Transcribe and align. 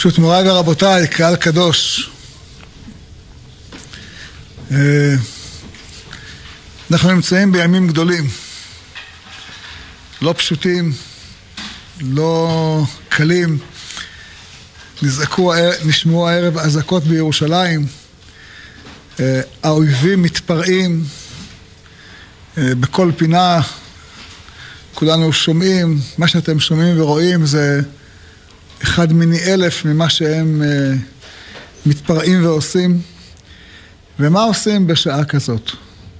פשוט 0.00 0.18
מוריי 0.18 0.50
ורבותיי, 0.50 1.08
קהל 1.08 1.36
קדוש. 1.36 2.10
אה, 4.70 5.14
אנחנו 6.90 7.12
נמצאים 7.12 7.52
בימים 7.52 7.86
גדולים, 7.86 8.28
לא 10.22 10.34
פשוטים, 10.36 10.92
לא 12.00 12.82
קלים. 13.08 13.58
נזעקו, 15.02 15.52
נשמעו 15.84 16.28
הערב 16.28 16.58
אזעקות 16.58 17.04
בירושלים, 17.04 17.86
אה, 19.20 19.40
האויבים 19.62 20.22
מתפרעים 20.22 21.04
אה, 22.58 22.74
בכל 22.74 23.10
פינה, 23.16 23.60
כולנו 24.94 25.32
שומעים, 25.32 26.00
מה 26.18 26.28
שאתם 26.28 26.60
שומעים 26.60 27.00
ורואים 27.00 27.46
זה 27.46 27.80
אחד 28.82 29.12
מיני 29.12 29.38
אלף 29.44 29.84
ממה 29.84 30.10
שהם 30.10 30.62
uh, 30.62 30.98
מתפרעים 31.86 32.44
ועושים. 32.44 33.00
ומה 34.18 34.42
עושים 34.42 34.86
בשעה 34.86 35.24
כזאת? 35.24 35.70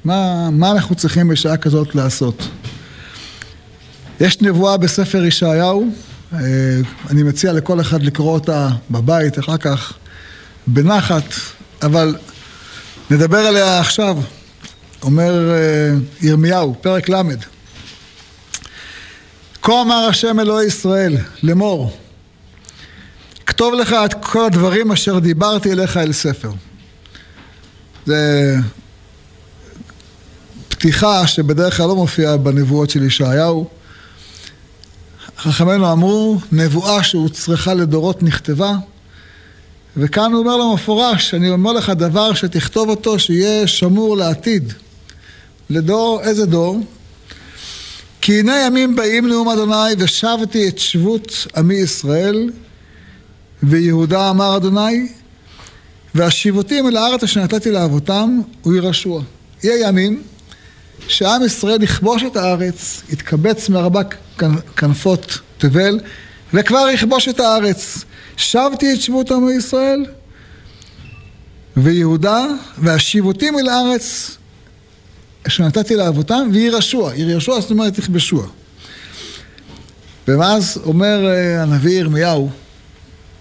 מה, 0.05 0.51
מה 0.51 0.71
אנחנו 0.71 0.95
צריכים 0.95 1.29
בשעה 1.29 1.57
כזאת 1.57 1.95
לעשות? 1.95 2.49
יש 4.21 4.41
נבואה 4.41 4.77
בספר 4.77 5.25
ישעיהו, 5.25 5.87
uh, 6.33 6.37
אני 7.11 7.23
מציע 7.23 7.53
לכל 7.53 7.81
אחד 7.81 8.03
לקרוא 8.03 8.33
אותה 8.33 8.69
בבית, 8.91 9.39
אחר 9.39 9.57
כך 9.57 9.93
בנחת, 10.67 11.35
אבל 11.83 12.17
נדבר 13.11 13.39
עליה 13.39 13.81
עכשיו, 13.81 14.19
אומר 15.03 15.51
uh, 15.51 16.27
ירמיהו, 16.27 16.75
פרק 16.81 17.09
ל'. 17.09 17.23
כה 19.63 19.83
אמר 19.83 20.07
השם 20.11 20.41
אלוהי 20.41 20.67
ישראל 20.67 21.17
לאמור 21.43 21.97
כתוב 23.61 23.75
לך 23.75 23.93
את 24.05 24.15
כל 24.15 24.45
הדברים 24.45 24.93
אשר 24.93 25.19
דיברתי 25.19 25.73
אליך 25.73 25.97
אל 25.97 26.13
ספר. 26.13 26.51
זה 28.07 28.55
פתיחה 30.69 31.27
שבדרך 31.27 31.77
כלל 31.77 31.87
לא 31.87 31.97
מופיעה 31.97 32.37
בנבואות 32.37 32.91
של 32.91 33.03
ישעיהו. 33.03 33.69
חכמינו 35.39 35.93
אמרו, 35.93 36.39
נבואה 36.53 37.03
שהוצרכה 37.03 37.75
לדורות 37.75 38.23
נכתבה, 38.23 38.73
וכאן 39.97 40.33
הוא 40.33 40.41
אומר 40.41 40.57
לו 40.57 40.75
מפורש, 40.75 41.35
אני 41.35 41.51
אומר 41.51 41.73
לך 41.73 41.91
דבר 41.91 42.35
שתכתוב 42.35 42.89
אותו 42.89 43.19
שיהיה 43.19 43.67
שמור 43.67 44.17
לעתיד. 44.17 44.73
לדור, 45.71 46.21
איזה 46.23 46.47
דור? 46.47 46.81
כי 48.21 48.41
הנה 48.41 48.67
ימים 48.67 48.97
באים 48.97 49.29
נאום 49.29 49.49
אדוני 49.49 49.95
ושבתי 49.99 50.69
את 50.69 50.79
שבות 50.79 51.47
עמי 51.57 51.75
ישראל 51.75 52.51
ויהודה 53.63 54.31
אמר 54.31 54.57
אדוני, 54.57 55.09
והשיבותים 56.15 56.87
אל 56.87 56.97
הארץ 56.97 57.23
אשר 57.23 57.43
נתתי 57.43 57.71
לאבותם, 57.71 58.41
הוא 58.63 58.75
ירשוע. 58.75 59.23
יהיה 59.65 59.89
ימים 59.89 60.23
שעם 61.09 61.45
ישראל 61.45 61.83
יכבוש 61.83 62.23
את 62.23 62.37
הארץ, 62.37 63.03
יתקבץ 63.13 63.69
מארבע 63.69 64.01
כנפות 64.77 65.39
תבל, 65.59 66.01
וכבר 66.55 66.89
יכבוש 66.93 67.29
את 67.29 67.41
הארץ. 67.41 68.05
שבתי 68.41 68.93
את 68.93 69.01
שבות 69.01 69.31
עמי 69.31 69.53
ישראל, 69.53 70.05
ויהודה, 71.77 72.47
והשיבותים 72.79 73.59
אל 73.59 73.69
הארץ 73.69 74.37
אשר 75.47 75.65
נתתי 75.67 75.97
לאבותם, 75.97 76.49
וירשוע. 76.53 77.13
ירשוע 77.17 77.61
זאת 77.61 77.71
אומרת 77.71 77.99
יכבשוע. 77.99 78.47
ואז 80.29 80.81
אומר 80.85 81.27
אה, 81.29 81.63
הנביא 81.63 81.99
ירמיהו, 81.99 82.51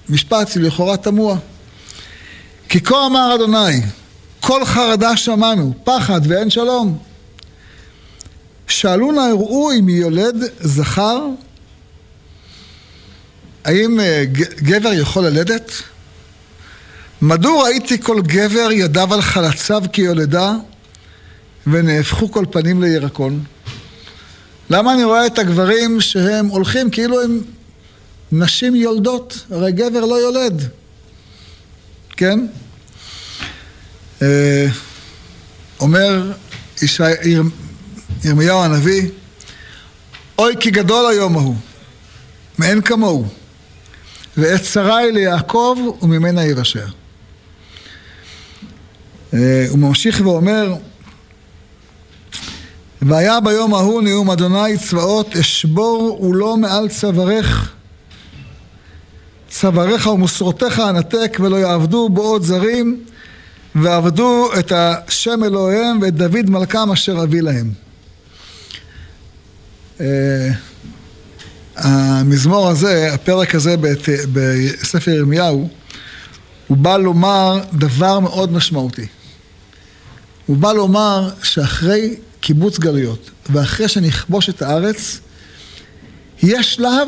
משפט 0.09 0.47
שלכאורה 0.47 0.97
תמוה. 0.97 1.37
כי 2.69 2.81
כה 2.81 3.05
אמר 3.05 3.35
אדוני, 3.35 3.81
כל 4.39 4.65
חרדה 4.65 5.17
שמענו, 5.17 5.73
פחד 5.83 6.21
ואין 6.23 6.49
שלום. 6.49 6.97
שאלו 8.67 9.11
נא 9.11 9.19
הראו 9.19 9.71
אם 9.71 9.89
יולד 9.89 10.35
זכר, 10.59 11.25
האם 13.65 13.99
אה, 13.99 14.23
גבר 14.61 14.93
יכול 14.93 15.25
ללדת? 15.25 15.71
מדוע 17.21 17.63
ראיתי 17.63 18.01
כל 18.01 18.21
גבר 18.21 18.71
ידיו 18.71 19.13
על 19.13 19.21
חלציו 19.21 19.83
כיולדה 19.93 20.53
ונהפכו 21.67 22.31
כל 22.31 22.45
פנים 22.51 22.83
לירקון? 22.83 23.43
למה 24.69 24.93
אני 24.93 25.03
רואה 25.03 25.25
את 25.25 25.39
הגברים 25.39 26.01
שהם 26.01 26.47
הולכים 26.47 26.89
כאילו 26.89 27.21
הם 27.21 27.41
נשים 28.31 28.75
יולדות, 28.75 29.45
הרי 29.51 29.71
גבר 29.71 30.05
לא 30.05 30.15
יולד, 30.15 30.63
כן? 32.09 32.39
אה, 34.21 34.67
אומר 35.79 36.31
ירמיהו 38.23 38.63
הנביא, 38.63 39.09
אוי 40.37 40.55
כי 40.59 40.71
גדול 40.71 41.11
היום 41.11 41.37
ההוא, 41.37 41.55
מאין 42.59 42.81
כמוהו, 42.81 43.27
ועת 44.37 44.61
היא 44.97 45.11
ליעקב 45.11 45.77
וממנה 46.01 46.45
יבשר. 46.45 46.85
אה, 49.33 49.65
הוא 49.69 49.79
ממשיך 49.79 50.21
ואומר, 50.23 50.75
והיה 53.01 53.39
ביום 53.39 53.73
ההוא 53.73 54.01
נאום 54.01 54.31
אדוני 54.31 54.77
צבאות 54.77 55.35
אשבור 55.35 56.23
ולא 56.23 56.57
מעל 56.57 56.89
צווארך 56.89 57.71
צוואריך 59.49 60.07
ומסורותיך 60.07 60.79
אנתק 60.79 61.37
ולא 61.39 61.55
יעבדו 61.55 62.09
בו 62.09 62.21
עוד 62.21 62.43
זרים 62.43 63.03
ועבדו 63.75 64.49
את 64.59 64.71
השם 64.75 65.43
אלוהיהם 65.43 66.01
ואת 66.01 66.15
דוד 66.15 66.49
מלכם 66.49 66.91
אשר 66.91 67.23
אביא 67.23 67.41
להם. 67.41 67.71
Uh, 69.97 70.01
המזמור 71.75 72.69
הזה, 72.69 73.13
הפרק 73.13 73.55
הזה 73.55 73.75
בספר 74.33 75.11
ירמיהו, 75.11 75.69
הוא 76.67 76.77
בא 76.77 76.97
לומר 76.97 77.59
דבר 77.73 78.19
מאוד 78.19 78.51
משמעותי. 78.51 79.07
הוא 80.45 80.57
בא 80.57 80.71
לומר 80.71 81.29
שאחרי 81.43 82.15
קיבוץ 82.39 82.79
גלויות 82.79 83.29
ואחרי 83.49 83.87
שנכבוש 83.87 84.49
את 84.49 84.61
הארץ, 84.61 85.19
יש 86.43 86.73
שלב 86.75 87.07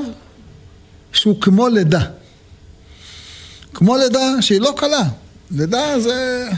שהוא 1.14 1.42
כמו 1.42 1.68
לידה. 1.68 2.06
כמו 3.74 3.98
לידה 3.98 4.42
שהיא 4.42 4.62
לא 4.62 4.74
קלה. 4.78 5.04
לידה 5.52 6.00
זה 6.00 6.50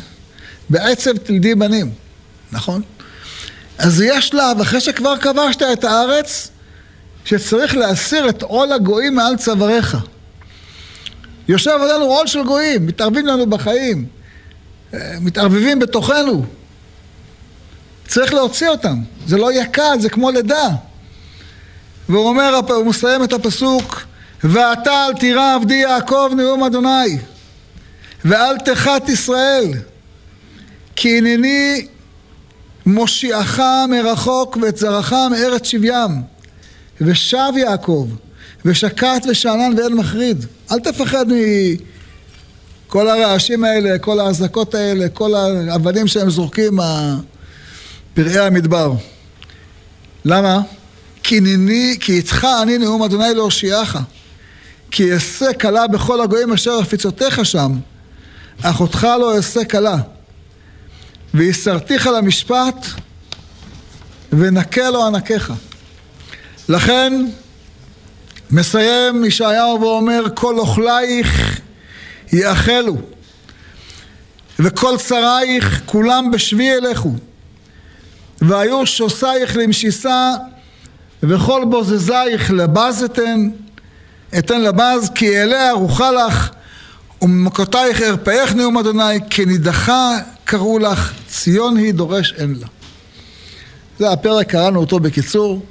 בעצב 0.70 1.18
תלדי 1.18 1.56
בנים, 1.56 1.92
נכון? 2.52 2.82
אז 3.78 4.02
יש 4.02 4.28
שלב, 4.28 4.62
אחרי 4.62 4.82
שכבר 4.82 5.18
כבשת 5.18 5.62
את 5.74 5.84
הארץ, 5.84 6.50
שצריך 7.26 7.76
להסיר 7.76 8.30
את 8.30 8.42
עול 8.42 8.72
הגויים 8.72 9.16
מעל 9.16 9.38
צוואריך. 9.38 9.98
יושב 11.48 11.78
עלינו 11.82 12.06
עול 12.06 12.28
של 12.28 12.44
גויים, 12.44 12.86
מתערבים 12.86 13.28
לנו 13.28 13.46
בחיים, 13.46 14.06
אה, 14.94 15.16
מתערבבים 15.22 15.80
בתוכנו. 15.80 16.46
צריך 18.08 18.34
להוציא 18.34 18.70
אותם. 18.70 19.02
זה 19.28 19.38
לא 19.38 19.52
יהיה 19.52 19.66
זה 20.00 20.10
כמו 20.10 20.32
לידה. 20.32 20.68
והוא 22.10 22.28
אומר, 22.28 22.60
הוא 22.70 22.86
מסיים 22.86 23.24
את 23.24 23.34
הפסוק, 23.34 24.04
ואתה 24.44 25.06
אל 25.06 25.14
תירא 25.14 25.56
עבדי 25.56 25.76
יעקב 25.76 26.32
נאום 26.38 26.64
אדוני 26.64 27.18
ואל 28.26 28.58
תחת 28.58 29.10
ישראל 29.10 29.72
כי 30.96 31.18
הנני 31.18 31.88
מושיעך 32.86 33.60
מרחוק 33.90 34.58
ואת 34.62 34.78
זרעך 34.78 35.14
מארץ 35.14 35.68
שבים. 35.68 36.34
ושב 37.02 37.54
יעקב 37.58 38.08
ושקט 38.66 39.26
ושאנן 39.30 39.78
ואין 39.78 39.94
מחריד. 39.94 40.46
אל 40.72 40.80
תפחד 40.80 41.26
מכל 42.88 43.10
הרעשים 43.10 43.64
האלה, 43.64 44.00
כל 44.00 44.20
האזעקות 44.20 44.76
האלה, 44.76 45.10
כל 45.10 45.36
האבנים 45.36 46.08
שהם 46.08 46.30
זורקים 46.30 46.80
מפראי 48.18 48.40
המדבר. 48.40 48.94
למה? 50.26 50.62
כי, 51.24 51.40
ניני, 51.40 51.98
כי 52.00 52.14
איתך 52.14 52.48
אני 52.62 52.78
נאום 52.78 53.04
אדוני 53.04 53.34
להושיעך 53.34 53.98
כי 54.96 55.14
אעשה 55.14 55.54
כלה 55.54 55.88
בכל 55.88 56.22
הגויים 56.22 56.54
אשר 56.54 56.80
עפיצותיך 56.80 57.46
שם, 57.46 57.80
אך 58.62 58.82
אותך 58.82 59.08
לא 59.20 59.36
אעשה 59.36 59.66
כלה. 59.66 59.98
ויסרתיך 61.34 62.08
למשפט, 62.08 62.86
ונקה 64.34 64.90
לו 64.90 65.06
ענקיך. 65.06 65.54
לכן, 66.70 67.26
מסיים 68.52 69.26
ישעיהו 69.26 69.82
ואומר, 69.82 70.24
כל 70.36 70.60
אוכלייך 70.60 71.60
יאכלו, 72.34 72.98
וכל 74.60 74.98
צריך 74.98 75.82
כולם 75.86 76.32
בשבי 76.32 76.64
ילכו, 76.64 77.12
והיו 78.42 78.86
שוסייך 78.86 79.58
למשיסה, 79.58 80.34
וכל 81.24 81.64
בוזזייך 81.70 82.52
לבז 82.52 83.06
אתן, 84.38 84.62
לבז 84.62 85.10
כי 85.16 85.44
אליה 85.44 85.70
ארוחה 85.70 86.12
לך 86.12 86.50
וממכותייך 87.22 88.02
ארפאך 88.02 88.54
נאום 88.56 88.78
אדוני, 88.78 89.20
כי 89.30 89.46
נידחה 89.46 90.18
קראו 90.44 90.80
לך, 90.80 91.14
ציון 91.28 91.78
היא 91.78 91.94
דורש 91.94 92.34
אין 92.38 92.56
לה. 92.62 92.68
זה 94.00 94.12
הפרק, 94.12 94.50
קראנו 94.50 94.80
אותו 94.80 95.00
בקיצור, 95.00 95.66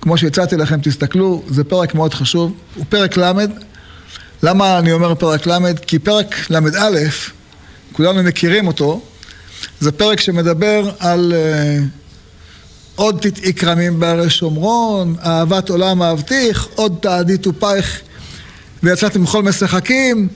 כמו 0.00 0.18
שהצעתי 0.18 0.56
לכם, 0.56 0.80
תסתכלו, 0.80 1.42
זה 1.48 1.64
פרק 1.64 1.94
מאוד 1.94 2.14
חשוב, 2.14 2.52
הוא 2.74 2.84
פרק 2.88 3.16
ל', 3.16 3.32
למה 4.42 4.78
אני 4.78 4.92
אומר 4.92 5.14
פרק 5.14 5.46
ל'? 5.46 5.58
כי 5.86 5.98
פרק 5.98 6.50
ל"א, 6.50 6.98
כולנו 7.92 8.22
מכירים 8.22 8.66
אותו, 8.66 9.00
זה 9.80 9.92
פרק 9.92 10.20
שמדבר 10.20 10.90
על 10.98 11.32
uh, 11.32 12.01
עוד 13.02 13.18
תתעי 13.20 13.54
כרמים 13.54 14.00
בהרי 14.00 14.30
שומרון, 14.30 15.14
אהבת 15.24 15.68
עולם 15.68 16.02
אהבתיך, 16.02 16.68
עוד 16.74 16.96
תעדי 17.00 17.38
טופייך 17.38 18.00
ויצאתם 18.82 19.22
מכל 19.22 19.42
משחקים, 19.42 20.28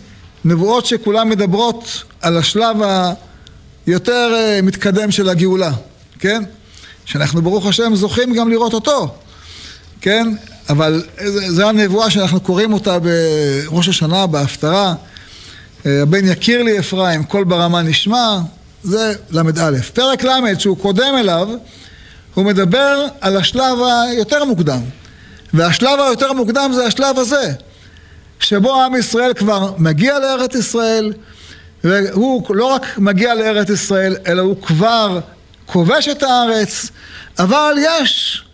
נבואות 0.45 0.87
שכולן 0.87 1.29
מדברות 1.29 2.05
על 2.21 2.37
השלב 2.37 2.77
היותר 3.87 4.33
uh, 4.35 4.63
מתקדם 4.63 5.11
של 5.11 5.29
הגאולה, 5.29 5.73
כן? 6.19 6.43
שאנחנו 7.05 7.43
ברוך 7.43 7.67
השם 7.67 7.95
זוכים 7.95 8.35
גם 8.35 8.51
לראות 8.51 8.75
אותו, 8.75 9.15
כן? 10.01 10.35
אבל 10.69 11.03
זו 11.49 11.69
הנבואה 11.69 12.11
שאנחנו 12.11 12.41
קוראים 12.41 12.73
אותה 12.73 12.99
בראש 12.99 13.89
השנה, 13.89 14.27
בהפטרה. 14.27 14.95
אה, 15.87 16.03
הבן 16.03 16.29
יכיר 16.29 16.62
לי 16.62 16.79
אפרים, 16.79 17.25
קול 17.25 17.45
ברמה 17.45 17.83
נשמע, 17.83 18.39
זה 18.83 19.15
ל"א. 19.31 19.81
פרק 19.95 20.25
ל', 20.25 20.59
שהוא 20.59 20.77
קודם 20.77 21.15
אליו, 21.19 21.49
הוא 22.37 22.44
מדבר 22.44 23.06
על 23.21 23.37
השלב 23.37 23.79
היותר 24.09 24.44
מוקדם. 24.44 24.81
והשלב 25.55 26.00
היותר 26.00 26.33
מוקדם 26.33 26.71
זה 26.75 26.87
השלב 26.87 27.19
הזה, 27.19 27.53
שבו 28.41 28.83
עם 28.83 28.94
ישראל 28.97 29.35
כבר 29.35 29.73
מגיע 29.79 30.19
לארץ 30.19 30.55
ישראל, 30.55 31.12
והוא 31.85 32.56
לא 32.56 32.65
רק 32.65 32.99
מגיע 32.99 33.35
לארץ 33.35 33.71
ישראל, 33.71 34.17
אלא 34.27 34.43
הוא 34.43 34.62
כבר 34.62 35.21
כובש 35.67 36.09
את 36.09 36.23
הארץ, 36.23 36.91
אבל 37.38 37.75
יש, 37.79 38.44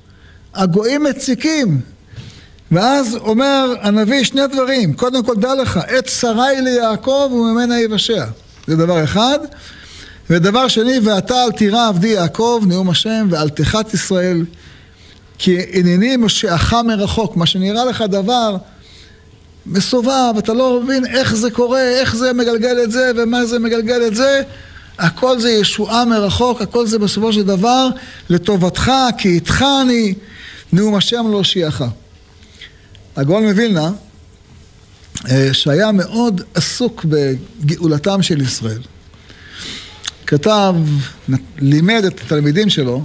הגויים 0.54 1.02
מציקים. 1.02 1.80
ואז 2.72 3.16
אומר 3.16 3.74
הנביא 3.80 4.24
שני 4.24 4.46
דברים, 4.46 4.94
קודם 4.94 5.24
כל 5.24 5.36
דע 5.36 5.54
לך, 5.54 5.80
עת 5.88 6.08
שרי 6.08 6.60
ליעקב 6.60 7.30
וממנה 7.32 7.80
יבשע. 7.80 8.24
זה 8.66 8.76
דבר 8.76 9.04
אחד. 9.04 9.38
ודבר 10.30 10.68
שני, 10.68 10.98
ואתה 11.04 11.44
אל 11.44 11.52
תירא 11.52 11.88
עבדי 11.88 12.08
יעקב, 12.08 12.62
נאום 12.66 12.90
השם, 12.90 13.26
ואל 13.30 13.48
תחת 13.48 13.94
ישראל, 13.94 14.44
כי 15.38 15.58
הנני 15.72 16.16
מושיעך 16.16 16.74
מרחוק. 16.74 17.36
מה 17.36 17.46
שנראה 17.46 17.84
לך 17.84 18.04
דבר 18.08 18.56
מסובב, 19.66 20.34
אתה 20.38 20.52
לא 20.52 20.80
מבין 20.82 21.06
איך 21.06 21.34
זה 21.34 21.50
קורה, 21.50 21.82
איך 21.82 22.16
זה 22.16 22.32
מגלגל 22.32 22.76
את 22.84 22.90
זה, 22.90 23.10
ומה 23.16 23.44
זה 23.44 23.58
מגלגל 23.58 24.06
את 24.06 24.14
זה. 24.14 24.42
הכל 24.98 25.40
זה 25.40 25.50
ישועה 25.50 26.04
מרחוק, 26.04 26.62
הכל 26.62 26.86
זה 26.86 26.98
בסופו 26.98 27.32
של 27.32 27.42
דבר 27.42 27.88
לטובתך, 28.28 28.92
כי 29.18 29.28
איתך 29.28 29.64
אני, 29.82 30.14
נאום 30.72 30.94
השם 30.94 31.24
לא 31.30 31.36
הושיעך. 31.36 31.84
הגאון 33.16 33.44
מווילנה, 33.44 33.90
אה, 35.30 35.48
שהיה 35.52 35.92
מאוד 35.92 36.40
עסוק 36.54 37.04
בגאולתם 37.04 38.22
של 38.22 38.40
ישראל, 38.40 38.80
כתב, 40.32 40.74
לימד 41.58 42.04
את 42.04 42.20
התלמידים 42.20 42.70
שלו, 42.70 43.04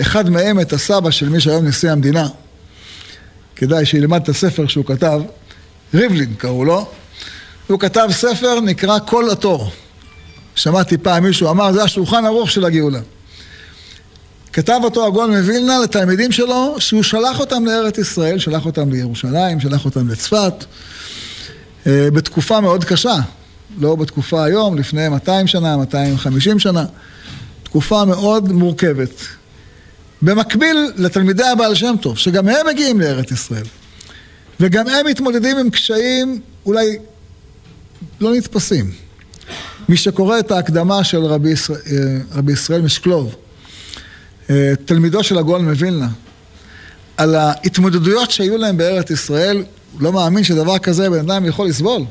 אחד 0.00 0.30
מהם 0.30 0.60
את 0.60 0.72
הסבא 0.72 1.10
של 1.10 1.28
מי 1.28 1.40
שהיום 1.40 1.66
נשיא 1.66 1.90
המדינה, 1.90 2.28
כדאי 3.56 3.86
שילמד 3.86 4.22
את 4.22 4.28
הספר 4.28 4.66
שהוא 4.66 4.84
כתב, 4.84 5.20
ריבלין 5.94 6.34
קראו 6.34 6.64
לו, 6.64 6.86
הוא 7.66 7.80
כתב 7.80 8.08
ספר 8.10 8.60
נקרא 8.60 8.98
כל 9.06 9.30
התור. 9.30 9.70
שמעתי 10.54 10.98
פעם 10.98 11.24
מישהו 11.24 11.50
אמר, 11.50 11.72
זה 11.72 11.82
השולחן 11.82 12.24
ערוך 12.24 12.50
של 12.50 12.64
הגאולה. 12.64 13.00
כתב 14.52 14.80
אותו 14.84 15.06
הגאון 15.06 15.36
מווילנה 15.36 15.78
לתלמידים 15.78 16.32
שלו, 16.32 16.76
שהוא 16.78 17.02
שלח 17.02 17.40
אותם 17.40 17.64
לארץ 17.66 17.98
ישראל, 17.98 18.38
שלח 18.38 18.66
אותם 18.66 18.90
לירושלים, 18.90 19.60
שלח 19.60 19.84
אותם 19.84 20.08
לצפת, 20.08 20.64
אה, 21.86 22.08
בתקופה 22.12 22.60
מאוד 22.60 22.84
קשה. 22.84 23.16
לא 23.78 23.96
בתקופה 23.96 24.44
היום, 24.44 24.78
לפני 24.78 25.08
200 25.08 25.46
שנה, 25.46 25.76
250 25.76 26.58
שנה, 26.58 26.84
תקופה 27.62 28.04
מאוד 28.04 28.52
מורכבת. 28.52 29.10
במקביל 30.22 30.92
לתלמידי 30.96 31.44
הבעל 31.44 31.74
שם 31.74 31.94
טוב, 32.00 32.18
שגם 32.18 32.48
הם 32.48 32.66
מגיעים 32.66 33.00
לארץ 33.00 33.30
ישראל, 33.30 33.64
וגם 34.60 34.88
הם 34.88 35.06
מתמודדים 35.06 35.56
עם 35.58 35.70
קשיים 35.70 36.40
אולי 36.66 36.98
לא 38.20 38.34
נתפסים. 38.34 38.90
מי 39.88 39.96
שקורא 39.96 40.38
את 40.38 40.50
ההקדמה 40.50 41.04
של 41.04 41.24
רבי 41.24 41.50
ישראל, 41.50 41.80
אה, 41.86 42.38
רבי 42.38 42.52
ישראל 42.52 42.80
משקלוב, 42.82 43.34
אה, 44.50 44.72
תלמידו 44.84 45.22
של 45.22 45.38
הגאון 45.38 45.68
מווילנה, 45.68 46.08
על 47.16 47.34
ההתמודדויות 47.34 48.30
שהיו 48.30 48.58
להם 48.58 48.76
בארץ 48.76 49.10
ישראל, 49.10 49.64
לא 49.98 50.12
מאמין 50.12 50.44
שדבר 50.44 50.78
כזה 50.78 51.10
בן 51.10 51.18
אדם 51.18 51.44
יכול 51.44 51.66
לסבול. 51.66 52.02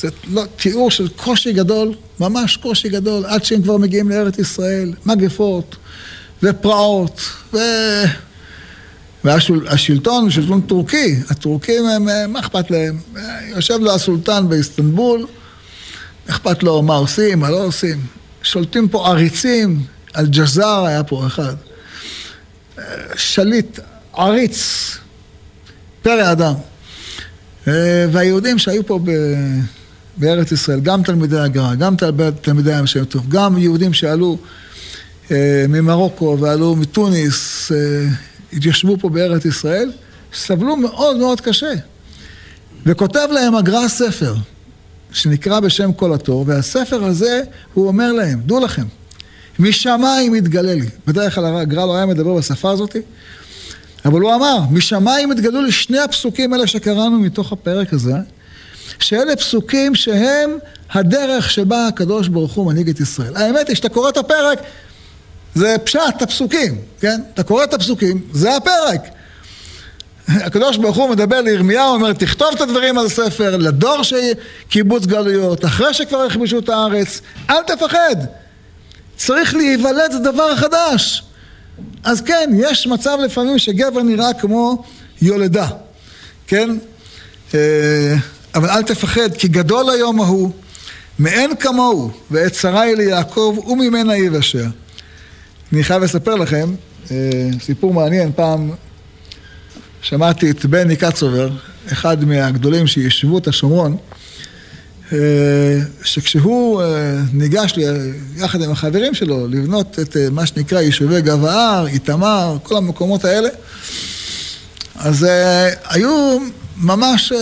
זה 0.00 0.08
לא, 0.30 0.44
תיאור 0.56 0.90
של 0.90 1.08
קושי 1.08 1.52
גדול, 1.52 1.94
ממש 2.20 2.56
קושי 2.56 2.88
גדול, 2.88 3.26
עד 3.26 3.44
שהם 3.44 3.62
כבר 3.62 3.76
מגיעים 3.76 4.08
לארץ 4.08 4.38
ישראל, 4.38 4.92
מגפות 5.06 5.76
ופרעות, 6.42 7.20
ו... 7.54 7.58
והשלטון 9.24 10.30
שלטון 10.30 10.60
טורקי, 10.60 11.16
הטורקים 11.30 11.86
הם, 11.86 12.32
מה 12.32 12.40
אכפת 12.40 12.70
להם? 12.70 12.98
יושב 13.48 13.78
לו 13.80 13.94
הסולטן 13.94 14.48
באיסטנבול, 14.48 15.26
אכפת 16.30 16.62
לו 16.62 16.82
מה 16.82 16.94
עושים, 16.94 17.40
מה 17.40 17.50
לא 17.50 17.64
עושים. 17.64 18.00
שולטים 18.42 18.88
פה 18.88 19.08
עריצים, 19.08 19.82
אל-ג'זאר 20.16 20.84
היה 20.84 21.04
פה 21.04 21.26
אחד. 21.26 21.54
שליט, 23.16 23.78
עריץ, 24.14 24.90
פרא 26.02 26.32
אדם. 26.32 26.54
והיהודים 28.12 28.58
שהיו 28.58 28.86
פה. 28.86 29.00
בארץ 30.18 30.52
ישראל, 30.52 30.80
גם 30.80 31.02
תלמידי 31.02 31.38
הגר"א, 31.38 31.74
גם 31.74 31.94
תלמידי 32.40 32.74
הים 32.74 32.86
שם 32.86 33.04
טוב, 33.04 33.28
גם 33.28 33.58
יהודים 33.58 33.92
שעלו 33.92 34.38
אה, 35.30 35.64
ממרוקו 35.68 36.36
ועלו 36.40 36.76
מתוניס, 36.76 37.72
אה, 37.72 38.08
התיישבו 38.52 38.96
פה 39.00 39.08
בארץ 39.08 39.44
ישראל, 39.44 39.92
סבלו 40.34 40.76
מאוד 40.76 41.16
מאוד 41.16 41.40
קשה. 41.40 41.72
וכותב 42.86 43.28
להם 43.32 43.54
הגר"א 43.54 43.88
ספר, 43.88 44.34
שנקרא 45.12 45.60
בשם 45.60 45.92
כל 45.92 46.14
התור, 46.14 46.44
והספר 46.46 47.04
הזה, 47.04 47.42
הוא 47.74 47.88
אומר 47.88 48.12
להם, 48.12 48.40
דעו 48.46 48.60
לכם, 48.60 48.84
משמיים 49.58 50.34
יתגלה 50.34 50.74
לי. 50.74 50.88
בדרך 51.06 51.34
כלל 51.34 51.56
הגר"א 51.56 51.86
לא 51.86 51.96
היה 51.96 52.06
מדבר 52.06 52.34
בשפה 52.34 52.70
הזאת, 52.70 52.96
אבל 54.04 54.20
הוא 54.20 54.34
אמר, 54.34 54.58
משמיים 54.70 55.32
יתגלו 55.32 55.62
לי 55.62 55.72
שני 55.72 55.98
הפסוקים 55.98 56.52
האלה 56.52 56.66
שקראנו 56.66 57.20
מתוך 57.20 57.52
הפרק 57.52 57.92
הזה, 57.92 58.14
שאלה 58.98 59.36
פסוקים 59.36 59.94
שהם 59.94 60.58
הדרך 60.92 61.50
שבה 61.50 61.86
הקדוש 61.86 62.28
ברוך 62.28 62.52
הוא 62.52 62.66
מנהיג 62.66 62.88
את 62.88 63.00
ישראל. 63.00 63.36
האמת 63.36 63.68
היא 63.68 63.76
שאתה 63.76 63.88
קורא 63.88 64.08
את 64.08 64.16
הפרק, 64.16 64.58
זה 65.54 65.76
פשט 65.84 66.22
הפסוקים, 66.22 66.78
כן? 67.00 67.20
אתה 67.34 67.42
קורא 67.42 67.64
את 67.64 67.74
הפסוקים, 67.74 68.22
זה 68.32 68.56
הפרק. 68.56 69.00
הקדוש 70.28 70.76
ברוך 70.76 70.96
הוא 70.96 71.10
מדבר 71.10 71.40
לירמיהו, 71.40 71.94
אומר, 71.94 72.12
תכתוב 72.12 72.48
את 72.54 72.60
הדברים 72.60 72.98
על 72.98 73.08
ספר, 73.08 73.56
לדור 73.56 74.02
של 74.02 74.32
קיבוץ 74.68 75.06
גלויות, 75.06 75.64
אחרי 75.64 75.94
שכבר 75.94 76.26
יכבשו 76.26 76.58
את 76.58 76.68
הארץ, 76.68 77.20
אל 77.50 77.62
תפחד. 77.66 78.16
צריך 79.16 79.54
להיוולד 79.54 80.12
דבר 80.24 80.56
חדש. 80.56 81.22
אז 82.04 82.20
כן, 82.20 82.50
יש 82.58 82.86
מצב 82.86 83.18
לפעמים 83.24 83.58
שגבר 83.58 84.02
נראה 84.02 84.34
כמו 84.34 84.84
יולדה, 85.22 85.68
כן? 86.46 86.70
אבל 88.58 88.68
אל 88.68 88.82
תפחד, 88.82 89.36
כי 89.38 89.48
גדול 89.48 89.90
היום 89.90 90.20
ההוא, 90.20 90.50
מאין 91.18 91.56
כמוהו, 91.60 92.10
ועת 92.30 92.54
שרי 92.54 92.96
ליעקב 92.96 93.58
וממנה 93.66 94.16
יבשר. 94.16 94.64
אני 95.72 95.84
חייב 95.84 96.02
לספר 96.02 96.34
לכם, 96.34 96.74
אה, 97.10 97.16
סיפור 97.60 97.94
מעניין, 97.94 98.32
פעם 98.36 98.70
שמעתי 100.02 100.50
את 100.50 100.66
בני 100.66 100.96
קצובר, 100.96 101.50
אחד 101.92 102.24
מהגדולים 102.24 102.86
שישבו 102.86 103.38
את 103.38 103.48
השומרון, 103.48 103.96
אה, 105.12 105.18
שכשהוא 106.02 106.82
אה, 106.82 106.86
ניגש 107.32 107.74
יחד 108.36 108.62
עם 108.62 108.70
החברים 108.70 109.14
שלו 109.14 109.46
לבנות 109.48 109.98
את 109.98 110.16
מה 110.32 110.46
שנקרא 110.46 110.80
יישובי 110.80 111.20
גב 111.20 111.44
ההר, 111.44 111.86
איתמר, 111.86 112.56
כל 112.62 112.76
המקומות 112.76 113.24
האלה, 113.24 113.48
אז 114.96 115.26
היו 115.84 116.38
ממש 116.76 117.32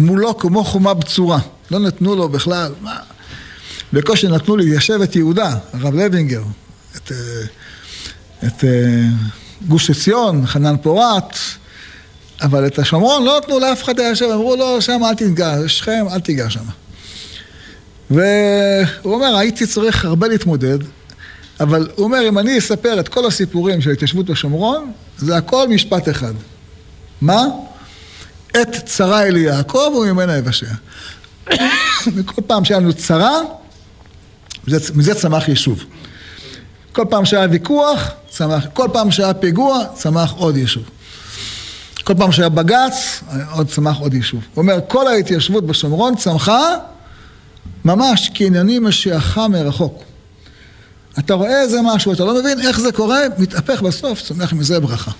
מולו 0.00 0.38
כמו 0.38 0.64
חומה 0.64 0.94
בצורה. 0.94 1.38
לא 1.70 1.78
נתנו 1.78 2.14
לו 2.14 2.28
בכלל, 2.28 2.72
מה? 2.80 2.96
בקושי 3.92 4.28
נתנו 4.28 4.56
ליישב 4.56 5.00
את 5.02 5.16
יהודה, 5.16 5.56
הרב 5.72 5.94
לוינגר, 5.94 6.42
את, 6.96 7.12
אה, 7.12 7.16
את 8.46 8.64
אה, 8.64 9.02
גוש 9.68 9.90
עציון, 9.90 10.46
חנן 10.46 10.76
פורת, 10.82 11.36
אבל 12.42 12.66
את 12.66 12.78
השומרון 12.78 13.24
לא 13.24 13.38
נתנו 13.38 13.58
לאף 13.58 13.82
אחד 13.82 14.00
ליישב, 14.00 14.26
אמרו 14.34 14.56
לו, 14.56 14.82
שם 14.82 15.00
אל 15.04 15.14
תיגע, 15.14 15.56
שכם, 15.66 16.06
אל 16.12 16.20
תיגע 16.20 16.50
שם. 16.50 16.64
והוא 18.10 19.14
אומר, 19.14 19.36
הייתי 19.36 19.66
צריך 19.66 20.04
הרבה 20.04 20.28
להתמודד, 20.28 20.78
אבל 21.60 21.88
הוא 21.94 22.04
אומר, 22.04 22.28
אם 22.28 22.38
אני 22.38 22.58
אספר 22.58 23.00
את 23.00 23.08
כל 23.08 23.26
הסיפורים 23.26 23.80
של 23.80 23.90
ההתיישבות 23.90 24.26
בשומרון, 24.26 24.92
זה 25.18 25.36
הכל 25.36 25.68
משפט 25.68 26.08
אחד. 26.08 26.34
מה? 27.20 27.44
עת 28.54 28.86
צרה 28.86 29.22
אל 29.22 29.36
יעקב 29.36 29.92
וממנה 30.00 30.36
יבשע. 30.36 30.66
וכל 32.14 32.42
פעם 32.46 32.64
שהיה 32.64 32.80
לנו 32.80 32.92
צרה, 32.92 33.38
מזה 34.94 35.14
צמח 35.14 35.48
יישוב. 35.48 35.84
כל 36.92 37.04
פעם 37.10 37.24
שהיה 37.24 37.46
ויכוח, 37.50 38.10
צמח, 38.30 38.66
כל 38.72 38.88
פעם 38.92 39.10
שהיה 39.10 39.34
פיגוע, 39.34 39.84
צמח 39.94 40.32
עוד 40.32 40.56
יישוב. 40.56 40.84
כל 42.04 42.14
פעם 42.14 42.32
שהיה 42.32 42.48
בג"ץ, 42.48 43.22
עוד 43.52 43.68
צמח 43.68 43.96
עוד 43.98 44.14
יישוב. 44.14 44.40
הוא 44.54 44.62
אומר, 44.62 44.78
כל 44.88 45.06
ההתיישבות 45.08 45.66
בשומרון 45.66 46.16
צמחה 46.16 46.74
ממש 47.84 48.30
כעניינים 48.34 48.84
משיעך 48.84 49.38
מרחוק. 49.38 50.02
אתה 51.18 51.34
רואה 51.34 51.62
איזה 51.62 51.78
משהו, 51.84 52.12
אתה 52.12 52.24
לא 52.24 52.40
מבין 52.40 52.60
איך 52.60 52.80
זה 52.80 52.92
קורה, 52.92 53.20
מתהפך 53.38 53.82
בסוף, 53.82 54.22
צומח 54.22 54.52
מזה 54.52 54.80
ברכה. 54.80 55.10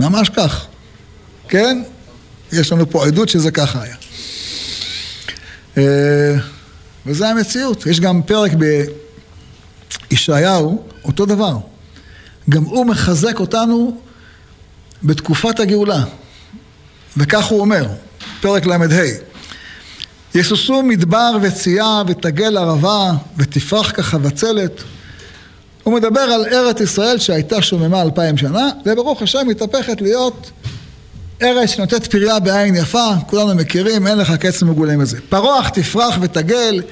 ממש 0.00 0.28
כך, 0.28 0.66
כן? 1.48 1.82
יש 2.52 2.72
לנו 2.72 2.90
פה 2.90 3.06
עדות 3.06 3.28
שזה 3.28 3.50
ככה 3.50 3.82
היה. 3.82 3.94
אה, 5.78 6.34
וזה 7.06 7.28
המציאות. 7.28 7.86
יש 7.86 8.00
גם 8.00 8.22
פרק 8.22 8.52
בישעיהו, 10.10 10.84
אותו 11.04 11.26
דבר. 11.26 11.56
גם 12.50 12.64
הוא 12.64 12.86
מחזק 12.86 13.40
אותנו 13.40 14.00
בתקופת 15.02 15.60
הגאולה. 15.60 16.04
וכך 17.16 17.44
הוא 17.44 17.60
אומר, 17.60 17.86
פרק 18.40 18.66
ל"ה: 18.66 18.76
יסוסו 20.34 20.82
מדבר 20.82 21.32
וצייה 21.42 22.02
ותגל 22.06 22.56
ערבה 22.56 23.12
ותפרח 23.36 23.90
כחבצלת. 23.90 24.82
הוא 25.82 25.94
מדבר 25.94 26.20
על 26.20 26.44
ארץ 26.52 26.80
ישראל 26.80 27.18
שהייתה 27.18 27.62
שוממה 27.62 28.02
אלפיים 28.02 28.36
שנה, 28.36 28.68
וברוך 28.86 29.22
השם 29.22 29.46
מתהפכת 29.48 30.00
להיות 30.00 30.50
ארץ 31.42 31.70
שנותנת 31.70 32.06
פריה 32.06 32.38
בעין 32.38 32.76
יפה, 32.76 33.08
כולנו 33.26 33.54
מכירים, 33.54 34.06
אין 34.06 34.18
לך 34.18 34.32
קץ 34.32 34.62
מגולים 34.62 35.00
לזה. 35.00 35.18
פרוח 35.28 35.68
תפרח 35.68 36.18
ותגל, 36.20 36.82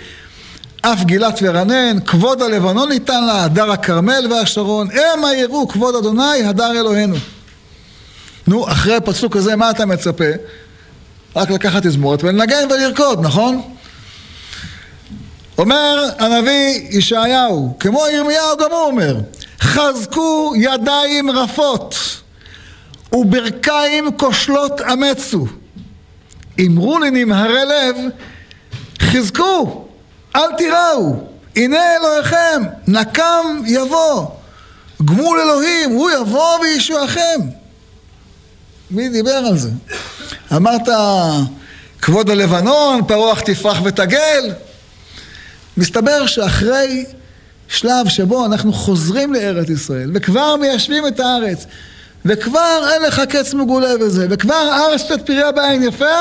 אף 0.81 1.05
גילת 1.05 1.39
ורנן, 1.43 2.01
כבוד 2.07 2.43
הלבנון 2.43 2.89
ניתן 2.89 3.25
לה, 3.25 3.45
הדר 3.45 3.71
הכרמל 3.71 4.27
והשרון, 4.31 4.89
המה 4.91 5.35
יראו 5.35 5.69
כבוד 5.69 5.95
אדוני, 5.95 6.45
הדר 6.45 6.71
אלוהינו. 6.71 7.17
נו, 8.47 8.69
אחרי 8.69 8.95
הפסוק 8.95 9.37
הזה, 9.37 9.57
מה 9.57 9.71
אתה 9.71 9.87
מצפה? 9.87 10.25
רק 11.37 11.51
לקחת 11.51 11.83
תזמורת 11.87 12.25
ולנגן 12.25 12.69
ולרקוד, 12.71 13.21
נכון? 13.23 13.63
אומר 15.59 16.09
הנביא 16.19 16.89
ישעיהו, 16.91 17.77
כמו 17.81 18.05
ירמיהו 18.13 18.57
גם 18.57 18.71
הוא 18.71 18.81
אומר, 18.81 19.17
חזקו 19.61 20.53
ידיים 20.57 21.31
רפות 21.31 21.95
וברכיים 23.13 24.17
כושלות 24.17 24.81
אמצו. 24.81 25.47
אמרו 26.61 26.99
לנמהרי 26.99 27.65
לב, 27.65 27.97
חזקו, 29.01 29.89
אל 30.37 30.57
תיראו, 30.57 31.17
הנה 31.57 31.97
אלוהיכם, 31.97 32.63
נקם 32.87 33.63
יבוא, 33.67 34.27
גמול 35.05 35.41
אלוהים, 35.41 35.91
הוא 35.91 36.11
יבוא 36.11 36.59
וישועכם. 36.59 37.41
מי 38.91 39.09
דיבר 39.09 39.31
על 39.31 39.59
זה? 39.59 39.71
אמרת, 40.57 40.89
כבוד 42.03 42.31
הלבנון, 42.31 43.05
פרוח 43.07 43.41
תפרח 43.41 43.79
ותגל. 43.85 44.53
מסתבר 45.77 46.27
שאחרי 46.27 47.05
שלב 47.69 48.09
שבו 48.09 48.47
אנחנו 48.47 48.73
חוזרים 48.73 49.35
לארץ 49.35 49.69
ישראל 49.69 50.11
וכבר 50.15 50.57
מיישבים 50.57 51.07
את 51.07 51.21
הארץ 51.21 51.67
וכבר 52.25 52.89
אין 52.93 53.03
לך 53.03 53.21
קץ 53.29 53.55
מגולה 53.55 53.99
בזה 54.01 54.27
וכבר 54.31 54.55
הארץ 54.55 55.01
שתת 55.01 55.27
פריה 55.27 55.53
בעין 55.53 55.83
יפה? 55.83 56.17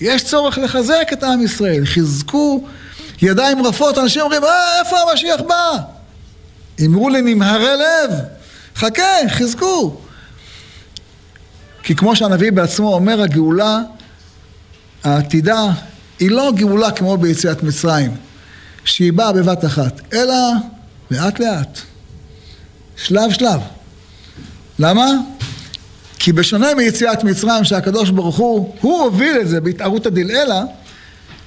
יש 0.00 0.24
צורך 0.24 0.58
לחזק 0.58 1.08
את 1.12 1.22
עם 1.22 1.42
ישראל. 1.42 1.86
חזקו 1.86 2.64
ידיים 3.22 3.66
רפות. 3.66 3.98
אנשים 3.98 4.22
אומרים 4.22 4.44
אה 4.44 4.80
איפה 4.80 4.96
המשיח 5.00 5.40
בא? 5.40 5.76
אמרו 6.84 7.08
לנמהרי 7.08 7.76
לב. 7.76 8.10
חכה 8.76 9.28
חזקו 9.28 9.96
כי 11.82 11.96
כמו 11.96 12.16
שהנביא 12.16 12.52
בעצמו 12.52 12.94
אומר 12.94 13.22
הגאולה 13.22 13.78
העתידה 15.04 15.64
היא 16.18 16.30
לא 16.30 16.52
גאולה 16.56 16.90
כמו 16.90 17.16
ביציאת 17.16 17.62
מצרים 17.62 18.16
שהיא 18.84 19.12
באה 19.12 19.32
בבת 19.32 19.64
אחת, 19.64 20.00
אלא 20.12 20.34
לאט 21.10 21.40
לאט, 21.40 21.78
שלב 22.96 23.32
שלב. 23.32 23.60
למה? 24.78 25.06
כי 26.18 26.32
בשונה 26.32 26.74
מיציאת 26.74 27.24
מצרים 27.24 27.64
שהקדוש 27.64 28.10
ברוך 28.10 28.36
הוא, 28.36 28.74
הוא 28.80 29.02
הוביל 29.02 29.36
את 29.40 29.48
זה 29.48 29.60
בהתערותא 29.60 30.10
דלעילא, 30.10 30.60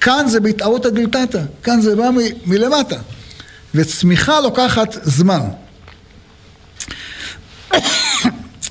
כאן 0.02 0.28
זה 0.28 0.40
בהתערותא 0.40 0.90
דלתתא, 0.90 1.42
כאן 1.64 1.82
זה 1.82 1.96
בא 1.96 2.10
מ- 2.10 2.50
מלמטה. 2.50 2.96
וצמיחה 3.76 4.40
לוקחת 4.40 4.98
זמן. 5.04 5.42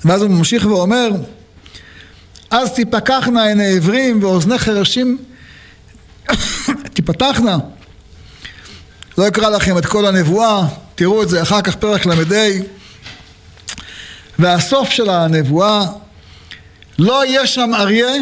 ואז 0.04 0.22
הוא 0.22 0.30
ממשיך 0.30 0.66
ואומר, 0.66 1.10
אז 2.50 2.72
תיפקחנה 2.72 3.44
עיני 3.44 3.66
עיוורים 3.66 4.22
ואוזני 4.22 4.58
חרשים 4.58 5.18
תיפתחנה 6.94 7.58
לא 9.18 9.28
אקרא 9.28 9.48
לכם 9.48 9.78
את 9.78 9.86
כל 9.86 10.06
הנבואה, 10.06 10.66
תראו 10.94 11.22
את 11.22 11.28
זה 11.28 11.42
אחר 11.42 11.62
כך 11.62 11.76
פרק 11.76 12.06
ל"ה. 12.06 12.77
והסוף 14.38 14.90
של 14.90 15.10
הנבואה, 15.10 15.86
לא 16.98 17.26
יהיה 17.26 17.46
שם 17.46 17.70
אריה 17.74 18.14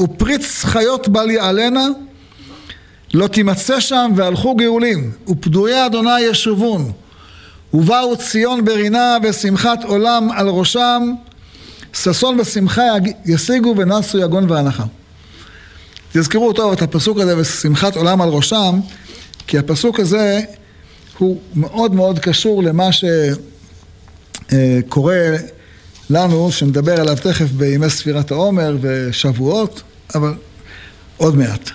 ופריץ 0.00 0.64
חיות 0.64 1.08
בל 1.08 1.30
יעלנה, 1.30 1.86
לא 3.14 3.26
תימצא 3.26 3.80
שם 3.80 4.12
והלכו 4.16 4.54
גאולים, 4.54 5.12
ופדויי 5.28 5.86
אדוני 5.86 6.20
ישובון, 6.20 6.92
ובאו 7.74 8.16
ציון 8.16 8.64
ברינה 8.64 9.16
ושמחת 9.22 9.84
עולם 9.84 10.30
על 10.32 10.48
ראשם, 10.48 11.02
ששון 11.92 12.40
ושמחה 12.40 12.82
ישיגו 13.26 13.74
ונסו 13.76 14.18
יגון 14.18 14.50
ואנחה. 14.50 14.84
תזכרו 16.12 16.52
טוב 16.52 16.72
את 16.72 16.82
הפסוק 16.82 17.18
הזה 17.18 17.38
ושמחת 17.38 17.96
עולם 17.96 18.20
על 18.20 18.28
ראשם, 18.28 18.80
כי 19.46 19.58
הפסוק 19.58 20.00
הזה 20.00 20.40
הוא 21.18 21.40
מאוד 21.54 21.94
מאוד 21.94 22.18
קשור 22.18 22.62
למה 22.62 22.92
שקורה 24.50 25.36
לנו, 26.10 26.52
שנדבר 26.52 27.00
עליו 27.00 27.16
תכף 27.22 27.50
בימי 27.50 27.90
ספירת 27.90 28.30
העומר 28.30 28.76
ושבועות, 28.80 29.82
אבל 30.14 30.34
עוד 31.16 31.36
מעט. 31.36 31.70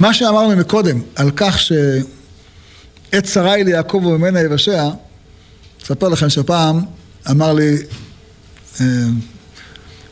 מה 0.00 0.14
שאמרנו 0.14 0.56
מקודם 0.56 1.00
על 1.16 1.30
כך 1.36 1.58
שעת 1.60 3.24
צרה 3.24 3.52
היא 3.52 3.64
ליעקב 3.64 4.04
וממנה 4.04 4.40
יבשע, 4.40 4.88
אספר 5.82 6.08
לכם 6.08 6.30
שפעם 6.30 6.80
אמר 7.30 7.52
לי 7.52 7.76
אה, 8.80 8.86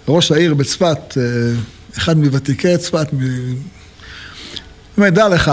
ראש 0.09 0.33
העיר 0.33 0.55
בצפת, 0.55 0.99
אה, 1.17 1.23
אחד 1.99 2.17
מוותיקי 2.17 2.79
צפת, 2.79 3.07
אומר, 4.97 5.11
דע 5.11 5.29
לך, 5.29 5.53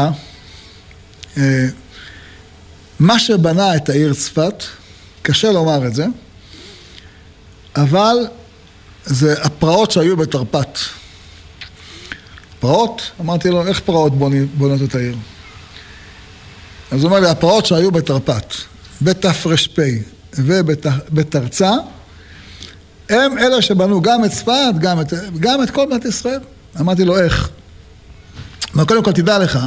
אה, 1.37 1.67
מה 2.99 3.19
שבנה 3.19 3.75
את 3.75 3.89
העיר 3.89 4.13
צפת, 4.13 4.63
קשה 5.21 5.51
לומר 5.51 5.87
את 5.87 5.95
זה, 5.95 6.05
אבל 7.75 8.15
זה 9.05 9.43
הפרעות 9.43 9.91
שהיו 9.91 10.17
בתרפ"ט. 10.17 10.79
פרעות? 12.59 13.11
אמרתי 13.21 13.49
לו, 13.49 13.67
איך 13.67 13.79
פרעות 13.79 14.13
בונות 14.57 14.81
את 14.89 14.95
העיר? 14.95 15.15
אז 16.91 17.03
הוא 17.03 17.09
אומר 17.09 17.19
לי, 17.19 17.29
הפרעות 17.29 17.65
שהיו 17.65 17.91
בתרפ"ט, 17.91 18.53
בתר"פ 19.01 19.47
ובתרצ"א, 20.37 21.71
הם 23.09 23.37
אלה 23.37 23.61
שבנו 23.61 24.01
גם 24.01 24.25
את 24.25 24.31
צפת, 24.31 24.73
גם 24.79 25.01
את, 25.01 25.13
גם 25.39 25.63
את 25.63 25.69
כל 25.69 25.85
מדינת 25.85 26.05
ישראל. 26.05 26.39
אמרתי 26.79 27.05
לו, 27.05 27.17
איך? 27.17 27.49
אבל 28.75 28.85
קודם 28.85 29.03
כל 29.03 29.11
תדע 29.11 29.39
לך, 29.39 29.59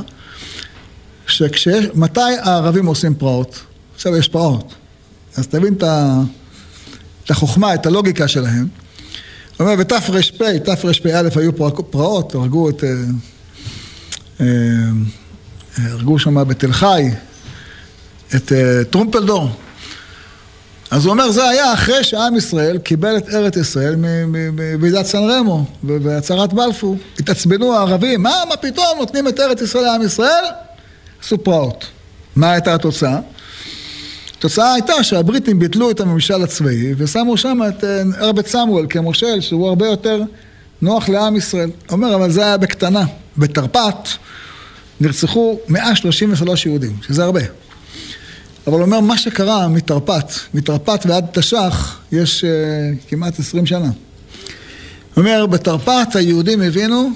שכשיש, 1.27 1.87
מתי 1.95 2.21
הערבים 2.43 2.87
עושים 2.87 3.15
פרעות? 3.15 3.61
עכשיו 3.95 4.17
יש 4.17 4.29
פרעות. 4.29 4.75
אז 5.37 5.47
תבין 5.47 5.75
את, 5.75 7.31
החוכמה, 7.31 7.75
את 7.75 7.87
הלוגיקה 7.87 8.29
שלהם. 8.29 8.69
הוא 9.57 9.67
אומר, 9.67 9.77
בתר"פ, 9.77 10.11
תרפ"א 10.65 11.29
היו 11.37 11.53
פרעות, 11.91 12.35
הרגו 12.35 12.71
את... 12.71 12.85
אה, 12.85 12.91
אה, 14.41 14.47
הרגו 15.77 16.19
שם 16.19 16.49
בתל 16.49 16.73
חי 16.73 17.11
את 18.37 18.53
אה, 18.53 18.85
טרומפלדור. 18.91 19.49
אז 20.91 21.05
הוא 21.05 21.13
אומר, 21.13 21.31
זה 21.31 21.49
היה 21.49 21.73
אחרי 21.73 22.05
שעם 22.05 22.37
ישראל 22.37 22.79
קיבל 22.79 23.17
את 23.17 23.29
ארץ 23.29 23.57
ישראל 23.57 23.97
מוועידת 23.97 25.07
סן 25.07 25.31
רמו 25.31 25.65
ובהצהרת 25.85 26.53
בלפור. 26.53 26.97
התעצבנו 27.19 27.75
הערבים, 27.75 28.23
מה, 28.23 28.35
מה 28.49 28.57
פתאום 28.57 28.99
נותנים 28.99 29.29
את 29.29 29.41
ארץ 29.41 29.61
ישראל 29.61 29.85
לעם 29.85 30.03
ישראל? 30.03 30.45
עשו 31.23 31.39
פרעות. 31.39 31.87
מה 32.37 32.53
הייתה 32.53 32.75
התוצאה? 32.75 33.19
התוצאה 34.43 34.73
הייתה 34.73 35.05
שהבריטים 35.05 35.59
ביטלו 35.59 35.91
את 35.91 36.01
הממשל 36.01 36.43
הצבאי 36.43 36.95
ושמו 36.97 37.37
שם 37.37 37.59
את 37.69 37.85
ארבט 38.19 38.47
סמואל 38.47 38.87
כמושל 38.89 39.41
שהוא 39.41 39.69
הרבה 39.69 39.87
יותר 39.87 40.23
נוח 40.83 41.09
לעם 41.09 41.37
ישראל. 41.37 41.71
אומר, 41.91 42.15
אבל 42.15 42.31
זה 42.31 42.45
היה 42.45 42.57
בקטנה. 42.57 43.05
בתרפ"ט 43.39 44.09
נרצחו 45.01 45.59
133 45.69 46.67
יהודים, 46.67 46.97
שזה 47.07 47.25
הרבה. 47.25 47.41
אבל 48.67 48.75
הוא 48.75 48.83
אומר, 48.83 49.01
מה 49.01 49.19
שקרה 49.19 49.69
מתרפ"ט, 49.69 50.33
מתרפ"ט 50.55 51.07
ועד 51.07 51.27
תש"ח, 51.33 52.01
יש 52.13 52.45
uh, 52.45 53.09
כמעט 53.09 53.39
עשרים 53.39 53.67
שנה. 53.67 53.81
הוא 53.89 53.93
אומר, 55.17 55.47
בתרפ"ט 55.47 56.17
היהודים 56.17 56.61
הבינו 56.61 57.11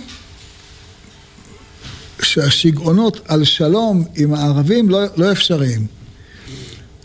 שהשיגעונות 2.22 3.20
על 3.28 3.44
שלום 3.44 4.04
עם 4.16 4.34
הערבים 4.34 4.88
לא, 4.88 5.00
לא 5.16 5.32
אפשריים. 5.32 5.96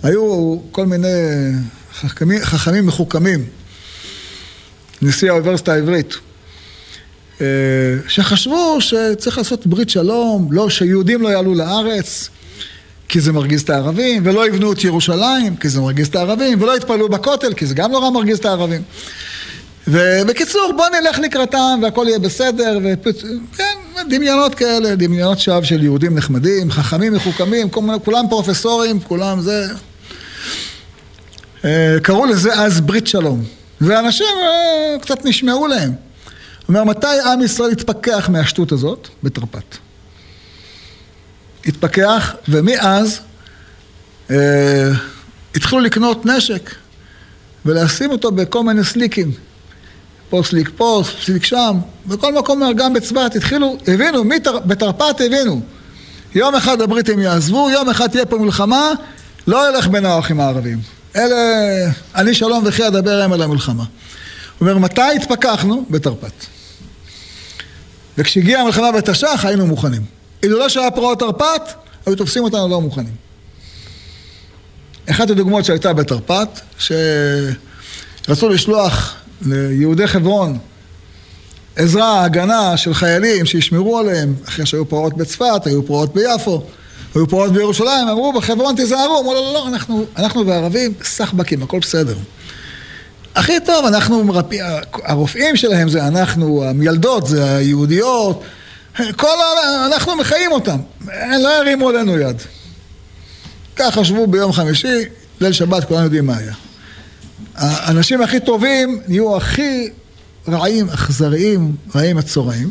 היו 0.04 0.58
כל 0.72 0.86
מיני 0.86 1.08
חכמים, 1.94 2.40
חכמים 2.42 2.86
מחוכמים, 2.86 3.46
נשיא 5.02 5.30
האוניברסיטה 5.30 5.74
העברית, 5.74 6.16
אה, 7.42 7.46
שחשבו 8.08 8.78
שצריך 8.80 9.38
לעשות 9.38 9.68
ברית 9.68 9.90
שלום, 9.90 10.48
לא, 10.52 10.70
שיהודים 10.70 11.22
לא 11.22 11.30
יעלו 11.30 11.56
לארץ, 11.56 12.30
כי 13.10 13.22
זה 13.22 13.32
מרגיז 13.32 13.62
את 13.62 13.70
הערבים, 13.70 14.22
ולא 14.26 14.48
יבנו 14.48 14.74
את 14.74 14.84
ירושלים, 14.84 15.56
כי 15.56 15.70
זה 15.70 15.82
מרגיז 15.82 16.08
את 16.08 16.16
הערבים, 16.16 16.62
ולא 16.62 16.78
יתפללו 16.78 17.10
בכותל, 17.10 17.54
כי 17.54 17.66
זה 17.66 17.76
גם 17.76 17.92
נורא 17.92 18.10
מרגיז 18.10 18.40
את 18.40 18.46
הערבים. 18.46 18.82
ובקיצור, 19.88 20.74
בוא 20.78 20.86
נלך 20.90 21.20
לקראתם 21.20 21.80
והכל 21.84 22.06
יהיה 22.08 22.20
בסדר, 22.20 22.80
ופצ... 22.84 23.22
כן, 23.58 23.78
דמיונות 24.10 24.56
כאלה, 24.56 24.96
דמיונות 24.96 25.40
שווא 25.40 25.64
של 25.64 25.84
יהודים 25.84 26.16
נחמדים, 26.16 26.72
חכמים 26.72 27.14
מחוכמים, 27.14 27.70
כולם 28.04 28.26
פרופסורים, 28.30 29.00
כולם 29.00 29.42
זה... 29.42 29.68
אה, 31.66 31.98
קראו 32.04 32.26
לזה 32.26 32.54
אז 32.54 32.82
ברית 32.82 33.08
שלום, 33.08 33.44
ואנשים 33.82 34.28
אה, 34.42 35.00
קצת 35.02 35.26
נשמעו 35.26 35.68
להם. 35.68 35.92
אומר, 36.68 36.84
מתי 36.84 37.22
עם 37.26 37.42
ישראל 37.42 37.72
התפכח 37.72 38.30
מהשטות 38.30 38.72
הזאת? 38.72 39.08
בתרפ"ט. 39.24 39.78
התפכח, 41.66 42.36
ומאז 42.50 43.20
אה, 44.32 44.90
התחילו 45.56 45.82
לקנות 45.82 46.26
נשק 46.26 46.76
ולשים 47.66 48.12
אותו 48.12 48.32
בכל 48.32 48.64
מיני 48.64 48.84
סליקים. 48.84 49.32
פה 50.30 50.42
סליק 50.46 50.72
פה, 50.78 51.04
סליק 51.22 51.44
שם, 51.44 51.78
בכל 52.06 52.34
מקום, 52.34 52.62
גם 52.76 52.94
בצבת, 52.94 53.36
התחילו, 53.36 53.78
הבינו, 53.88 54.24
מתר, 54.24 54.60
בתרפ"ט 54.60 55.22
הבינו. 55.22 55.62
יום 56.36 56.56
אחד 56.56 56.82
הבריטים 56.82 57.20
יעזבו, 57.20 57.70
יום 57.72 57.90
אחד 57.90 58.08
תהיה 58.08 58.26
פה 58.26 58.38
מלחמה, 58.38 58.92
לא 59.48 59.70
ילך 59.70 59.88
בנוח 59.88 60.32
עם 60.32 60.40
הערבים. 60.40 61.01
אלה, 61.16 61.36
אני 62.16 62.34
שלום 62.34 62.64
וכי 62.66 62.88
אדבר 62.88 63.22
הם 63.22 63.34
על 63.34 63.42
המלחמה. 63.42 63.84
הוא 63.84 64.70
אומר, 64.70 64.78
מתי 64.78 65.02
התפכחנו? 65.16 65.86
בתרפ"ט. 65.90 66.46
וכשהגיעה 68.18 68.62
המלחמה 68.62 68.92
בתש"ח 68.92 69.46
היינו 69.46 69.68
מוכנים. 69.68 70.02
אילו 70.44 70.60
לא 70.60 70.70
שהיה 70.70 70.92
פרעות 70.92 71.20
תרפ"ט, 71.20 71.74
היו 72.06 72.16
תופסים 72.16 72.44
אותנו 72.44 72.68
לא 72.68 72.82
מוכנים. 72.82 73.14
אחת 75.10 75.30
הדוגמאות 75.30 75.66
שהייתה 75.66 75.94
בתרפ"ט, 75.94 76.60
שרצו 76.78 78.50
לשלוח 78.50 79.16
ליהודי 79.42 80.08
חברון 80.08 80.58
עזרה, 81.76 82.24
הגנה 82.24 82.78
של 82.78 82.94
חיילים 82.94 83.46
שישמרו 83.46 84.00
עליהם, 84.00 84.36
אחרי 84.48 84.66
שהיו 84.66 84.90
פרעות 84.90 85.18
בצפת, 85.18 85.62
היו 85.66 85.86
פרעות 85.86 86.14
ביפו, 86.14 86.64
היו 87.16 87.28
פרעות 87.28 87.52
בירושלים, 87.52 88.08
אמרו 88.08 88.34
בחברון 88.34 88.76
תיזהרו, 88.76 89.20
אמרו 89.20 89.34
לא, 89.34 89.42
לא, 89.42 89.54
לא, 89.54 89.68
אנחנו, 89.68 90.06
אנחנו 90.18 90.48
וערבים 90.48 90.94
סחבקים, 91.04 91.64
הכל 91.64 91.80
בסדר. 91.80 92.16
הכי 93.36 93.60
טוב, 93.66 93.86
אנחנו, 93.86 94.34
הרופאים 95.04 95.56
שלהם 95.56 95.90
זה 95.90 96.08
אנחנו, 96.08 96.64
המילדות 96.64 97.28
זה 97.28 97.56
היהודיות, 97.56 98.44
כל 99.16 99.28
ה... 99.28 99.86
אנחנו 99.86 100.16
מחיים 100.16 100.52
אותם, 100.52 100.78
הם 101.08 101.42
לא 101.42 101.50
ירימו 101.50 101.90
עלינו 101.90 102.18
יד. 102.18 102.42
כך 103.76 103.96
חשבו 103.96 104.28
ביום 104.28 104.52
חמישי, 104.52 105.06
ליל 105.42 105.52
שבת, 105.52 105.84
כולנו 105.84 106.04
יודעים 106.04 106.26
מה 106.26 106.38
היה. 106.38 106.54
האנשים 107.56 108.22
הכי 108.22 108.40
טובים 108.40 109.02
נהיו 109.08 109.38
הכי 109.38 109.90
רעים, 110.48 110.90
אכזריים, 110.90 111.76
רעים 111.96 112.18
הצורעים, 112.18 112.70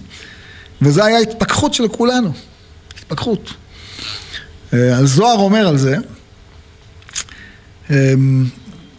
וזו 0.82 1.04
הייתה 1.04 1.30
התפכחות 1.30 1.74
של 1.74 1.88
כולנו, 1.88 2.32
התפכחות. 2.98 3.50
אה, 4.74 4.98
אומר 5.22 5.68
על 5.68 5.78
זה, 5.78 5.96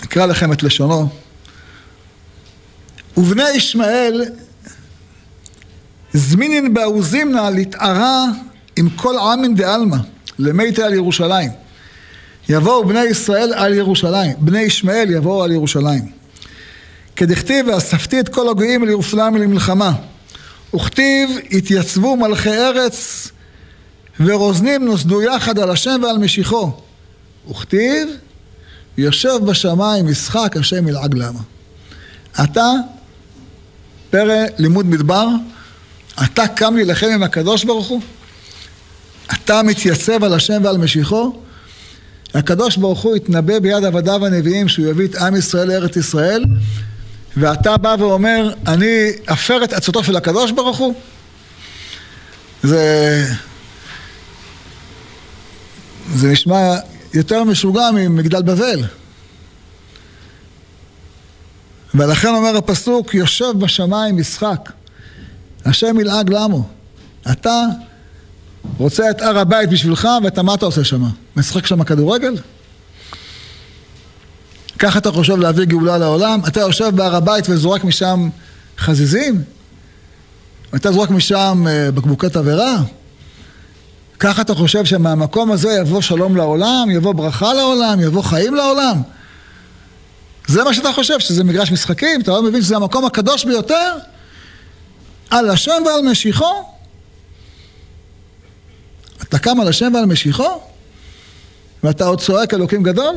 אקרא 0.03 0.25
לכם 0.25 0.53
את 0.53 0.63
לשונו, 0.63 1.09
ובני 3.17 3.49
ישמעאל 3.49 4.25
זמינין 6.13 6.73
באוזימנה 6.73 7.49
להתערה 7.49 8.25
עם 8.75 8.89
כל 8.89 9.17
עמין 9.17 9.55
דעלמא, 9.55 9.97
למיתי 10.39 10.83
על 10.83 10.93
ירושלים. 10.93 11.51
יבואו 12.49 12.87
בני 12.87 13.03
ישראל 13.03 13.53
על 13.53 13.73
ירושלים, 13.73 14.33
בני 14.39 14.61
ישמעאל 14.61 15.09
יבואו 15.09 15.43
על 15.43 15.51
ירושלים. 15.51 16.11
כדכתיב 17.15 17.67
ואספתי 17.67 18.19
את 18.19 18.29
כל 18.29 18.49
הגויים 18.49 18.83
אל 18.83 18.89
ירושלים 18.89 19.35
למלחמה. 19.35 19.91
וכתיב 20.75 21.29
התייצבו 21.51 22.17
מלכי 22.17 22.49
ארץ 22.49 23.27
ורוזנים 24.25 24.85
נוסדו 24.85 25.21
יחד 25.21 25.59
על 25.59 25.69
השם 25.69 26.01
ועל 26.03 26.17
משיחו. 26.17 26.71
וכתיב 27.49 28.09
יושב 28.97 29.39
בשמיים 29.45 30.07
משחק 30.07 30.57
השם 30.59 30.87
ילעג 30.87 31.13
למה. 31.15 31.39
אתה, 32.43 32.71
פרא 34.09 34.45
לימוד 34.57 34.85
מדבר, 34.85 35.27
אתה 36.23 36.47
קם 36.47 36.75
להילחם 36.75 37.07
עם 37.13 37.23
הקדוש 37.23 37.63
ברוך 37.63 37.87
הוא? 37.87 38.01
אתה 39.33 39.63
מתייצב 39.63 40.23
על 40.23 40.33
השם 40.33 40.61
ועל 40.63 40.77
משיחו? 40.77 41.41
הקדוש 42.33 42.77
ברוך 42.77 43.01
הוא 43.01 43.15
התנבא 43.15 43.59
ביד 43.59 43.83
עבדיו 43.83 44.25
הנביאים 44.25 44.67
שהוא 44.67 44.87
יביא 44.87 45.07
את 45.07 45.15
עם 45.15 45.35
ישראל 45.35 45.67
לארץ 45.67 45.95
ישראל 45.95 46.45
ואתה 47.37 47.77
בא 47.77 47.95
ואומר 47.99 48.53
אני 48.67 49.09
אפר 49.25 49.63
את 49.63 49.73
עצותו 49.73 50.03
של 50.03 50.15
הקדוש 50.15 50.51
ברוך 50.51 50.77
הוא? 50.77 50.93
זה... 52.63 53.25
זה 56.15 56.31
נשמע 56.31 56.75
יותר 57.13 57.43
משוגע 57.43 57.91
ממגדל 57.91 58.41
בבל. 58.41 58.83
ולכן 61.95 62.27
אומר 62.27 62.57
הפסוק, 62.57 63.13
יושב 63.13 63.51
בשמיים 63.59 64.17
משחק. 64.17 64.71
השם 65.65 65.99
ילעג 65.99 66.29
למו. 66.29 66.67
אתה 67.31 67.63
רוצה 68.77 69.09
את 69.09 69.21
הר 69.21 69.39
הבית 69.39 69.69
בשבילך, 69.69 70.07
ואתה 70.23 70.41
מה 70.41 70.53
אתה 70.53 70.65
עושה 70.65 70.83
שם? 70.83 71.03
משחק 71.35 71.65
שם 71.65 71.83
כדורגל? 71.83 72.35
ככה 74.79 74.99
אתה 74.99 75.11
חושב 75.11 75.37
להביא 75.37 75.65
גאולה 75.65 75.97
לעולם? 75.97 76.39
אתה 76.47 76.59
יושב 76.59 76.91
בהר 76.95 77.15
הבית 77.15 77.49
וזורק 77.49 77.83
משם 77.83 78.29
חזיזים? 78.77 79.43
אתה 80.75 80.91
זורק 80.91 81.09
משם 81.09 81.65
אה, 81.67 81.91
בקבוקי 81.91 82.29
תבערה? 82.29 82.77
ככה 84.23 84.41
אתה 84.41 84.55
חושב 84.55 84.85
שמהמקום 84.85 85.51
הזה 85.51 85.71
יבוא 85.71 86.01
שלום 86.01 86.35
לעולם, 86.35 86.87
יבוא 86.91 87.13
ברכה 87.13 87.53
לעולם, 87.53 87.99
יבוא 87.99 88.23
חיים 88.23 88.55
לעולם? 88.55 89.01
זה 90.47 90.63
מה 90.63 90.73
שאתה 90.73 90.93
חושב, 90.93 91.19
שזה 91.19 91.43
מגרש 91.43 91.71
משחקים? 91.71 92.21
אתה 92.21 92.31
לא 92.31 92.43
מבין 92.43 92.61
שזה 92.61 92.75
המקום 92.75 93.05
הקדוש 93.05 93.45
ביותר? 93.45 93.93
על 95.29 95.49
השם 95.49 95.83
ועל 95.85 96.01
משיחו? 96.01 96.63
אתה 99.23 99.39
קם 99.39 99.59
על 99.61 99.67
השם 99.67 99.91
ועל 99.95 100.05
משיחו? 100.05 100.61
ואתה 101.83 102.05
עוד 102.05 102.21
צועק 102.21 102.53
אלוקים 102.53 102.83
גדול? 102.83 103.15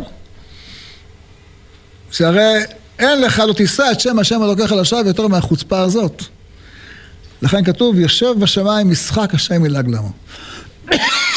שהרי 2.11 2.55
אין 2.99 3.21
לך 3.21 3.39
לא 3.39 3.53
תישא 3.53 3.85
את 3.93 4.01
שם 4.01 4.19
השם 4.19 4.43
אלוקיך 4.43 4.73
לשווא 4.73 5.03
יותר 5.07 5.29
מהחוצפה 5.29 5.81
הזאת. 5.81 6.23
לכן 7.43 7.65
כתוב, 7.65 7.99
יושב 7.99 8.35
בשמיים 8.39 8.91
משחק 8.91 9.35
השם 9.35 9.65
ילעג 9.65 9.89
למו. 9.89 10.13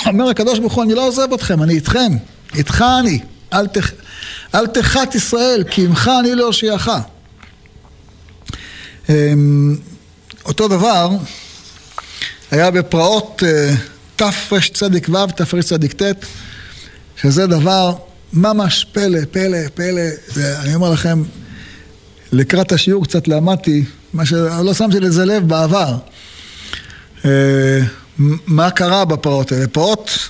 אומר 0.06 0.30
הקדוש 0.30 0.60
ברוך 0.60 0.74
הוא, 0.74 0.84
אני 0.84 0.94
לא 0.94 1.08
עוזב 1.08 1.34
אתכם, 1.34 1.64
אני 1.64 1.74
איתכם, 1.74 2.12
איתך 2.56 2.86
אני, 3.00 3.20
אל, 3.54 3.68
תח... 3.68 3.92
אל 4.56 4.68
תחת 4.68 5.16
ישראל, 5.16 5.64
כי 5.70 5.86
עמך 5.86 6.12
אני 6.20 6.36
להושיעך. 6.36 6.90
אמ, 9.10 9.76
אותו 10.46 10.68
דבר 10.68 11.10
היה 12.52 12.72
בפרעות 12.72 13.44
אה, 13.46 13.74
תרצ"ו, 14.16 14.86
תרצ"ט, 15.36 16.26
שזה 17.22 17.48
דבר 17.48 17.94
ממש 18.34 18.86
פלא, 18.92 19.20
פלא, 19.32 19.58
פלא. 19.74 20.02
אני 20.38 20.76
אומר 20.76 20.90
לכם, 20.90 21.24
לקראת 22.32 22.72
השיעור 22.72 23.06
קצת 23.06 23.28
למדתי, 23.28 23.86
מה 24.14 24.26
שלא 24.26 24.74
שמתי 24.74 25.00
לזה 25.00 25.26
לב 25.26 25.48
בעבר. 25.48 25.98
אה, 28.20 28.26
מה 28.48 28.72
קרה 28.72 29.06
בפרעות 29.06 29.52
האלה? 29.52 29.68
פרעות 29.68 30.30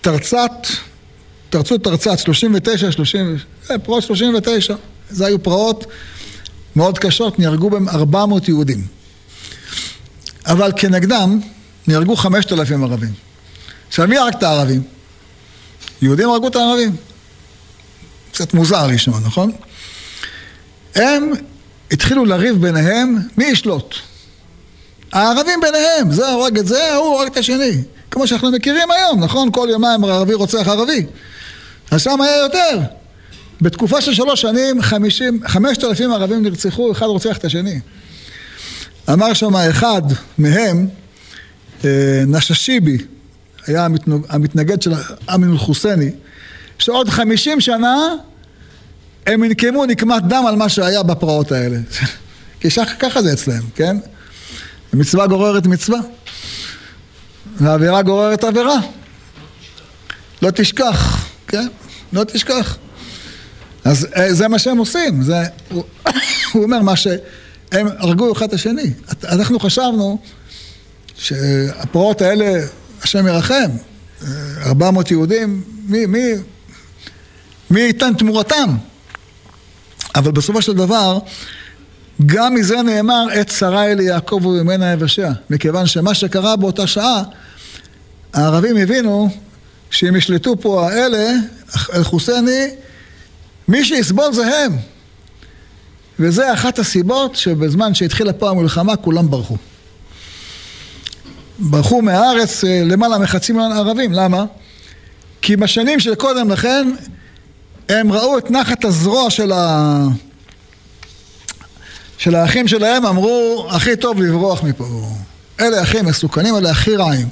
תרצ"ת, 0.00 0.66
תרצו 1.50 1.78
תרצ"ת, 1.78 2.18
39, 2.18 2.92
30, 2.92 3.36
פרעות 3.82 4.02
39. 4.02 4.74
זה 5.10 5.26
היו 5.26 5.42
פרעות 5.42 5.86
מאוד 6.76 6.98
קשות, 6.98 7.38
נהרגו 7.38 7.70
בהם 7.70 7.88
400 7.88 8.48
יהודים. 8.48 8.86
אבל 10.46 10.72
כנגדם 10.76 11.40
נהרגו 11.86 12.16
5,000 12.16 12.84
ערבים. 12.84 13.12
עכשיו, 13.88 14.08
מי 14.08 14.18
הרג 14.18 14.34
את 14.34 14.42
הערבים? 14.42 14.82
יהודים 16.02 16.30
הרגו 16.30 16.48
את 16.48 16.56
הערבים. 16.56 16.96
קצת 18.32 18.54
מוזר 18.54 18.86
לשמוע, 18.86 19.20
נכון? 19.20 19.52
הם 20.94 21.32
התחילו 21.90 22.24
לריב 22.24 22.56
ביניהם 22.56 23.18
מי 23.36 23.44
ישלוט. 23.44 23.94
הערבים 25.12 25.60
ביניהם, 25.60 26.10
זה 26.10 26.28
הורג 26.28 26.58
את 26.58 26.66
זה, 26.66 26.92
ההוא 26.92 27.06
הורג 27.06 27.26
את 27.26 27.36
השני. 27.36 27.82
כמו 28.10 28.26
שאנחנו 28.26 28.50
מכירים 28.50 28.90
היום, 28.90 29.24
נכון? 29.24 29.52
כל 29.52 29.68
יומיים 29.70 30.04
ערבי 30.04 30.34
רוצח 30.34 30.68
ערבי. 30.68 31.06
אז 31.90 32.02
שם 32.02 32.20
היה 32.20 32.36
יותר. 32.36 32.80
בתקופה 33.60 34.00
של 34.00 34.14
שלוש 34.14 34.40
שנים, 34.40 34.82
חמשת 35.46 35.84
אלפים 35.84 36.12
ערבים 36.12 36.42
נרצחו, 36.42 36.92
אחד 36.92 37.06
רוצח 37.06 37.36
את 37.36 37.44
השני. 37.44 37.80
אמר 39.12 39.32
שם 39.32 39.56
אחד 39.56 40.02
מהם, 40.38 40.88
אה, 41.84 42.22
נששיבי, 42.26 42.98
היה 43.66 43.86
המתנגד 44.28 44.82
של 44.82 44.92
אמין 45.34 45.50
אל-חוסייני, 45.50 46.10
שעוד 46.78 47.08
חמישים 47.08 47.60
שנה 47.60 47.96
הם 49.26 49.44
ינקמו 49.44 49.86
נקמת 49.86 50.22
דם 50.22 50.44
על 50.48 50.56
מה 50.56 50.68
שהיה 50.68 51.02
בפרעות 51.02 51.52
האלה. 51.52 51.78
כי 52.60 52.68
ככה 52.98 53.22
זה 53.22 53.32
אצלם, 53.32 53.62
כן? 53.74 53.96
מצווה 54.96 55.26
גוררת 55.26 55.66
מצווה, 55.66 55.98
ועבירה 57.56 58.02
גוררת 58.02 58.44
עבירה. 58.44 58.78
לא 60.42 60.50
תשכח, 60.50 61.26
כן? 61.48 61.66
לא 62.12 62.24
תשכח. 62.24 62.76
אז 63.84 64.06
אה, 64.16 64.34
זה 64.34 64.48
מה 64.48 64.58
שהם 64.58 64.78
עושים, 64.78 65.22
זה, 65.22 65.36
הוא, 65.70 65.84
אומר 66.54 66.82
מה 66.82 66.96
שהם 66.96 67.86
הרגו 67.98 68.32
אחד 68.32 68.46
את 68.46 68.52
השני. 68.52 68.92
אנחנו 69.24 69.60
חשבנו 69.60 70.18
שהפרעות 71.18 72.20
האלה, 72.20 72.66
השם 73.02 73.26
ירחם, 73.26 73.70
400 74.62 75.10
יהודים, 75.10 75.64
מי, 75.86 76.06
מי, 76.06 76.32
מי 77.70 77.80
ייתן 77.80 78.14
תמורתם? 78.14 78.76
אבל 80.14 80.30
בסופו 80.30 80.62
של 80.62 80.72
דבר, 80.72 81.18
גם 82.26 82.54
מזה 82.54 82.82
נאמר, 82.82 83.26
עת 83.32 83.48
שרה 83.48 83.86
אל 83.86 84.00
יעקב 84.00 84.46
וממנה 84.46 84.92
יבשע. 84.92 85.30
מכיוון 85.50 85.86
שמה 85.86 86.14
שקרה 86.14 86.56
באותה 86.56 86.86
שעה, 86.86 87.22
הערבים 88.34 88.76
הבינו 88.76 89.28
שאם 89.90 90.16
ישלטו 90.16 90.60
פה 90.60 90.90
האלה, 90.90 91.30
אל-חוסייני, 91.94 92.70
מי 93.68 93.84
שיסבול 93.84 94.32
זה 94.32 94.46
הם. 94.46 94.76
וזה 96.20 96.52
אחת 96.52 96.78
הסיבות 96.78 97.36
שבזמן 97.36 97.94
שהתחילה 97.94 98.32
פה 98.32 98.50
המלחמה 98.50 98.96
כולם 98.96 99.30
ברחו. 99.30 99.56
ברחו 101.58 102.02
מהארץ 102.02 102.64
אה, 102.64 102.82
למעלה 102.84 103.18
מחצי 103.18 103.52
מיליון 103.52 103.72
ערבים, 103.72 104.12
למה? 104.12 104.44
כי 105.42 105.56
בשנים 105.56 106.00
של 106.00 106.14
קודם 106.14 106.50
לכן 106.50 106.90
הם 107.88 108.12
ראו 108.12 108.38
את 108.38 108.50
נחת 108.50 108.84
הזרוע 108.84 109.30
של, 109.30 109.52
ה... 109.52 110.06
של 112.18 112.34
האחים 112.34 112.68
שלהם, 112.68 113.06
אמרו, 113.06 113.66
הכי 113.70 113.96
טוב 113.96 114.22
לברוח 114.22 114.62
מפה. 114.62 114.84
אלה 115.60 115.80
הכי 115.82 116.02
מסוכנים, 116.02 116.56
אלה 116.56 116.70
הכי 116.70 116.96
רעים. 116.96 117.28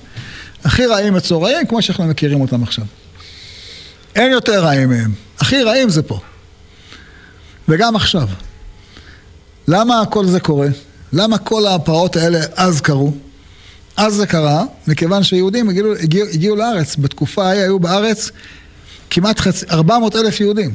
הכי 0.65 0.87
רעים 0.87 1.15
מצורעים, 1.15 1.67
כמו 1.67 1.83
שאנחנו 1.83 2.05
מכירים 2.05 2.41
אותם 2.41 2.63
עכשיו. 2.63 2.85
אין 4.15 4.33
יותר 4.33 4.65
רעים 4.65 4.89
מהם. 4.89 5.13
הכי 5.39 5.63
רעים 5.63 5.91
זה 5.91 6.03
פה. 6.03 6.21
וגם 7.69 7.97
עכשיו. 7.97 8.29
למה 9.69 10.03
כל 10.11 10.27
זה 10.27 10.41
קורה? 10.41 10.69
למה 11.13 11.39
כל 11.39 11.67
הפרעות 11.67 12.17
האלה 12.17 12.41
אז 12.57 12.81
קרו? 12.81 13.13
אז 13.97 14.15
זה 14.15 14.27
קרה, 14.27 14.65
מכיוון 14.87 15.23
שיהודים 15.23 15.69
הגיעו, 15.69 15.95
הגיעו, 15.95 16.29
הגיעו 16.29 16.57
לארץ. 16.57 16.97
בתקופה 16.97 17.47
ההיא 17.47 17.61
היו 17.61 17.79
בארץ 17.79 18.31
כמעט 19.11 19.41
חצי, 19.41 19.67
400 19.71 20.17
אלף 20.17 20.41
יהודים. 20.41 20.75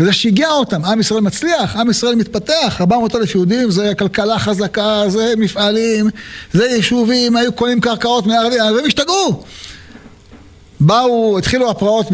וזה 0.00 0.12
שיגע 0.12 0.48
אותם, 0.48 0.84
עם 0.84 1.00
ישראל 1.00 1.20
מצליח, 1.20 1.76
עם 1.76 1.90
ישראל 1.90 2.14
מתפתח, 2.14 2.76
400 2.80 3.14
אלף 3.16 3.34
יהודים 3.34 3.70
זה 3.70 3.92
כלכלה 3.98 4.38
חזקה, 4.38 5.02
זה 5.08 5.34
מפעלים, 5.36 6.10
זה 6.52 6.64
יישובים, 6.64 7.36
היו 7.36 7.52
קונים 7.52 7.80
קרקעות 7.80 8.26
מהערבים, 8.26 8.58
והם 8.60 8.84
השתגעו. 8.86 9.44
באו, 10.80 11.38
התחילו 11.38 11.70
הפרעות 11.70 12.06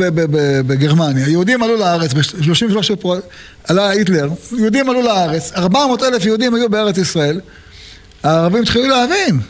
בגרמניה, 0.67 1.29
יהודים 1.29 1.63
עלו 1.63 1.77
לארץ, 1.77 2.13
ב-33 2.13 2.97
פרעות, 2.97 3.25
עלה 3.65 3.91
היטלר, 3.91 4.29
יהודים 4.59 4.91
עלו 4.91 5.03
לארץ, 5.03 5.53
400 5.53 6.03
אלף 6.03 6.25
יהודים 6.25 6.55
היו 6.55 6.69
בארץ 6.69 6.99
ישראל, 6.99 7.41
הערבים 8.23 8.63
התחילו 8.63 8.89
להבין, 8.89 9.41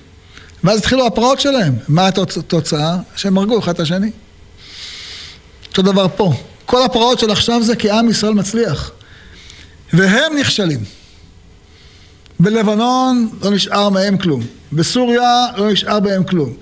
ואז 0.65 0.79
התחילו 0.79 1.07
הפרעות 1.07 1.41
שלהם. 1.41 1.75
מה 1.89 2.09
התוצאה? 2.09 2.97
שהם 3.17 3.39
הרגו 3.39 3.59
אחד 3.59 3.75
את 3.75 3.81
השני. 3.81 4.11
אותו 5.71 5.83
דבר 5.83 6.07
פה. 6.17 6.33
כל 6.69 6.83
הפרעות 6.83 7.19
של 7.19 7.31
עכשיו 7.31 7.63
זה 7.63 7.77
כי 7.77 7.91
עם 7.91 8.09
ישראל 8.09 8.33
מצליח. 8.33 8.91
והם 9.93 10.37
נכשלים. 10.41 10.85
בלבנון 12.41 13.29
לא 13.43 13.51
נשאר 13.51 13.89
מהם 13.89 14.19
כלום. 14.19 14.41
בסוריה 14.73 15.47
לא 15.57 15.73
נשאר 15.73 16.01
בהם 16.01 16.25
כלום. 16.25 16.53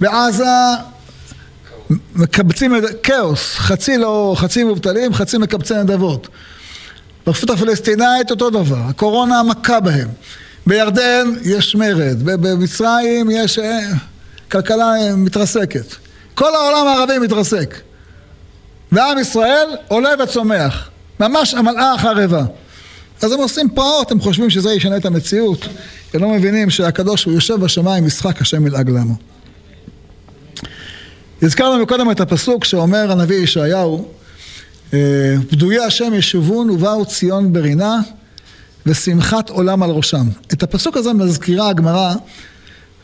בעזה 0.00 0.44
מקבצים 2.14 2.74
כאוס, 3.02 3.54
חצי 3.54 3.98
לא, 3.98 4.34
חצי 4.38 4.64
מובטלים, 4.64 5.14
חצי 5.14 5.38
מקבצי 5.38 5.74
נדבות. 5.74 6.28
ברשות 7.26 7.50
הפלסטינאית 7.50 8.30
אותו 8.30 8.50
דבר, 8.50 8.80
הקורונה 8.88 9.42
מכה 9.42 9.80
בהם. 9.80 10.08
בירדן 10.66 11.26
יש 11.44 11.74
מרד, 11.74 12.22
במצרים 12.22 13.30
יש 13.30 13.58
אה, 13.58 13.80
כלכלה 14.50 14.92
מתרסקת. 15.16 15.94
כל 16.34 16.54
העולם 16.54 16.86
הערבי 16.86 17.18
מתרסק. 17.18 17.74
ועם 18.94 19.18
ישראל 19.18 19.68
עולה 19.88 20.10
וצומח. 20.22 20.90
ממש 21.20 21.54
המלאה 21.54 21.94
ערבה. 22.02 22.44
אז 23.22 23.32
הם 23.32 23.38
עושים 23.38 23.70
פרעות, 23.74 24.10
הם 24.10 24.20
חושבים 24.20 24.50
שזה 24.50 24.72
ישנה 24.72 24.96
את 24.96 25.06
המציאות. 25.06 25.68
הם 26.14 26.22
לא 26.22 26.28
מבינים 26.28 26.70
שהקדוש 26.70 27.24
הוא 27.24 27.34
יושב 27.34 27.54
בשמיים, 27.54 28.06
משחק 28.06 28.40
השם 28.40 28.66
ילעג 28.66 28.90
לנו. 28.90 29.14
הזכרנו 31.42 31.82
מקודם 31.82 32.10
את 32.10 32.20
הפסוק 32.20 32.64
שאומר 32.64 33.12
הנביא 33.12 33.36
ישעיהו, 33.36 34.08
אה, 34.94 35.34
פדויי 35.50 35.84
השם 35.84 36.14
ישובון 36.14 36.70
ובאו 36.70 37.06
ציון 37.06 37.52
ברינה 37.52 38.00
ושמחת 38.86 39.50
עולם 39.50 39.82
על 39.82 39.90
ראשם. 39.90 40.26
את 40.52 40.62
הפסוק 40.62 40.96
הזה 40.96 41.12
מזכירה 41.12 41.68
הגמרא 41.68 42.14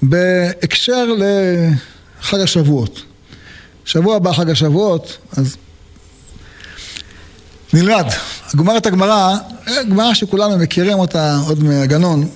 בהקשר 0.03 1.07
לחג 1.17 2.41
השבועות. 2.41 3.03
שבוע 3.85 4.17
הבא 4.17 4.33
חג 4.33 4.51
השבועות, 4.51 5.19
אז 5.37 5.57
נלמד. 7.73 8.05
גמרת 8.57 8.87
הגמרא, 8.87 9.37
גמרא 9.89 10.15
שכולנו 10.15 10.59
מכירים 10.59 10.99
אותה 10.99 11.37
עוד 11.47 11.65
מהגנון, 11.65 12.29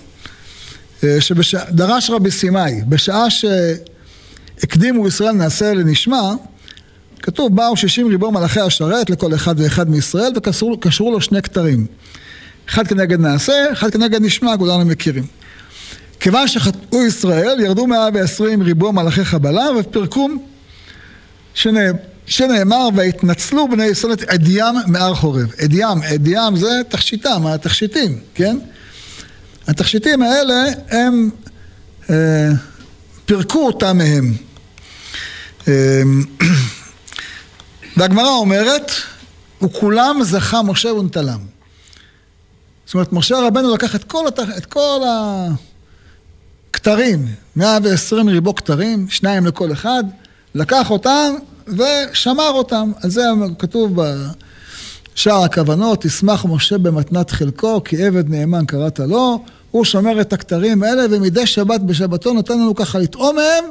אה, 1.05 1.17
שדרש 1.21 2.11
רבי 2.11 2.31
סימאי, 2.31 2.81
בשעה 2.89 3.27
שהקדימו 3.31 5.09
ישראל 5.09 5.33
נעשה 5.33 5.75
לנשמע, 5.75 6.33
כתוב 7.23 7.57
באו 7.57 7.77
שישים 7.77 8.09
ריבו 8.09 8.31
מלאכי 8.31 8.61
השרת 8.61 9.11
לכל 9.11 9.35
אחד 9.35 9.55
ואחד 9.61 9.91
מישראל 9.91 10.33
וקשרו 10.37 11.11
לו 11.11 11.21
שני 11.21 11.43
כתרים. 11.43 11.87
אחד 12.69 12.87
כנגד 12.87 13.21
נעשה, 13.21 13.73
אחד 13.73 13.91
כנגד 13.91 14.23
נשמע, 14.23 14.57
כולנו 14.59 14.85
מכירים. 14.85 15.27
כיוון 16.21 16.49
שחטאו 16.49 17.03
ישראל, 17.03 17.61
ירדו 17.61 17.87
מאה 17.87 18.09
ועשרים 18.15 18.63
ריבו 18.63 18.93
מלאכי 18.93 19.25
חבלה 19.25 19.65
ופירקו 19.81 20.29
שני... 21.55 21.81
שנאמר 22.27 22.89
והתנצלו 22.95 23.69
בני 23.69 23.85
ישראל 23.85 24.13
את 24.13 24.23
עדיים 24.23 24.75
מהר 24.87 25.15
חורב. 25.15 25.53
עדיים, 25.59 26.03
עדיים 26.03 26.57
זה 26.57 26.81
תכשיטם, 26.89 27.47
התכשיטים, 27.47 28.19
כן? 28.35 28.59
התכשיטים 29.67 30.23
האלה 30.23 30.65
הם 30.91 31.31
אה, 32.11 32.51
פירקו 33.25 33.67
אותם 33.67 33.99
מהם. 33.99 34.35
אה, 35.69 36.03
והגמרא 37.97 38.29
אומרת, 38.29 38.91
וכולם 39.63 40.19
זכה 40.23 40.63
משה 40.63 40.93
ונטלם. 40.93 41.41
זאת 42.87 42.95
אומרת, 42.95 43.13
משה 43.13 43.37
רבנו 43.47 43.75
לקח 43.75 43.95
את 43.95 44.05
כל, 44.05 44.29
התח... 44.29 44.49
את 44.59 44.67
כל 44.67 45.01
הכתרים, 46.71 47.27
120 47.57 48.29
ריבו 48.29 48.55
כתרים, 48.55 49.07
שניים 49.11 49.47
לכל 49.47 49.73
אחד, 49.73 50.05
לקח 50.55 50.91
אותם 50.91 51.35
ושמר 51.67 52.51
אותם. 52.51 52.93
על 53.03 53.11
זה 53.11 53.23
כתוב 53.59 54.01
בשער 55.15 55.45
הכוונות, 55.45 56.01
תשמח 56.03 56.45
משה 56.45 56.79
במתנת 56.79 57.31
חלקו, 57.31 57.85
כי 57.85 58.05
עבד 58.05 58.31
נאמן 58.31 58.65
קראת 58.67 59.01
לו. 59.01 59.45
הוא 59.71 59.85
שומר 59.85 60.21
את 60.21 60.33
הכתרים 60.33 60.83
האלה, 60.83 61.03
ומדי 61.11 61.47
שבת 61.47 61.81
בשבתו 61.81 62.33
נותן 62.33 62.55
לנו 62.55 62.75
ככה 62.75 62.99
לטעום 62.99 63.37
מהם, 63.37 63.65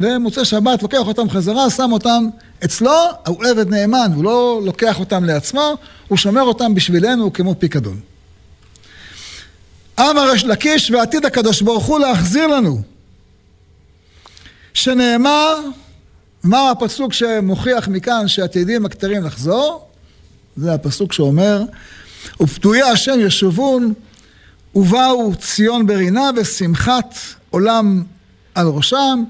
ומוצא 0.00 0.44
שבת 0.44 0.82
לוקח 0.82 1.06
אותם 1.06 1.30
חזרה, 1.30 1.70
שם 1.70 1.92
אותם 1.92 2.28
אצלו, 2.64 3.00
הוא 3.26 3.44
עבד 3.44 3.68
נאמן, 3.68 4.10
הוא 4.14 4.24
לא 4.24 4.60
לוקח 4.64 5.00
אותם 5.00 5.24
לעצמו, 5.24 5.74
הוא 6.08 6.18
שומר 6.18 6.42
אותם 6.42 6.74
בשבילנו 6.74 7.32
כמו 7.32 7.54
פיקדון. 7.58 8.00
אמר 10.00 10.30
יש 10.34 10.44
לקיש 10.44 10.90
ועתיד 10.90 11.26
הקדוש 11.26 11.62
ברוך 11.62 11.84
הוא 11.84 11.98
להחזיר 11.98 12.46
לנו. 12.46 12.82
שנאמר, 14.74 15.60
מה 16.44 16.70
הפסוק 16.70 17.12
שמוכיח 17.12 17.88
מכאן 17.88 18.28
שעתידים 18.28 18.86
הכתרים 18.86 19.24
לחזור? 19.24 19.88
זה 20.56 20.74
הפסוק 20.74 21.12
שאומר, 21.12 21.62
ופדויי 22.40 22.82
השם 22.82 23.20
ישובון 23.20 23.92
ובאו 24.74 25.34
ציון 25.34 25.86
ברינה 25.86 26.30
ושמחת 26.36 27.18
עולם 27.50 28.02
על 28.54 28.66
ראשם, 28.66 29.24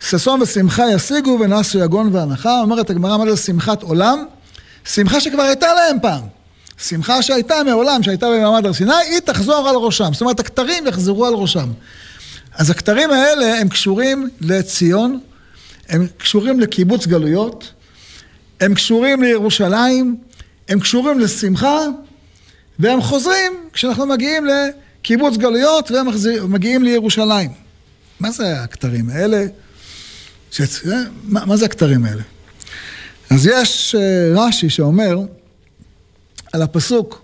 ששון 0.00 0.42
ושמחה 0.42 0.84
ישיגו 0.92 1.38
ונסו 1.40 1.78
יגון 1.78 2.10
והנחה. 2.12 2.60
אומרת 2.60 2.90
הגמרא, 2.90 3.16
מה 3.16 3.30
זה 3.30 3.36
שמחת 3.36 3.82
עולם? 3.82 4.24
שמחה 4.84 5.20
שכבר 5.20 5.42
הייתה 5.42 5.74
להם 5.74 5.96
פעם. 6.02 6.22
שמחה 6.78 7.22
שהייתה 7.22 7.54
מעולם, 7.64 8.02
שהייתה 8.02 8.26
במעמד 8.26 8.66
הר 8.66 8.72
סיני, 8.72 8.94
היא 9.10 9.20
תחזור 9.20 9.68
על 9.68 9.76
ראשם. 9.76 10.12
זאת 10.12 10.20
אומרת, 10.20 10.40
הכתרים 10.40 10.86
יחזרו 10.86 11.26
על 11.26 11.34
ראשם. 11.34 11.68
אז 12.54 12.70
הכתרים 12.70 13.10
האלה 13.10 13.60
הם 13.60 13.68
קשורים 13.68 14.30
לציון, 14.40 15.20
הם 15.88 16.06
קשורים 16.18 16.60
לקיבוץ 16.60 17.06
גלויות, 17.06 17.72
הם 18.60 18.74
קשורים 18.74 19.22
לירושלים, 19.22 20.16
הם 20.68 20.80
קשורים 20.80 21.18
לשמחה, 21.18 21.78
והם 22.78 23.00
חוזרים 23.02 23.52
כשאנחנו 23.72 24.06
מגיעים 24.06 24.44
לקיבוץ 24.46 25.36
גלויות 25.36 25.90
והם 25.90 26.06
מגיעים 26.52 26.82
לירושלים. 26.82 27.50
מה 28.20 28.30
זה 28.30 28.60
הכתרים 28.60 29.10
האלה? 29.10 29.46
שצ... 30.50 30.80
מה, 31.24 31.44
מה 31.44 31.56
זה 31.56 31.64
הכתרים 31.64 32.04
האלה? 32.04 32.22
אז 33.30 33.46
יש 33.46 33.94
אה, 33.94 34.32
רש"י 34.34 34.70
שאומר 34.70 35.18
על 36.52 36.62
הפסוק, 36.62 37.22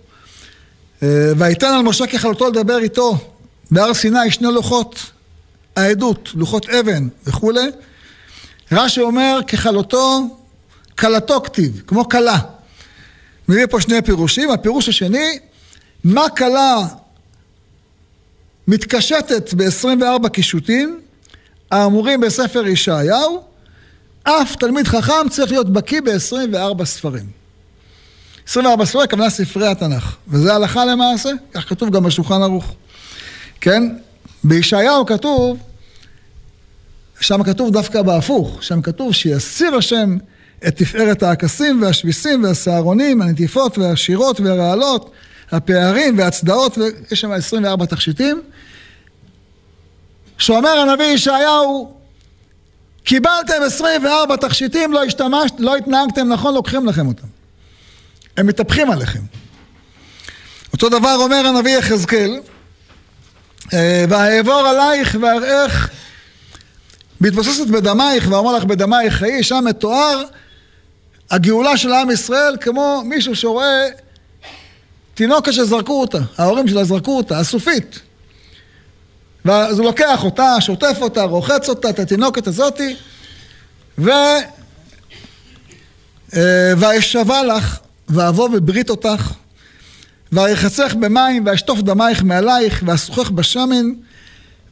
אה, 1.03 1.33
ויתן 1.39 1.67
על 1.67 1.83
משה 1.83 2.07
ככלותו 2.07 2.49
לדבר 2.49 2.79
איתו 2.79 3.19
בהר 3.71 3.95
סיני 3.95 4.31
שני 4.31 4.49
לוחות 4.53 5.11
העדות, 5.77 6.29
לוחות 6.35 6.69
אבן 6.69 7.09
וכולי. 7.27 7.71
רש"י 8.73 9.01
אומר 9.01 9.39
ככלותו, 9.49 10.39
כלתו 10.99 11.41
כתיב, 11.45 11.83
כמו 11.87 12.09
כלה. 12.09 12.39
מביא 13.49 13.67
פה 13.67 13.81
שני 13.81 14.03
פירושים, 14.03 14.51
הפירוש 14.51 14.89
השני, 14.89 15.39
מה 16.05 16.29
כלה 16.29 16.77
מתקשטת 18.69 19.55
ב-24 19.55 20.29
קישוטים 20.29 21.01
האמורים 21.71 22.21
בספר 22.21 22.67
ישעיהו, 22.67 23.43
אף 24.23 24.57
תלמיד 24.57 24.89
חכם 24.89 25.29
צריך 25.31 25.51
להיות 25.51 25.73
בקיא 25.73 26.01
ב-24 26.01 26.85
ספרים. 26.85 27.27
24 28.49 28.85
ספרים, 28.85 29.05
הכוונה 29.05 29.31
ספרי 29.31 29.67
התנ"ך, 29.67 30.17
וזה 30.29 30.55
הלכה 30.55 30.85
למעשה, 30.85 31.31
כך 31.55 31.69
כתוב 31.69 31.91
גם 31.91 32.03
בשולחן 32.03 32.43
ערוך. 32.43 32.75
כן? 33.61 33.83
בישעיהו 34.45 35.07
כתוב, 35.07 35.59
שם 37.23 37.43
כתוב 37.43 37.73
דווקא 37.73 38.03
בהפוך, 38.03 38.63
שם 38.63 38.83
כתוב 38.83 39.13
שיסיר 39.13 39.75
השם 39.75 40.17
את 40.69 40.77
תפארת 40.77 41.23
האכסים 41.23 41.83
והשביסים 41.83 42.45
והסהרונים, 42.45 43.23
הנטיפות 43.23 43.79
והשירות 43.79 44.41
והרעלות, 44.41 45.11
הפערים 45.53 46.19
והצדעות, 46.19 46.79
ויש 46.79 47.21
שם 47.21 47.33
24 47.33 47.87
תכשיטים. 47.87 48.43
שאומר 50.39 50.71
הנביא 50.71 51.07
ישעיהו, 51.07 51.97
קיבלתם 53.05 53.63
24 53.67 54.37
תכשיטים, 54.37 54.93
לא 54.93 55.05
השתמשת, 55.05 55.55
לא 55.59 55.77
התנהגתם 55.77 56.29
נכון, 56.29 56.55
לוקחים 56.55 56.87
לכם 56.87 57.07
אותם. 57.09 57.27
הם 58.37 58.47
מתהפכים 58.47 58.91
עליכם. 58.91 59.21
אותו 60.73 60.89
דבר 60.89 61.17
אומר 61.19 61.47
הנביא 61.47 61.79
יחזקאל, 61.79 62.41
אה, 63.73 64.05
ואעבור 64.09 64.67
עלייך 64.67 65.17
ואראך 65.21 65.91
בהתבססת 67.23 67.67
בדמייך 67.67 68.27
ואומר 68.31 68.57
לך 68.57 68.65
בדמייך 68.65 69.15
חיי, 69.15 69.43
שם 69.43 69.65
מתואר 69.69 70.23
הגאולה 71.31 71.77
של 71.77 71.93
עם 71.93 72.11
ישראל 72.11 72.57
כמו 72.61 73.03
מישהו 73.05 73.37
שרואה 73.37 73.87
תינוקת 75.15 75.53
שזרקו 75.53 76.01
אותה, 76.01 76.19
ההורים 76.39 76.69
שלה 76.69 76.85
זרקו 76.85 77.17
אותה, 77.17 77.39
הסופית. 77.39 78.01
ואז 79.45 79.79
הוא 79.79 79.87
לוקח 79.87 80.25
אותה, 80.25 80.61
שוטף 80.61 80.99
אותה, 81.01 81.23
רוחץ 81.23 81.69
אותה, 81.69 81.91
את 81.91 81.99
התינוקת 81.99 82.47
הזאתי, 82.47 82.97
ו... 83.99 84.11
אה, 86.37 86.73
ואשבה 86.77 87.43
לך, 87.43 87.79
ואבוא 88.09 88.49
בברית 88.49 88.91
אותך, 88.91 89.33
וארחצך 90.33 90.95
במים, 91.01 91.47
ואשטוף 91.47 91.81
דמייך 91.81 92.23
מעלייך, 92.23 92.83
ואסוכך 92.87 93.31
בשמן, 93.31 93.93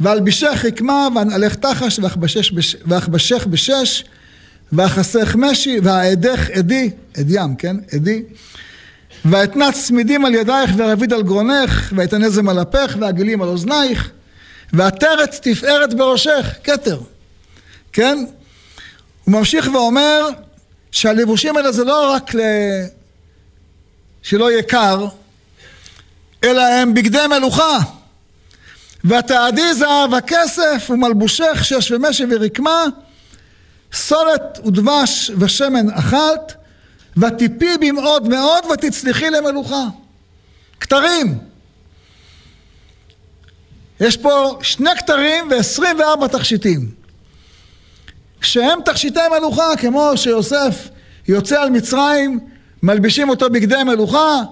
ואלבישך 0.00 0.64
רקמה, 0.64 1.08
ואנעלך 1.14 1.54
תחש, 1.54 2.00
ואכבשך 2.86 3.46
בשש, 3.46 4.04
ואכסך 4.72 5.36
משי, 5.38 5.78
ואעדך 5.82 6.50
עדי, 6.50 6.90
עד 7.16 7.30
ים, 7.30 7.56
כן? 7.56 7.76
עדי. 7.92 8.22
ואתנה 9.24 9.72
צמידים 9.72 10.24
על 10.24 10.34
ידייך 10.34 10.70
ורביד 10.76 11.12
על 11.12 11.22
גרונך, 11.22 11.92
ואתנזם 11.96 12.48
על 12.48 12.62
אפך, 12.62 12.96
ועגלים 13.00 13.42
על 13.42 13.48
אוזנייך, 13.48 14.10
ועטרת 14.72 15.34
תפארת 15.42 15.94
בראשך, 15.94 16.54
כתר. 16.64 17.00
כן? 17.92 18.24
הוא 19.24 19.32
ממשיך 19.34 19.68
ואומר 19.74 20.28
שהלבושים 20.90 21.56
האלה 21.56 21.72
זה 21.72 21.84
לא 21.84 22.12
רק 22.12 22.34
ל... 22.34 22.40
שלא 24.22 24.50
יהיה 24.50 24.62
קר, 24.62 25.06
אלא 26.44 26.62
הם 26.62 26.94
בגדי 26.94 27.26
מלוכה. 27.30 27.78
ותעדי 29.04 29.74
זהב 29.74 30.14
הכסף 30.14 30.86
ומלבושך 30.90 31.60
שש 31.64 31.90
ומשי 31.90 32.24
ורקמה, 32.30 32.84
סולת 33.92 34.60
ודבש 34.66 35.30
ושמן 35.38 35.90
אכלת, 35.90 36.54
ותיפי 37.16 37.78
במאוד 37.80 38.28
מאוד 38.28 38.64
ותצליחי 38.66 39.30
למלוכה. 39.30 39.84
כתרים. 40.80 41.38
יש 44.00 44.16
פה 44.16 44.58
שני 44.62 44.90
כתרים 44.98 45.50
ו-24 45.50 46.28
תכשיטים. 46.28 46.90
שהם 48.42 48.78
תכשיטי 48.84 49.20
מלוכה, 49.38 49.76
כמו 49.76 50.12
שיוסף 50.16 50.88
יוצא 51.28 51.62
על 51.62 51.70
מצרים, 51.70 52.40
מלבישים 52.82 53.28
אותו 53.28 53.50
בגדי 53.50 53.82
מלוכה, 53.82 54.42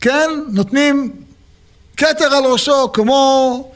כן? 0.00 0.30
נותנים 0.48 1.12
כתר 1.98 2.34
על 2.34 2.44
ראשו, 2.44 2.92
כמו 2.92 3.72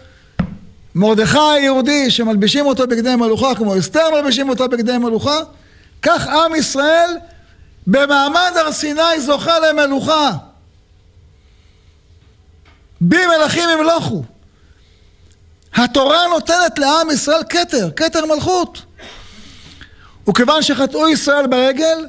מרדכי 0.95 1.39
היהודי 1.39 2.11
שמלבישים 2.11 2.67
אותו 2.67 2.87
בגדי 2.87 3.17
מלוכה, 3.17 3.55
כמו 3.55 3.79
אסתר 3.79 4.11
מלבישים 4.15 4.49
אותו 4.49 4.69
בגדי 4.69 4.99
מלוכה, 4.99 5.39
כך 6.03 6.27
עם 6.27 6.55
ישראל 6.55 7.11
במעמד 7.87 8.53
הר 8.57 8.73
סיני 8.73 9.21
זוכה 9.21 9.59
למלוכה. 9.59 10.31
בי 13.01 13.27
מלכים 13.27 13.69
ימלוכו. 13.69 14.23
התורה 15.75 16.29
נותנת 16.29 16.79
לעם 16.79 17.11
ישראל 17.11 17.43
כתר, 17.49 17.91
כתר 17.97 18.27
מלכות. 18.27 18.83
וכיוון 20.29 20.63
שחטאו 20.63 21.09
ישראל 21.09 21.47
ברגל, 21.47 22.07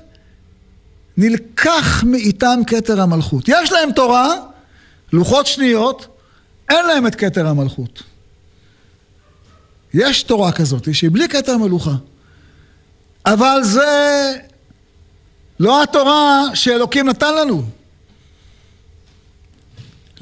נלקח 1.17 2.03
מאיתם 2.03 2.59
כתר 2.67 3.01
המלכות. 3.01 3.43
יש 3.47 3.71
להם 3.71 3.91
תורה, 3.91 4.35
לוחות 5.13 5.47
שניות, 5.47 6.07
אין 6.69 6.85
להם 6.85 7.07
את 7.07 7.15
כתר 7.15 7.47
המלכות. 7.47 8.03
יש 9.93 10.23
תורה 10.23 10.51
כזאת 10.51 10.95
שהיא 10.95 11.09
בלי 11.13 11.27
כתר 11.27 11.57
מלוכה. 11.57 11.93
אבל 13.25 13.59
זה 13.63 14.33
לא 15.59 15.83
התורה 15.83 16.43
שאלוקים 16.53 17.09
נתן 17.09 17.35
לנו. 17.35 17.63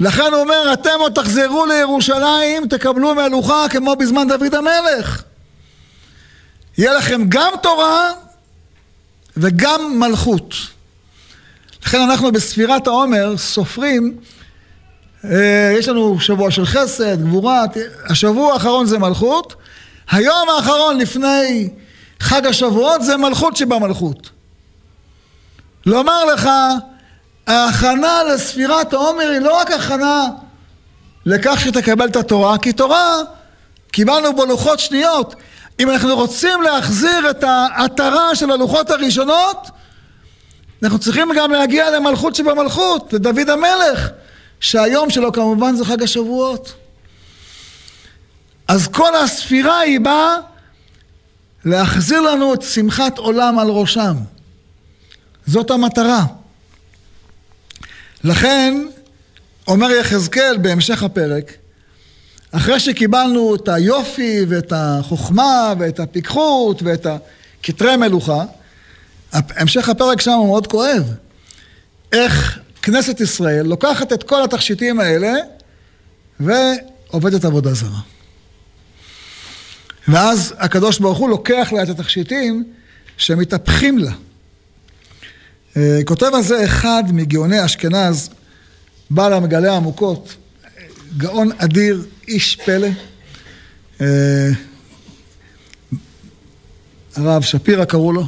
לכן 0.00 0.32
הוא 0.32 0.40
אומר, 0.40 0.72
אתם 0.72 0.90
עוד 0.98 1.12
תחזרו 1.12 1.66
לירושלים, 1.66 2.68
תקבלו 2.68 3.14
מלוכה 3.14 3.66
כמו 3.70 3.96
בזמן 3.96 4.28
דוד 4.28 4.54
המלך. 4.54 5.22
יהיה 6.78 6.92
לכם 6.94 7.22
גם 7.28 7.52
תורה 7.62 8.12
וגם 9.36 9.98
מלכות. 9.98 10.54
לכן 11.82 12.00
אנחנו 12.00 12.32
בספירת 12.32 12.86
העומר 12.86 13.36
סופרים, 13.36 14.16
יש 15.78 15.88
לנו 15.88 16.20
שבוע 16.20 16.50
של 16.50 16.66
חסד, 16.66 17.22
גבורה, 17.22 17.64
השבוע 18.08 18.52
האחרון 18.52 18.86
זה 18.86 18.98
מלכות, 18.98 19.54
היום 20.10 20.48
האחרון 20.48 20.98
לפני 20.98 21.68
חג 22.20 22.46
השבועות 22.46 23.02
זה 23.02 23.16
מלכות 23.16 23.56
שבמלכות. 23.56 24.30
לומר 25.86 26.24
לך, 26.24 26.48
ההכנה 27.46 28.22
לספירת 28.22 28.92
העומר 28.92 29.30
היא 29.30 29.38
לא 29.40 29.60
רק 29.60 29.70
הכנה 29.70 30.26
לכך 31.26 31.60
שתקבל 31.60 32.08
את 32.08 32.16
התורה, 32.16 32.58
כי 32.58 32.72
תורה 32.72 33.16
קיבלנו 33.92 34.32
בו 34.32 34.44
לוחות 34.44 34.80
שניות. 34.80 35.34
אם 35.80 35.90
אנחנו 35.90 36.14
רוצים 36.14 36.62
להחזיר 36.62 37.30
את 37.30 37.44
העטרה 37.44 38.34
של 38.34 38.50
הלוחות 38.50 38.90
הראשונות, 38.90 39.70
אנחנו 40.82 40.98
צריכים 40.98 41.28
גם 41.36 41.50
להגיע 41.50 41.90
למלכות 41.90 42.34
שבמלכות, 42.34 43.12
לדוד 43.12 43.50
המלך, 43.50 44.08
שהיום 44.62 45.10
שלו 45.10 45.32
כמובן 45.32 45.76
זה 45.76 45.84
חג 45.84 46.02
השבועות. 46.02 46.74
אז 48.68 48.88
כל 48.88 49.16
הספירה 49.16 49.78
היא 49.78 50.00
באה 50.00 50.36
להחזיר 51.64 52.20
לנו 52.20 52.54
את 52.54 52.62
שמחת 52.62 53.18
עולם 53.18 53.58
על 53.58 53.68
ראשם. 53.68 54.16
זאת 55.46 55.70
המטרה. 55.70 56.24
לכן, 58.24 58.86
אומר 59.68 59.90
יחזקאל 59.90 60.56
בהמשך 60.58 61.02
הפרק, 61.02 61.52
אחרי 62.52 62.80
שקיבלנו 62.80 63.54
את 63.54 63.68
היופי 63.68 64.44
ואת 64.48 64.72
החוכמה 64.76 65.74
ואת 65.78 66.00
הפיקחות 66.00 66.82
ואת 66.82 67.06
הכתרי 67.06 67.96
מלוכה, 67.96 68.44
המשך 69.32 69.88
הפרק 69.88 70.20
שם 70.20 70.30
הוא 70.30 70.46
מאוד 70.46 70.66
כואב. 70.66 71.14
איך 72.12 72.58
כנסת 72.82 73.20
ישראל 73.20 73.66
לוקחת 73.66 74.12
את 74.12 74.22
כל 74.22 74.44
התכשיטים 74.44 75.00
האלה 75.00 75.32
ועובדת 76.40 77.44
עבודה 77.44 77.74
זרה. 77.74 78.00
ואז 80.08 80.54
הקדוש 80.58 80.98
ברוך 80.98 81.18
הוא 81.18 81.28
לוקח 81.30 81.68
לה 81.72 81.82
את 81.82 81.88
התכשיטים 81.88 82.64
שמתהפכים 83.16 83.98
לה. 83.98 84.12
אה, 85.76 86.00
כותב 86.04 86.30
על 86.34 86.42
זה 86.42 86.64
אחד 86.64 87.02
מגאוני 87.12 87.64
אשכנז, 87.64 88.30
בעל 89.10 89.32
המגלה 89.32 89.72
העמוקות, 89.72 90.34
גאון 91.16 91.50
אדיר, 91.58 92.06
איש 92.28 92.56
פלא. 92.56 92.88
אה, 94.00 94.50
הרב 97.16 97.42
שפירא 97.42 97.84
קראו 97.84 98.12
לו, 98.12 98.26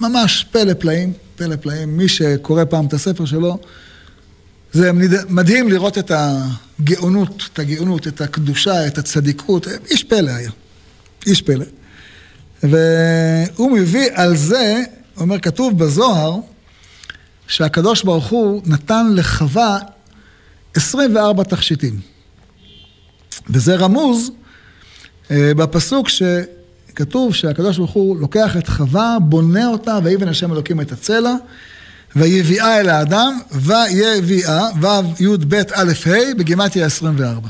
ממש 0.00 0.46
פלא 0.50 0.74
פלאים, 0.74 1.12
פלא 1.36 1.56
פלאים. 1.56 1.96
מי 1.96 2.08
שקורא 2.08 2.64
פעם 2.64 2.86
את 2.86 2.92
הספר 2.92 3.24
שלו, 3.24 3.58
זה 4.72 4.90
מדהים 5.28 5.68
לראות 5.68 5.98
את 5.98 6.12
הגאונות, 6.14 7.48
את 7.52 7.58
הגאונות, 7.58 8.08
את 8.08 8.20
הקדושה, 8.20 8.86
את 8.86 8.98
הצדיקות, 8.98 9.66
איש 9.90 10.04
פלא 10.04 10.30
היה, 10.30 10.50
איש 11.26 11.42
פלא. 11.42 11.64
והוא 12.62 13.70
מביא 13.78 14.08
על 14.14 14.36
זה, 14.36 14.82
אומר, 15.16 15.40
כתוב 15.40 15.78
בזוהר, 15.78 16.36
שהקדוש 17.46 18.02
ברוך 18.02 18.26
הוא 18.26 18.62
נתן 18.66 19.06
לחווה 19.14 19.78
24 20.74 21.44
תכשיטים. 21.44 22.00
וזה 23.50 23.76
רמוז 23.76 24.30
אה, 25.30 25.52
בפסוק 25.56 26.08
שכתוב 26.08 27.34
שהקדוש 27.34 27.78
ברוך 27.78 27.90
הוא 27.90 28.16
לוקח 28.16 28.56
את 28.56 28.68
חווה, 28.68 29.16
בונה 29.20 29.66
אותה, 29.66 29.98
ויבן 30.04 30.28
השם 30.28 30.52
אלוקים 30.52 30.80
את 30.80 30.92
הצלע, 30.92 31.34
ויביאה 32.16 32.80
אל 32.80 32.88
האדם, 32.88 33.38
ויביאה, 33.52 34.68
וי"ב 34.80 35.54
א' 35.72 35.92
ה', 36.06 36.34
בגימטיה 36.38 36.86
24. 36.86 37.48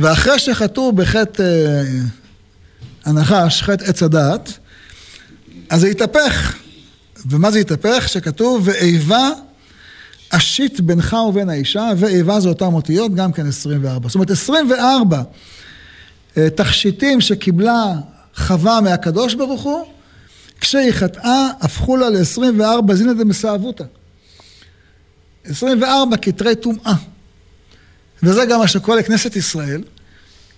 ואחרי 0.00 0.38
שחטאו 0.38 0.92
בחטא 0.92 1.42
אה, 1.42 1.82
הנחש, 3.04 3.62
חטא 3.62 3.84
עץ 3.84 4.02
הדעת, 4.02 4.58
אז 5.70 5.80
זה 5.80 5.86
התהפך. 5.86 6.54
ומה 7.30 7.50
זה 7.50 7.58
התהפך? 7.58 8.08
שכתוב, 8.08 8.62
ואיבה 8.64 9.28
אשית 10.30 10.80
בינך 10.80 11.16
ובין 11.28 11.50
האישה, 11.50 11.90
ואיבה 11.96 12.40
זה 12.40 12.48
אותם 12.48 12.74
אותיות, 12.74 13.14
גם 13.14 13.32
כן 13.32 13.46
24. 13.46 14.08
זאת 14.08 14.14
אומרת, 14.14 14.30
24 14.30 15.22
אה, 16.36 16.50
תכשיטים 16.50 17.20
שקיבלה 17.20 17.92
חווה 18.36 18.80
מהקדוש 18.80 19.34
ברוך 19.34 19.62
הוא, 19.62 19.84
כשהיא 20.66 20.92
חטאה, 20.92 21.48
הפכו 21.60 21.96
לה 21.96 22.10
ל-24 22.10 22.94
זינא 22.94 23.12
דמסאבותא. 23.12 23.84
24 25.44 26.16
כתרי 26.16 26.54
טומאה. 26.56 26.94
וזה 28.22 28.44
גם 28.44 28.60
מה 28.60 28.68
שקורה 28.68 28.98
לכנסת 28.98 29.36
ישראל, 29.36 29.82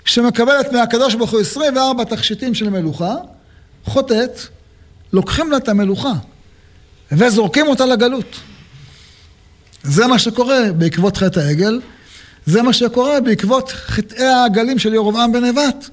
שמקבלת 0.05 0.73
מהקדוש 0.73 1.15
ברוך 1.15 1.31
הוא 1.31 1.41
24 1.41 2.05
תכשיטים 2.05 2.55
של 2.55 2.71
מלוכה, 2.71 3.15
חוטאת, 3.85 4.39
לוקחים 5.13 5.51
לה 5.51 5.57
את 5.57 5.69
המלוכה. 5.69 6.13
וזורקים 7.13 7.67
אותה 7.67 7.87
לגלות. 7.87 8.37
זה 9.83 10.07
מה 10.07 10.19
שקורה 10.19 10.73
בעקבות 10.77 11.17
חטא 11.17 11.41
העגל, 11.41 11.81
זה 12.47 12.63
מה 12.63 12.73
שקורה 12.73 13.21
בעקבות 13.21 13.71
חטאי 13.71 14.27
העגלים 14.27 14.79
של 14.79 14.95
ירובעם 14.95 15.37
נבט. 15.37 15.89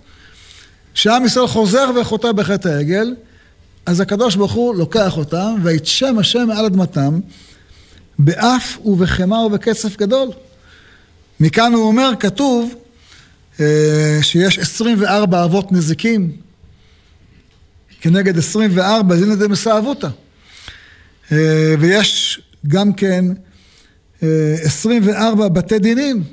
שעם 0.93 1.25
ישראל 1.25 1.47
חוזר 1.47 1.91
וחוטא 1.95 2.31
בחטא 2.31 2.67
העגל, 2.67 3.15
אז 3.85 3.99
הקדוש 3.99 4.35
ברוך 4.35 4.53
הוא 4.53 4.75
לוקח 4.75 5.17
אותם, 5.17 5.55
ויתשם 5.63 6.19
השם 6.19 6.47
מעל 6.47 6.65
אדמתם, 6.65 7.19
באף 8.19 8.77
ובחמא 8.85 9.35
ובקצף 9.35 9.97
גדול. 9.97 10.29
מכאן 11.39 11.73
הוא 11.73 11.87
אומר, 11.87 12.11
כתוב 12.19 12.75
אה, 13.59 14.19
שיש 14.21 14.59
24 14.59 15.43
אבות 15.43 15.71
נזיקים 15.71 16.31
כנגד 18.01 18.37
24 18.37 19.15
זינא 19.15 19.35
דמסאבותא. 19.35 20.07
אה, 21.31 21.75
ויש 21.79 22.41
גם 22.67 22.93
כן 22.93 23.25
24 24.21 25.43
אה, 25.43 25.49
בתי 25.49 25.79
דינים. 25.79 26.23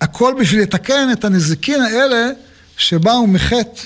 הכל 0.00 0.34
בשביל 0.40 0.62
לתקן 0.62 1.08
את 1.12 1.24
הנזיקין 1.24 1.80
האלה 1.80 2.30
שבאו 2.76 3.26
מחטא 3.26 3.80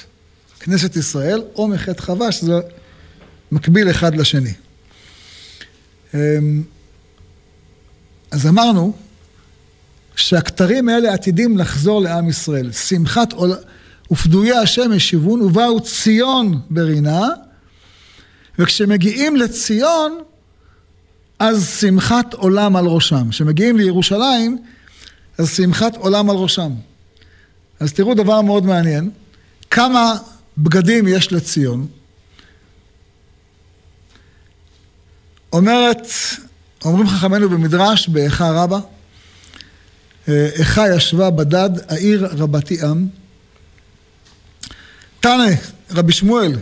כנסת 0.61 0.97
ישראל 0.97 1.43
או 1.55 1.69
מחטא 1.69 2.03
חווה, 2.03 2.33
שזה 2.33 2.61
מקביל 3.53 3.91
אחד 3.91 4.15
לשני. 4.15 4.53
אמ, 6.15 6.63
אז 8.31 8.47
אמרנו 8.47 8.93
שהכתרים 10.17 10.89
האלה 10.89 11.13
עתידים 11.13 11.59
לחזור 11.59 12.01
לעם 12.01 12.29
ישראל. 12.29 12.73
שמחת 12.73 13.33
עול... 13.33 13.53
ופדויי 14.11 14.59
השם 14.59 14.93
ישיבון 14.93 15.43
ובאו 15.43 15.81
ציון 15.81 16.61
ברינה 16.71 17.29
וכשמגיעים 18.59 19.37
לציון, 19.37 20.19
אז 21.39 21.79
שמחת 21.81 22.35
עולם 22.35 22.77
על 22.77 22.87
ראשם. 22.87 23.31
כשמגיעים 23.31 23.77
לירושלים, 23.77 24.59
אז 25.39 25.57
שמחת 25.57 25.97
עולם 25.97 26.31
על 26.31 26.37
ראשם. 26.37 26.73
אז 27.81 27.93
תראו 27.93 28.15
דבר 28.15 28.41
מאוד 28.41 28.67
מעניין, 28.67 29.11
כמה 29.71 30.17
בגדים 30.63 31.09
יש 31.09 31.33
לציון. 31.33 31.87
אומרת, 35.53 36.07
אומרים 36.85 37.09
חכמינו 37.09 37.49
במדרש, 37.49 38.09
באיכה 38.09 38.51
רבה, 38.51 38.79
איכה 40.29 40.95
ישבה 40.97 41.31
בדד, 41.31 41.71
העיר 41.89 42.29
רבתי 42.33 42.83
עם. 42.83 43.07
תנא, 45.21 45.51
רבי 45.91 46.13
שמואל, 46.13 46.57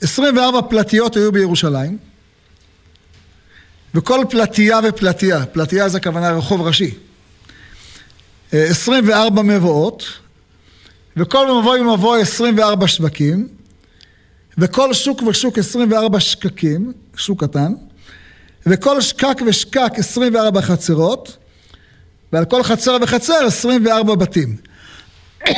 24 0.00 0.62
פלטיות 0.62 1.16
היו 1.16 1.32
בירושלים, 1.32 1.98
וכל 3.94 4.24
פלטייה 4.30 4.80
ופלטייה, 4.88 5.46
פלטייה 5.46 5.88
זה 5.88 5.98
הכוונה 5.98 6.30
רחוב 6.30 6.60
ראשי, 6.60 6.94
24 8.52 9.42
מבואות, 9.42 10.04
וכל 11.16 11.60
מבוא 11.60 11.78
ומבוא 11.78 12.16
24 12.16 12.88
שווקים, 12.88 13.48
וכל 14.58 14.94
שוק 14.94 15.22
ושוק 15.22 15.58
24 15.58 16.20
שקקים, 16.20 16.92
שוק 17.16 17.44
קטן, 17.44 17.72
וכל 18.66 19.00
שקק 19.00 19.42
ושקק 19.46 19.92
24 19.96 20.62
חצרות, 20.62 21.36
ועל 22.32 22.44
כל 22.44 22.62
חצר 22.62 22.96
וחצר 23.02 23.44
24 23.46 24.14
בתים. 24.14 24.56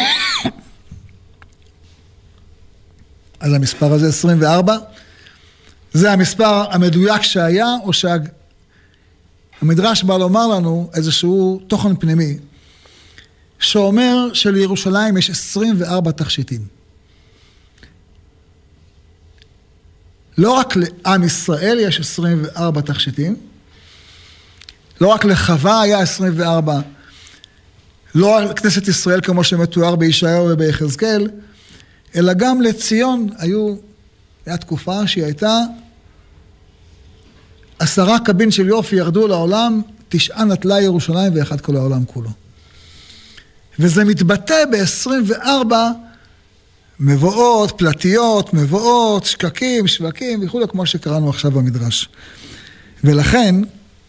אז 3.40 3.52
המספר 3.52 3.92
הזה 3.92 4.08
24, 4.08 4.76
זה 5.92 6.12
המספר 6.12 6.72
המדויק 6.72 7.22
שהיה, 7.22 7.76
או 7.84 7.90
שהמדרש 9.62 10.02
בא 10.02 10.16
לומר 10.16 10.46
לנו 10.46 10.90
איזשהו 10.94 11.60
תוכן 11.66 11.96
פנימי, 11.96 12.38
שאומר 13.62 14.28
שלירושלים 14.32 15.16
יש 15.16 15.30
24 15.30 16.10
תכשיטים. 16.10 16.60
לא 20.38 20.52
רק 20.52 20.74
לעם 20.76 21.24
ישראל 21.24 21.78
יש 21.80 22.00
24 22.00 22.80
תכשיטים, 22.80 23.36
לא 25.00 25.08
רק 25.08 25.24
לחווה 25.24 25.80
היה 25.80 25.98
24, 25.98 26.80
לא 28.14 28.36
רק 28.36 28.50
לכנסת 28.50 28.88
ישראל 28.88 29.20
כמו 29.20 29.44
שמתואר 29.44 29.96
בישעיהו 29.96 30.48
וביחזקאל, 30.48 31.30
אלא 32.14 32.32
גם 32.32 32.62
לציון 32.62 33.28
היו, 33.38 33.74
הייתה 34.46 34.64
תקופה 34.64 35.06
שהיא 35.06 35.24
הייתה 35.24 35.58
עשרה 37.78 38.18
קבין 38.24 38.50
של 38.50 38.66
יופי 38.66 38.96
ירדו 38.96 39.28
לעולם, 39.28 39.80
תשעה 40.08 40.44
נטלה 40.44 40.80
ירושלים 40.80 41.32
ואחד 41.36 41.60
כל 41.60 41.76
העולם 41.76 42.04
כולו. 42.04 42.41
וזה 43.78 44.04
מתבטא 44.04 44.64
ב-24 44.64 45.72
מבואות, 47.00 47.72
פלטיות, 47.78 48.54
מבואות, 48.54 49.24
שקקים, 49.24 49.86
שווקים 49.86 50.46
וכולי, 50.46 50.68
כמו 50.68 50.86
שקראנו 50.86 51.30
עכשיו 51.30 51.50
במדרש. 51.50 52.08
ולכן, 53.04 53.54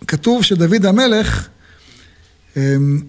כתוב 0.07 0.43
שדוד 0.43 0.85
המלך 0.85 1.47
אמ, 2.57 3.01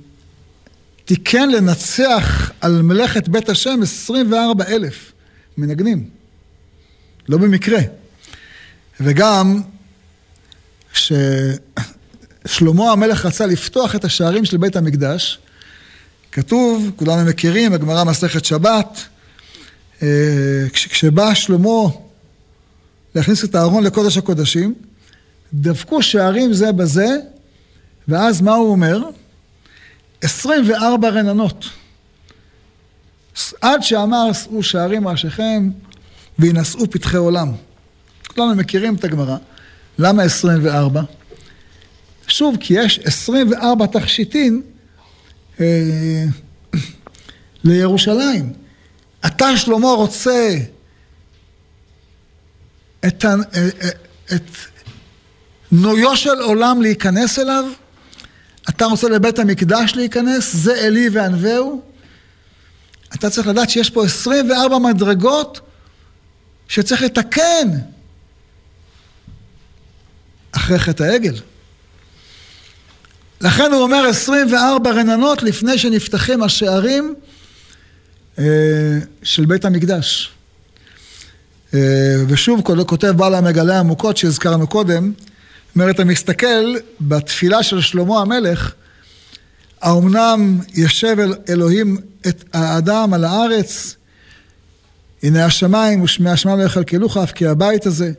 תיקן 1.04 1.50
לנצח 1.50 2.50
על 2.60 2.82
מלאכת 2.82 3.28
בית 3.28 3.48
השם 3.48 3.80
24 3.82 4.64
אלף 4.64 5.12
מנגנים. 5.58 6.08
לא 7.28 7.38
במקרה. 7.38 7.80
וגם 9.00 9.62
כששלמה 10.92 12.92
המלך 12.92 13.26
רצה 13.26 13.46
לפתוח 13.46 13.94
את 13.94 14.04
השערים 14.04 14.44
של 14.44 14.56
בית 14.56 14.76
המקדש, 14.76 15.38
כתוב, 16.34 16.90
כולנו 16.96 17.24
מכירים, 17.28 17.72
הגמרא 17.72 18.04
מסכת 18.04 18.44
שבת, 18.44 19.00
אה, 20.02 20.08
כשבא 20.72 21.34
שלמה 21.34 21.88
להכניס 23.14 23.44
את 23.44 23.54
הארון 23.54 23.84
לקודש 23.84 24.16
הקודשים, 24.16 24.74
דפקו 25.52 26.02
שערים 26.02 26.52
זה 26.52 26.72
בזה, 26.72 27.06
ואז 28.08 28.40
מה 28.40 28.54
הוא 28.54 28.70
אומר? 28.70 29.02
24 30.20 31.08
רננות. 31.08 31.64
עד 33.60 33.82
שאמר, 33.82 34.32
שאו 34.32 34.62
שערים 34.62 35.08
ראשיכם 35.08 35.70
וינשאו 36.38 36.90
פתחי 36.90 37.16
עולם. 37.16 37.52
כולנו 38.26 38.54
מכירים 38.54 38.94
את 38.94 39.04
הגמרא. 39.04 39.36
למה 39.98 40.22
24? 40.22 41.02
שוב, 42.26 42.56
כי 42.60 42.74
יש 42.74 42.98
24 42.98 43.86
תכשיטים 43.86 44.62
לירושלים. 47.64 48.52
אתה, 49.26 49.56
שלמה, 49.56 49.92
רוצה 49.92 50.56
את, 53.06 53.24
אה, 53.24 53.34
אה, 53.54 53.88
את 54.34 54.42
נויו 55.72 56.16
של 56.16 56.40
עולם 56.40 56.82
להיכנס 56.82 57.38
אליו? 57.38 57.64
אתה 58.68 58.84
רוצה 58.84 59.08
לבית 59.08 59.38
המקדש 59.38 59.92
להיכנס? 59.96 60.54
זה 60.56 60.74
אלי 60.74 61.08
וענווהו? 61.08 61.82
אתה 63.14 63.30
צריך 63.30 63.46
לדעת 63.46 63.70
שיש 63.70 63.90
פה 63.90 64.04
24 64.04 64.78
מדרגות 64.78 65.60
שצריך 66.68 67.02
לתקן 67.02 67.68
אחרי 70.52 70.78
חטא 70.78 71.02
העגל. 71.02 71.34
לכן 73.44 73.72
הוא 73.72 73.82
אומר 73.82 74.06
24 74.10 74.90
רננות 74.90 75.42
לפני 75.42 75.78
שנפתחים 75.78 76.42
השערים 76.42 77.14
אה, 78.38 78.44
של 79.22 79.44
בית 79.44 79.64
המקדש. 79.64 80.30
אה, 81.74 81.78
ושוב 82.28 82.60
כותב 82.86 83.08
בעל 83.08 83.34
המגלה 83.34 83.78
עמוקות 83.78 84.16
שהזכרנו 84.16 84.66
קודם, 84.66 85.12
אומר, 85.76 85.90
אתה 85.90 86.04
מסתכל 86.04 86.74
בתפילה 87.00 87.62
של 87.62 87.80
שלמה 87.80 88.20
המלך, 88.20 88.72
האומנם 89.82 90.60
ישב 90.74 91.16
אל 91.20 91.34
אלוהים 91.48 91.96
את 92.26 92.44
האדם 92.52 93.14
על 93.14 93.24
הארץ, 93.24 93.96
הנה 95.22 95.44
השמיים 95.44 96.02
ושמי 96.02 96.30
השמיים 96.30 96.58
לא 96.58 96.64
יכלכלוך 96.64 97.16
אף 97.16 97.32
כי 97.32 97.46
הבית 97.46 97.86
הזה. 97.86 98.12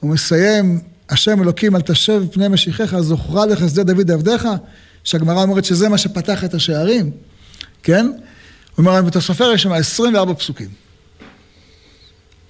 הוא 0.00 0.10
מסיים, 0.10 0.80
השם 1.10 1.42
אלוקים 1.42 1.76
אל 1.76 1.80
תשב 1.80 2.22
פני 2.32 2.48
משיחך, 2.48 3.00
זוכרה 3.00 3.46
לחסדי 3.46 3.84
דוד 3.84 4.10
עבדיך, 4.10 4.48
שהגמרא 5.04 5.42
אומרת 5.42 5.64
שזה 5.64 5.88
מה 5.88 5.98
שפתח 5.98 6.44
את 6.44 6.54
השערים, 6.54 7.10
כן? 7.82 8.06
הוא 8.06 8.16
אומר, 8.78 8.98
אם 8.98 9.08
אתה 9.08 9.20
סופר, 9.20 9.52
יש 9.54 9.62
שם 9.62 9.72
24 9.72 10.34
פסוקים. 10.34 10.68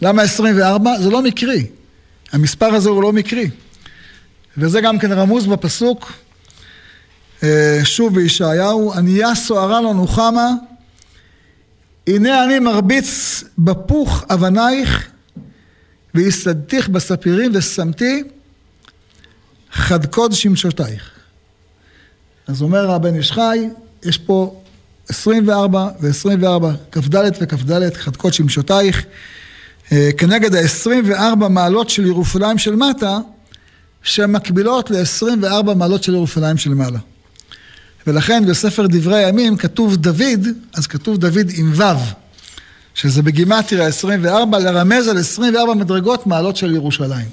למה 0.02 0.22
24? 0.22 0.98
זה 1.00 1.10
לא 1.10 1.22
מקרי. 1.22 1.66
המספר 2.32 2.66
הזה 2.66 2.88
הוא 2.88 3.02
לא 3.02 3.12
מקרי. 3.12 3.50
וזה 4.56 4.80
גם 4.80 4.98
כן 4.98 5.12
רמוז 5.12 5.46
בפסוק, 5.46 6.12
אה, 7.42 7.80
שוב 7.84 8.14
בישעיהו, 8.14 8.92
ענייה 8.94 9.34
סוערה 9.34 9.80
לא 9.80 9.94
נוחמה, 9.94 10.50
הנה 12.06 12.44
אני 12.44 12.58
מרביץ 12.58 13.44
בפוך 13.58 14.24
אבנייך, 14.30 15.08
ויסדתיך 16.14 16.88
בספירים 16.88 17.50
ושמתי 17.54 18.22
חדקוד 19.72 20.32
שמשותייך. 20.32 21.10
אז 22.46 22.62
אומר 22.62 22.90
הבן 22.90 23.16
איש 23.16 23.32
חי, 23.32 23.68
יש 24.04 24.18
פה 24.18 24.62
24 25.08 25.88
ו-24, 26.00 26.64
כ"ד 26.92 27.14
וכ"ד, 27.40 27.94
חדקות 27.94 28.34
שמשותייך. 28.34 29.04
אה, 29.92 30.10
כנגד 30.18 30.54
ה-24 30.54 31.48
מעלות 31.48 31.90
של 31.90 32.06
ירושלים 32.06 32.58
של 32.58 32.76
מטה, 32.76 33.18
שהן 34.02 34.32
מקבילות 34.32 34.90
ל-24 34.90 35.74
מעלות 35.74 36.02
של 36.02 36.14
ירושלים 36.14 36.56
של 36.56 36.74
מעלה. 36.74 36.98
ולכן 38.06 38.46
בספר 38.46 38.86
דברי 38.86 39.24
הימים 39.24 39.56
כתוב 39.56 39.96
דוד, 39.96 40.46
אז 40.74 40.86
כתוב 40.86 41.16
דוד 41.16 41.50
עם 41.54 41.72
ו', 41.74 41.82
שזה 42.94 43.22
בגימטריה 43.22 43.86
24, 43.86 44.58
לרמז 44.58 45.08
על 45.08 45.18
24 45.18 45.74
מדרגות 45.74 46.26
מעלות 46.26 46.56
של 46.56 46.74
ירושלים. 46.74 47.28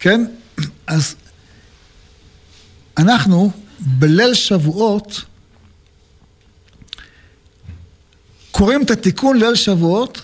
כן? 0.00 0.24
אז 0.86 1.14
אנחנו 2.98 3.50
בליל 3.80 4.34
שבועות 4.34 5.22
קוראים 8.50 8.82
את 8.82 8.90
התיקון 8.90 9.38
ליל 9.38 9.54
שבועות, 9.54 10.22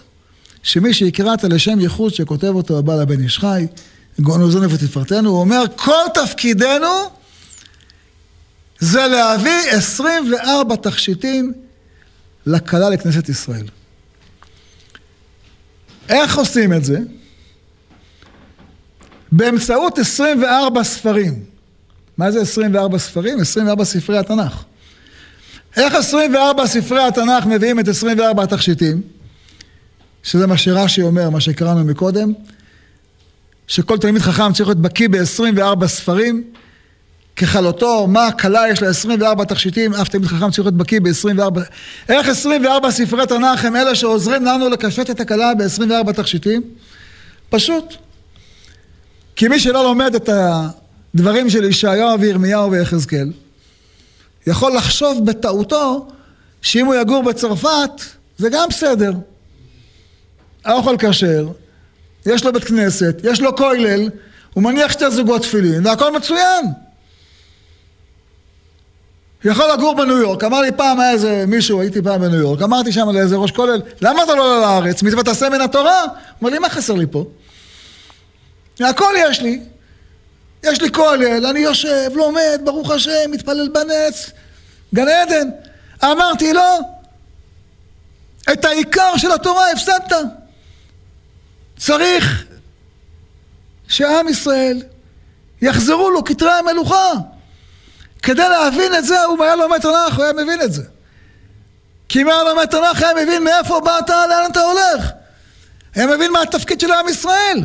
שמי 0.63 0.95
שיקרא 0.95 1.35
את 1.35 1.45
הלשם 1.45 1.81
ייחוד 1.81 2.15
שכותב 2.15 2.49
אותו 2.49 2.79
הבעל 2.79 3.01
הבן 3.01 3.23
איש 3.23 3.39
חי, 3.39 3.67
גאונו 4.21 4.51
זונו 4.51 4.71
ותפארתנו, 4.71 5.31
הוא 5.31 5.41
אומר, 5.41 5.63
כל 5.77 6.05
תפקידנו 6.15 7.11
זה 8.79 9.07
להביא 9.07 9.61
24 9.71 10.77
תכשיטים 10.77 11.53
לכלה 12.47 12.91
לכנסת 12.91 13.29
ישראל. 13.29 13.67
איך 16.09 16.39
עושים 16.39 16.73
את 16.73 16.85
זה? 16.85 16.99
באמצעות 19.33 19.99
24 19.99 20.85
ספרים. 20.85 21.52
מה 22.23 22.31
זה 22.31 22.41
24 22.41 22.99
ספרים? 22.99 23.41
24 23.41 23.85
ספרי 23.85 24.19
התנ"ך. 24.19 24.63
איך 25.77 25.95
24 25.95 26.67
ספרי 26.67 27.03
התנ"ך 27.03 27.47
מביאים 27.47 27.81
את 27.81 27.89
24 27.89 28.43
התכשיטים? 28.43 29.03
שזה 30.23 30.47
מה 30.47 30.57
שרש"י 30.57 31.03
אומר, 31.03 31.31
מה 31.31 31.41
שקראנו 31.41 31.85
מקודם. 31.85 32.33
שכל 33.67 33.99
תלמיד 33.99 34.23
חכם 34.23 34.53
צריך 34.53 34.69
להיות 34.69 34.81
בקיא 34.81 35.09
ב-24 35.09 35.87
ספרים, 35.87 36.45
ככלותו, 37.37 38.07
מה 38.07 38.27
הקלה 38.27 38.69
יש 38.71 38.83
ל-24 38.83 39.45
תכשיטים, 39.45 39.95
אף 39.95 40.09
תלמיד 40.09 40.29
חכם 40.29 40.51
צריך 40.51 40.67
להיות 40.67 40.77
בקיא 40.77 41.01
ב-24... 41.01 41.61
איך 42.09 42.29
24 42.29 42.91
ספרי 42.91 43.27
תנ"ך 43.27 43.65
הם 43.65 43.77
אלה 43.77 43.95
שעוזרים 43.95 44.45
לנו 44.45 44.69
לקשט 44.69 45.11
את 45.11 45.21
הקלה 45.21 45.53
ב-24 45.55 46.13
תכשיטים? 46.13 46.63
פשוט. 47.51 47.95
כי 49.37 49.49
מי 49.49 49.61
שלא 49.61 49.85
לומד 49.85 50.15
את 50.15 50.29
הדברים 51.15 51.51
של 51.51 51.65
ישעיהו 51.65 52.21
וירמיהו 52.21 52.71
ויחזקאל, 52.71 53.33
יכול 54.47 54.77
לחשוב 54.77 55.27
בטעותו 55.27 56.09
שאם 56.63 56.87
הוא 56.87 56.95
יגור 56.95 57.23
בצרפת, 57.23 57.91
זה 58.39 58.49
גם 58.49 58.69
בסדר. 58.69 59.13
האוכל 60.65 60.97
כשר, 60.99 61.49
יש 62.27 62.45
לו 62.45 62.53
בית 62.53 62.65
כנסת, 62.65 63.17
יש 63.25 63.41
לו 63.41 63.57
כולל, 63.57 64.11
הוא 64.55 64.65
מניח 64.65 64.93
שתי 64.93 65.11
זוגות 65.11 65.43
תפילין, 65.43 65.87
והכל 65.87 66.17
מצוין. 66.17 66.67
יכול 69.45 69.65
לגור 69.73 69.97
בניו 69.97 70.19
יורק, 70.19 70.45
אמר 70.45 70.61
לי 70.61 70.73
פעם, 70.73 71.01
היה 71.01 71.11
איזה 71.11 71.45
מישהו, 71.47 71.81
הייתי 71.81 72.03
פעם 72.03 72.21
בניו 72.21 72.39
יורק, 72.39 72.63
אמרתי 72.63 72.93
שם 72.93 73.09
לאיזה 73.09 73.37
ראש 73.37 73.51
כולל, 73.51 73.83
למה 74.01 74.23
אתה 74.23 74.35
לא 74.35 74.43
עולה 74.43 74.61
לארץ? 74.61 75.03
מצוות 75.03 75.29
עשה 75.29 75.49
מן 75.49 75.61
התורה? 75.61 76.05
אמר 76.43 76.51
לי, 76.51 76.59
מה 76.59 76.71
חסר 76.71 76.95
לי 76.95 77.07
פה? 77.11 77.25
הכל 78.81 79.13
יש 79.19 79.41
לי. 79.41 79.61
יש 80.63 80.83
לי 80.83 80.93
כולל, 80.93 81.47
אני 81.47 81.61
יושב, 81.61 82.11
לומד, 82.15 82.61
ברוך 82.65 82.91
השם, 82.91 83.31
מתפלל 83.31 83.69
בנץ, 83.69 84.31
גן 84.95 85.09
עדן. 85.09 85.49
אמרתי, 86.05 86.53
לא. 86.53 86.81
את 88.53 88.65
העיקר 88.65 89.17
של 89.17 89.33
התורה 89.33 89.71
הפסדת. 89.71 90.13
צריך 91.79 92.45
שעם 93.89 94.29
ישראל 94.29 94.83
יחזרו 95.63 96.11
לו 96.11 96.25
כתרי 96.25 96.53
המלוכה. 96.53 97.13
כדי 98.23 98.49
להבין 98.49 98.95
את 98.95 99.05
זה, 99.05 99.23
הוא 99.23 99.45
היה 99.45 99.57
לומד 99.57 99.79
תנ"ך, 99.79 100.17
הוא 100.17 100.25
היה 100.25 100.33
מבין 100.33 100.63
את 100.63 100.73
זה. 100.73 100.83
כי 102.09 102.23
אם 102.23 102.29
היה 102.29 102.43
לומד 102.43 102.65
תנ"ך 102.65 103.03
היה 103.03 103.15
מבין 103.15 103.45
מאיפה 103.45 103.81
באת, 103.81 104.11
לאן 104.11 104.51
אתה 104.51 104.61
הולך. 104.61 105.11
היה 105.95 106.07
מבין 106.07 106.33
מה 106.33 106.43
התפקיד 106.43 106.81
של 106.81 106.93
עם 106.93 107.09
ישראל. 107.09 107.59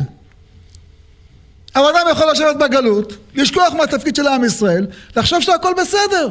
אבל 1.78 1.96
אדם 1.96 2.06
יכול 2.10 2.30
לשבת 2.30 2.56
בגלות, 2.56 3.12
לשכוח 3.34 3.72
מהתפקיד 3.72 4.16
של 4.16 4.26
עם 4.26 4.44
ישראל, 4.44 4.86
לחשוב 5.16 5.40
שהכל 5.40 5.74
בסדר. 5.76 6.30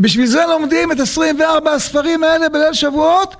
בשביל 0.00 0.26
זה 0.26 0.46
לומדים 0.46 0.92
את 0.92 1.00
24 1.00 1.72
הספרים 1.72 2.24
האלה 2.24 2.48
בליל 2.48 2.72
שבועות, 2.72 3.36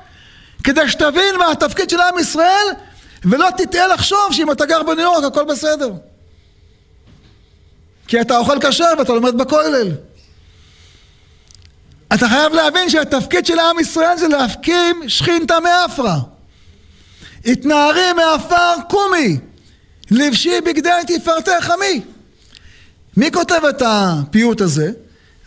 כדי 0.65 0.89
שתבין 0.89 1.37
מה 1.39 1.51
התפקיד 1.51 1.91
של 1.91 2.01
עם 2.01 2.19
ישראל, 2.19 2.67
ולא 3.25 3.49
תטעה 3.57 3.89
לחשוב 3.89 4.33
שאם 4.33 4.51
אתה 4.51 4.67
גר 4.67 4.83
בניו 4.83 5.03
יורק 5.03 5.25
הכל 5.25 5.45
בסדר. 5.45 5.93
כי 8.07 8.21
אתה 8.21 8.39
אוכל 8.39 8.61
כשר 8.61 8.93
ואתה 8.99 9.13
לומד 9.13 9.39
בכולל. 9.39 9.89
אתה 12.15 12.29
חייב 12.29 12.53
להבין 12.53 12.91
שהתפקיד 12.91 13.47
של 13.47 13.59
עם 13.59 13.79
ישראל 13.81 14.17
זה 14.17 14.29
להפקים 14.29 15.09
שכינתא 15.09 15.59
מאפרה. 15.65 16.17
התנערי 17.47 18.13
מעפר 18.13 18.75
קומי, 18.89 19.39
לבשי 20.11 20.61
בגדי 20.61 20.91
תפארתך 21.07 21.71
עמי. 21.71 22.03
מי 23.17 23.31
כותב 23.33 23.61
את 23.69 23.83
הפיוט 23.87 24.61
הזה? 24.61 24.91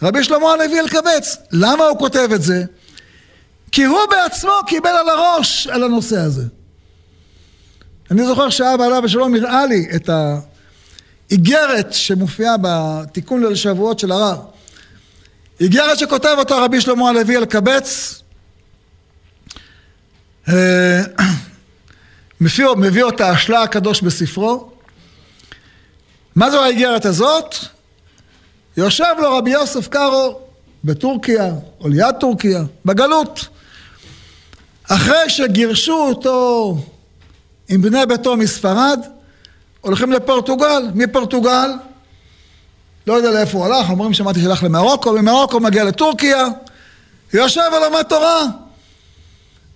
רבי 0.02 0.24
שלמה 0.24 0.52
הלוי 0.52 0.80
אלקבץ. 0.80 1.38
למה 1.52 1.84
הוא 1.84 2.00
כותב 2.00 2.30
את 2.36 2.42
זה? 2.42 2.64
כי 3.72 3.84
הוא 3.84 4.00
בעצמו 4.10 4.52
קיבל 4.68 4.90
על 4.90 5.10
הראש 5.10 5.68
על 5.68 5.84
הנושא 5.84 6.20
הזה. 6.20 6.44
אני 8.12 8.26
זוכר 8.26 8.50
שאבא 8.50 8.86
עליו 8.86 9.02
ושלום 9.04 9.36
הראה 9.36 9.66
לי 9.66 9.88
את 9.96 10.10
האיגרת 11.30 11.94
שמופיעה 11.94 12.56
בתיקון 12.62 13.44
ליל 13.44 13.56
שבועות 13.56 14.00
של 14.00 14.12
הרב. 14.12 14.38
איגרת 15.60 16.00
שכותב 16.00 16.36
אותה 16.38 16.56
רבי 16.56 16.82
שלמה 16.82 17.10
הלוי 17.10 17.38
אלקבץ. 17.38 18.22
מביא, 22.44 22.66
מביא 22.78 23.04
אותה 23.04 23.30
השלה 23.30 23.64
הקדוש 23.64 24.02
בספרו. 24.02 24.70
מה 26.36 26.52
זו 26.52 26.64
האיגרת 26.64 27.06
הזאת? 27.06 27.56
יושב 28.78 29.14
לו 29.22 29.38
רבי 29.38 29.50
יוסף 29.50 29.88
קארו 29.88 30.40
בטורקיה, 30.84 31.54
או 31.80 31.90
ליד 31.90 32.16
טורקיה, 32.20 32.64
בגלות. 32.86 33.48
אחרי 34.84 35.30
שגירשו 35.30 36.08
אותו 36.08 36.78
עם 37.70 37.82
בני 37.82 38.06
ביתו 38.06 38.38
מספרד, 38.38 39.00
הולכים 39.82 40.12
לפורטוגל. 40.12 40.84
מפורטוגל, 40.96 41.72
לא 43.08 43.14
יודע 43.14 43.32
לאיפה 43.32 43.58
הוא 43.58 43.66
הלך, 43.66 43.90
אומרים 43.90 44.14
שמעתי 44.14 44.42
שהלך 44.42 44.64
למרוקו, 44.64 45.14
ממרוקו 45.14 45.60
מגיע 45.60 45.84
לטורקיה, 45.84 46.48
יושב 47.34 47.70
ולומד 47.78 48.04
תורה. 48.04 48.46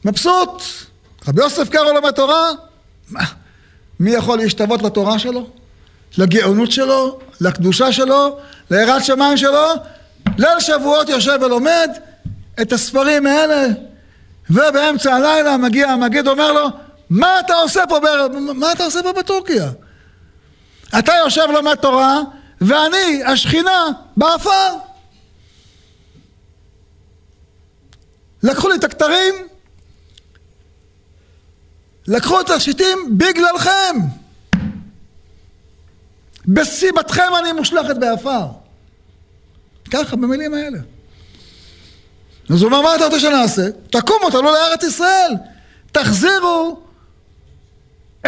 מבסוט. 0.06 0.87
רבי 1.28 1.42
יוסף 1.42 1.70
קארו 1.70 1.92
לומד 1.94 2.12
תורה, 2.12 2.52
מה? 3.10 3.24
מי 4.00 4.12
יכול 4.12 4.38
להשתוות 4.38 4.82
לתורה 4.82 5.20
שלו? 5.20 5.50
לגאונות 6.18 6.72
שלו? 6.72 7.20
לקדושה 7.42 7.92
שלו? 7.94 8.40
ליראת 8.72 9.06
שמיים 9.06 9.38
שלו? 9.38 9.68
ליל 10.38 10.60
שבועות 10.60 11.10
יושב 11.10 11.38
ולומד 11.42 11.90
את 12.62 12.74
הספרים 12.74 13.28
האלה 13.28 13.68
ובאמצע 14.50 15.16
הלילה 15.16 15.58
מגיע 15.58 15.90
המגיד 15.90 16.28
אומר 16.28 16.54
לו 16.54 16.68
מה 17.10 17.40
אתה 17.40 17.54
עושה 17.54 17.84
פה, 17.90 18.00
ב... 18.00 18.06
מה 18.38 18.72
אתה 18.72 18.84
עושה 18.84 19.04
פה 19.04 19.14
בטורקיה? 19.14 19.72
אתה 21.00 21.14
יושב 21.24 21.46
לומד 21.54 21.76
תורה 21.76 22.20
ואני 22.62 23.24
השכינה 23.26 23.86
באפר 24.18 24.74
לקחו 28.44 28.70
לי 28.70 28.76
את 28.76 28.84
הכתרים 28.84 29.36
לקחו 32.08 32.42
את 32.42 32.50
השיטים 32.50 33.18
בגללכם. 33.18 33.96
בסיבתכם 36.48 37.36
אני 37.40 37.52
מושלכת 37.52 37.96
בעפר. 37.96 38.46
ככה, 39.92 40.16
במילים 40.16 40.54
האלה. 40.54 40.78
אז 42.50 42.62
הוא 42.62 42.66
אומר, 42.66 42.82
מה 42.82 42.96
אתה 42.96 43.06
רוצה 43.06 43.20
שנעשה? 43.20 43.68
תקומו, 43.92 44.30
תעלו 44.32 44.52
לארץ 44.52 44.84
ישראל. 44.84 45.32
תחזירו 45.92 46.80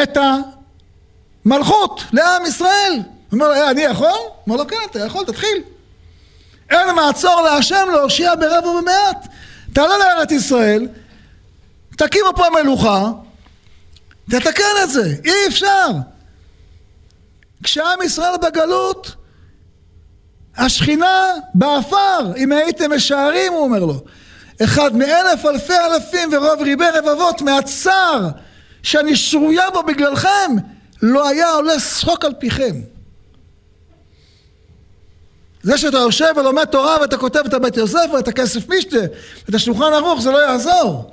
את 0.03 0.17
המלכות 1.45 2.01
לעם 2.13 2.45
ישראל. 2.45 2.93
הוא 2.95 3.39
אומר 3.39 3.51
אה, 3.51 3.71
אני 3.71 3.81
יכול? 3.81 4.07
הוא 4.07 4.31
אומר 4.47 4.57
לו, 4.57 4.67
כן, 4.67 4.75
אתה 4.91 4.99
יכול, 4.99 5.25
תתחיל. 5.25 5.57
אין 6.69 6.95
מעצור 6.95 7.41
להשם 7.41 7.87
להושיע 7.91 8.35
ברב 8.35 8.65
ובמעט. 8.65 9.27
תעלה 9.73 9.97
לארץ 9.97 10.31
ישראל, 10.31 10.87
תקימו 11.97 12.29
פה 12.35 12.43
מלוכה, 12.49 13.11
תתקן 14.29 14.63
את 14.83 14.89
זה, 14.89 15.15
אי 15.25 15.47
אפשר. 15.47 15.87
כשעם 17.63 18.01
ישראל 18.05 18.37
בגלות, 18.41 19.15
השכינה 20.57 21.25
באפר, 21.53 22.35
אם 22.37 22.51
הייתם 22.51 22.93
משערים, 22.93 23.53
הוא 23.53 23.63
אומר 23.63 23.79
לו. 23.79 24.03
אחד 24.63 24.95
מאלף 24.95 25.45
אלפי 25.45 25.73
אלפים 25.77 26.29
ורוב 26.33 26.61
ריבי 26.61 26.85
רבבות 26.93 27.41
מהצער 27.41 28.29
שאני 28.83 29.15
שרויה 29.15 29.69
בו 29.69 29.83
בגללכם, 29.83 30.51
לא 31.01 31.29
היה 31.29 31.49
עולה 31.49 31.79
שחוק 31.79 32.25
על 32.25 32.33
פיכם. 32.39 32.75
זה 35.61 35.77
שאתה 35.77 35.97
יושב 35.97 36.33
ולומד 36.35 36.65
תורה 36.65 36.97
ואתה 37.01 37.17
כותב 37.17 37.43
את 37.45 37.53
הבית 37.53 37.77
יוסף 37.77 38.05
ואת 38.13 38.27
הכסף 38.27 38.69
משתה 38.69 38.99
ואת 39.45 39.55
השולחן 39.55 39.93
ערוך 39.93 40.21
זה 40.21 40.31
לא 40.31 40.37
יעזור. 40.37 41.11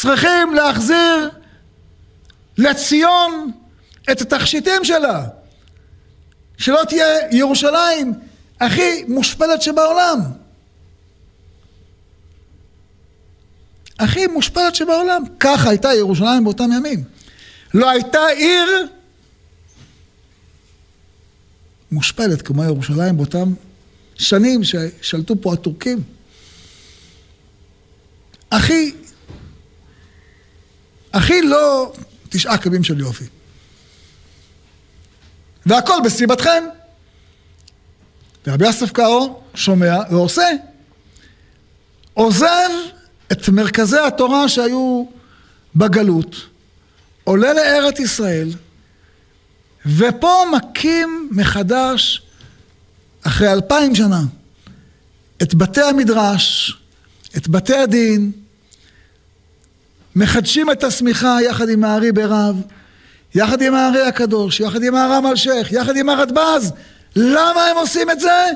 צריכים 0.00 0.54
להחזיר 0.54 1.30
לציון 2.58 3.52
את 4.12 4.20
התכשיטים 4.20 4.84
שלה. 4.84 5.26
שלא 6.58 6.82
תהיה 6.88 7.06
ירושלים 7.30 8.12
הכי 8.60 9.04
מושפלת 9.08 9.62
שבעולם. 9.62 10.18
הכי 13.98 14.26
מושפלת 14.26 14.74
שבעולם. 14.74 15.22
ככה 15.40 15.70
הייתה 15.70 15.94
ירושלים 15.94 16.44
באותם 16.44 16.72
ימים. 16.72 17.04
לא 17.74 17.90
הייתה 17.90 18.26
עיר 18.26 18.88
מושפלת 21.90 22.42
כמו 22.42 22.64
ירושלים 22.64 23.16
באותם 23.16 23.54
שנים 24.14 24.60
ששלטו 24.64 25.34
פה 25.40 25.52
הטורקים. 25.52 26.02
הכי 28.50 28.92
הכי 31.16 31.42
לא 31.42 31.92
תשעה 32.28 32.58
קווים 32.58 32.84
של 32.84 33.00
יופי. 33.00 33.24
והכל 35.66 35.94
בסיבתכם. 36.04 36.64
ורבי 38.46 38.66
יוסף 38.66 38.92
קאו 38.92 39.40
שומע 39.54 39.96
ועושה. 40.10 40.48
עוזב 42.14 42.70
את 43.32 43.48
מרכזי 43.48 43.98
התורה 43.98 44.48
שהיו 44.48 45.04
בגלות, 45.76 46.36
עולה 47.24 47.52
לארץ 47.52 48.00
ישראל, 48.00 48.48
ופה 49.86 50.42
מקים 50.52 51.28
מחדש, 51.32 52.22
אחרי 53.22 53.52
אלפיים 53.52 53.94
שנה, 53.94 54.20
את 55.42 55.54
בתי 55.54 55.82
המדרש, 55.82 56.76
את 57.36 57.48
בתי 57.48 57.76
הדין, 57.76 58.32
מחדשים 60.16 60.70
את 60.70 60.84
השמיכה 60.84 61.38
יחד 61.42 61.68
עם 61.68 61.84
הארי 61.84 62.12
ברב, 62.12 62.56
יחד 63.34 63.62
עם 63.62 63.74
הארי 63.74 64.02
הקדוש, 64.02 64.60
יחד 64.60 64.82
עם 64.82 64.94
הרם 64.94 65.26
אלשיך, 65.26 65.72
יחד 65.72 65.96
עם 65.96 66.08
הרדב"ז. 66.08 66.72
למה 67.16 67.66
הם 67.66 67.76
עושים 67.76 68.10
את 68.10 68.20
זה? 68.20 68.46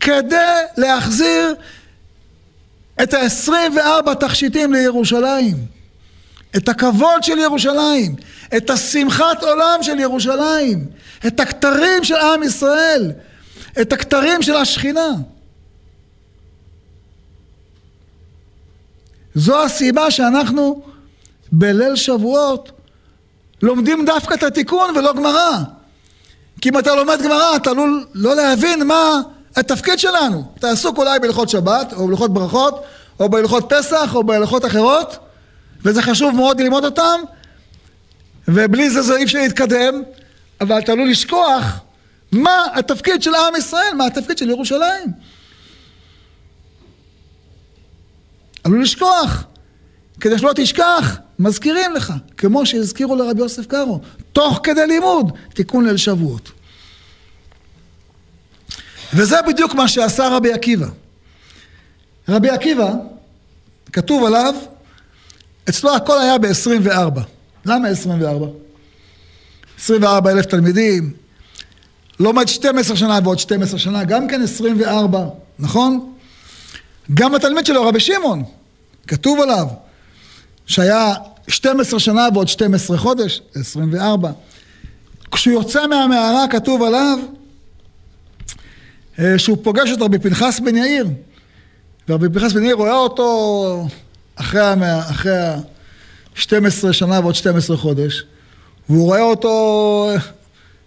כדי 0.00 0.36
להחזיר 0.76 1.54
את 3.02 3.14
ה-24 3.14 4.14
תכשיטים 4.14 4.72
לירושלים, 4.72 5.56
את 6.56 6.68
הכבוד 6.68 7.22
של 7.22 7.38
ירושלים, 7.38 8.16
את 8.56 8.70
השמחת 8.70 9.42
עולם 9.42 9.78
של 9.82 10.00
ירושלים, 10.00 10.86
את 11.26 11.40
הכתרים 11.40 12.04
של 12.04 12.16
עם 12.16 12.42
ישראל, 12.42 13.12
את 13.80 13.92
הכתרים 13.92 14.42
של 14.42 14.56
השכינה. 14.56 15.10
זו 19.34 19.62
הסיבה 19.62 20.10
שאנחנו 20.10 20.82
בליל 21.52 21.96
שבועות 21.96 22.72
לומדים 23.62 24.04
דווקא 24.04 24.34
את 24.34 24.42
התיקון 24.42 24.96
ולא 24.96 25.12
גמרא. 25.12 25.58
כי 26.60 26.68
אם 26.68 26.78
אתה 26.78 26.94
לומד 26.94 27.22
גמרא, 27.22 27.56
אתה 27.56 27.70
עלול 27.70 28.06
לא 28.14 28.36
להבין 28.36 28.86
מה 28.86 29.20
התפקיד 29.56 29.98
שלנו. 29.98 30.44
אתה 30.58 30.70
עסוק 30.70 30.98
אולי 30.98 31.18
בהלכות 31.18 31.48
שבת, 31.48 31.92
או 31.92 32.06
בהלכות 32.06 32.34
ברכות, 32.34 32.84
או 33.20 33.28
בהלכות 33.28 33.72
פסח, 33.72 34.14
או 34.14 34.24
בהלכות 34.24 34.64
אחרות, 34.64 35.16
וזה 35.84 36.02
חשוב 36.02 36.34
מאוד 36.34 36.60
ללמוד 36.60 36.84
אותם, 36.84 37.20
ובלי 38.48 38.90
זה 38.90 39.02
זה 39.02 39.16
אי 39.16 39.24
אפשר 39.24 39.38
להתקדם, 39.38 40.02
אבל 40.60 40.78
אתה 40.78 40.92
עלול 40.92 41.10
לשכוח 41.10 41.80
מה 42.32 42.66
התפקיד 42.74 43.22
של 43.22 43.34
עם 43.34 43.56
ישראל, 43.56 43.94
מה 43.96 44.06
התפקיד 44.06 44.38
של 44.38 44.50
ירושלים. 44.50 45.12
עלול 48.64 48.82
לשכוח. 48.82 49.44
כדי 50.20 50.38
שלא 50.38 50.52
תשכח, 50.56 51.16
מזכירים 51.38 51.92
לך, 51.92 52.12
כמו 52.36 52.66
שהזכירו 52.66 53.16
לרבי 53.16 53.40
יוסף 53.40 53.66
קארו, 53.66 54.00
תוך 54.32 54.60
כדי 54.62 54.86
לימוד, 54.86 55.32
תיקון 55.54 55.86
ליל 55.86 55.96
שבועות. 55.96 56.52
וזה 59.14 59.36
בדיוק 59.46 59.74
מה 59.74 59.88
שעשה 59.88 60.28
רבי 60.28 60.52
עקיבא. 60.52 60.86
רבי 62.28 62.50
עקיבא, 62.50 62.92
כתוב 63.92 64.24
עליו, 64.24 64.54
אצלו 65.68 65.96
הכל 65.96 66.20
היה 66.20 66.38
ב-24. 66.38 67.20
למה 67.66 67.88
24? 67.88 68.46
24 69.78 70.30
אלף 70.30 70.46
תלמידים, 70.46 71.12
לומד 72.20 72.48
12 72.48 72.96
שנה 72.96 73.18
ועוד 73.24 73.38
12 73.38 73.78
שנה, 73.78 74.04
גם 74.04 74.28
כן 74.28 74.42
24, 74.42 75.26
נכון? 75.58 76.13
גם 77.14 77.34
התלמיד 77.34 77.66
שלו, 77.66 77.88
רבי 77.88 78.00
שמעון, 78.00 78.44
כתוב 79.06 79.40
עליו, 79.40 79.66
שהיה 80.66 81.14
12 81.48 82.00
שנה 82.00 82.28
ועוד 82.34 82.48
12 82.48 82.98
חודש, 82.98 83.42
24. 83.54 84.30
כשהוא 85.32 85.54
יוצא 85.54 85.86
מהמערה 85.86 86.48
כתוב 86.50 86.82
עליו 86.82 87.18
אה, 89.18 89.38
שהוא 89.38 89.58
פוגש 89.62 89.90
את 89.92 90.02
רבי 90.02 90.18
פנחס 90.18 90.60
בן 90.60 90.76
יאיר. 90.76 91.06
ורבי 92.08 92.28
פנחס 92.28 92.52
בן 92.52 92.62
יאיר 92.62 92.74
רואה 92.74 92.96
אותו 92.96 93.86
אחרי, 94.36 94.60
אחרי 95.10 95.36
ה-12 95.36 96.92
שנה 96.92 97.20
ועוד 97.20 97.34
12 97.34 97.76
חודש, 97.76 98.24
והוא 98.88 99.04
רואה 99.04 99.22
אותו 99.22 100.10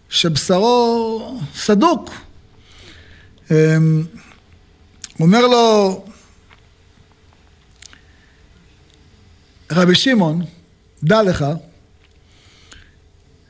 שבשרו 0.09 1.39
סדוק. 1.55 2.09
הוא 3.49 3.57
אמ, 3.57 4.03
אומר 5.19 5.47
לו, 5.47 6.03
רבי 9.71 9.95
שמעון, 9.95 10.45
דע 11.03 11.23
לך 11.23 11.45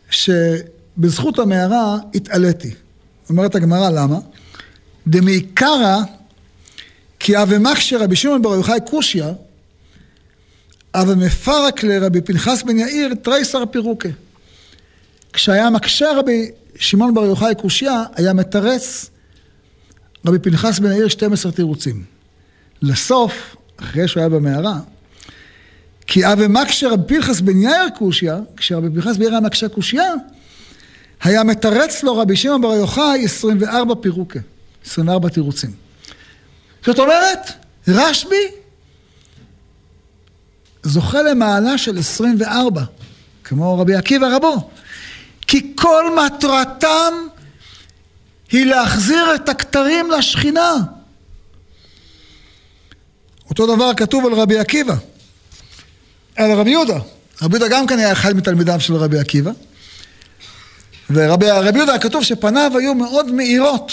שבזכות 0.10 1.40
המערה 1.40 1.98
התעליתי. 2.16 2.74
אומרת 3.30 3.56
הגמרא, 3.56 3.90
למה? 3.90 4.20
דמעיקרא 5.08 5.98
כי 7.20 7.42
אבי 7.42 7.58
מקשה 7.58 7.98
רבי 7.98 8.16
שמעון 8.16 8.42
בר 8.42 8.56
יוחאי 8.56 8.80
קושיא, 8.90 9.26
אבי 10.94 11.26
מפרק 11.26 11.84
לרבי 11.84 12.22
פנחס 12.22 12.64
בן 12.64 12.80
יאיר 12.80 13.14
תריסר 13.16 13.66
פירוקה. 13.66 14.10
כשהיה 15.34 15.70
מקשה 15.70 16.08
רבי 16.18 16.52
שמעון 16.76 17.14
בר 17.14 17.26
יוחאי 17.26 17.56
קושיא, 17.56 17.92
היה 18.16 18.34
מתרץ 18.34 19.10
רבי 20.26 20.40
פנחס 20.40 20.80
בן 20.80 20.92
יאיר 20.92 21.08
12 21.08 21.52
תירוצים. 21.52 22.04
לסוף, 22.82 23.56
אחרי 23.80 24.08
שהוא 24.08 24.22
היה 24.22 24.30
במערה, 24.30 24.80
כי 26.08 26.32
אבי 26.32 26.48
מקשה 26.50 26.90
רבי 26.90 27.16
פנחס 27.16 27.40
בן 27.40 27.62
יאיר 27.62 27.90
קושיא, 27.98 28.34
כשרבי 28.58 29.02
פנחס 29.02 29.16
בן 29.16 29.22
יאיר 29.22 29.32
היה 29.32 29.42
מקשה 29.42 29.70
קושיא, 29.70 30.02
היה 31.22 31.44
מתרץ 31.44 32.04
לו 32.04 32.18
רבי 32.18 32.36
שמעון 32.36 32.62
בר 32.62 32.74
יוחאי 32.74 33.26
24 33.26 33.96
פירוקה, 34.02 34.40
24 34.86 35.30
תירוצים. 35.30 35.72
זאת 36.86 37.00
אומרת, 37.00 37.52
רשב"י 37.88 38.48
זוכה 40.84 41.22
למעלה 41.22 41.78
של 41.78 41.98
24, 41.98 42.84
כמו 43.44 43.80
רבי 43.80 43.96
עקיבא 43.96 44.28
רבו. 44.36 44.70
כי 45.48 45.74
כל 45.76 46.06
מטרתם 46.26 47.14
היא 48.52 48.66
להחזיר 48.66 49.36
את 49.36 49.50
הכתרים 49.50 50.12
לשכינה. 50.12 50.76
אותו 53.50 53.76
דבר 53.76 53.94
כתוב 53.94 54.26
על 54.26 54.34
רבי 54.34 54.58
עקיבא, 54.58 54.96
על 56.38 56.52
רבי 56.52 56.70
יהודה. 56.70 57.00
רבי 57.42 57.58
יהודה 57.58 57.76
גם 57.76 57.88
כן 57.88 58.00
היה 58.00 58.12
אחד 58.12 58.36
מתלמידיו 58.36 58.80
של 58.80 58.96
רבי 58.96 59.20
עקיבא. 59.20 59.52
ורבי 61.10 61.46
יהודה 61.76 62.00
כתוב 62.00 62.24
שפניו 62.24 62.72
היו 62.78 62.96
מאוד 62.96 63.32
מאירות. 63.32 63.92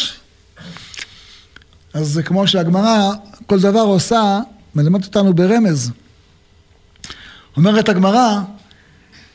אז 1.95 2.09
זה 2.09 2.23
כמו 2.23 2.47
שהגמרא, 2.47 3.13
כל 3.47 3.61
דבר 3.61 3.81
עושה, 3.81 4.41
מלמד 4.75 5.05
אותנו 5.05 5.35
ברמז. 5.35 5.91
אומרת 7.57 7.89
הגמרא, 7.89 8.41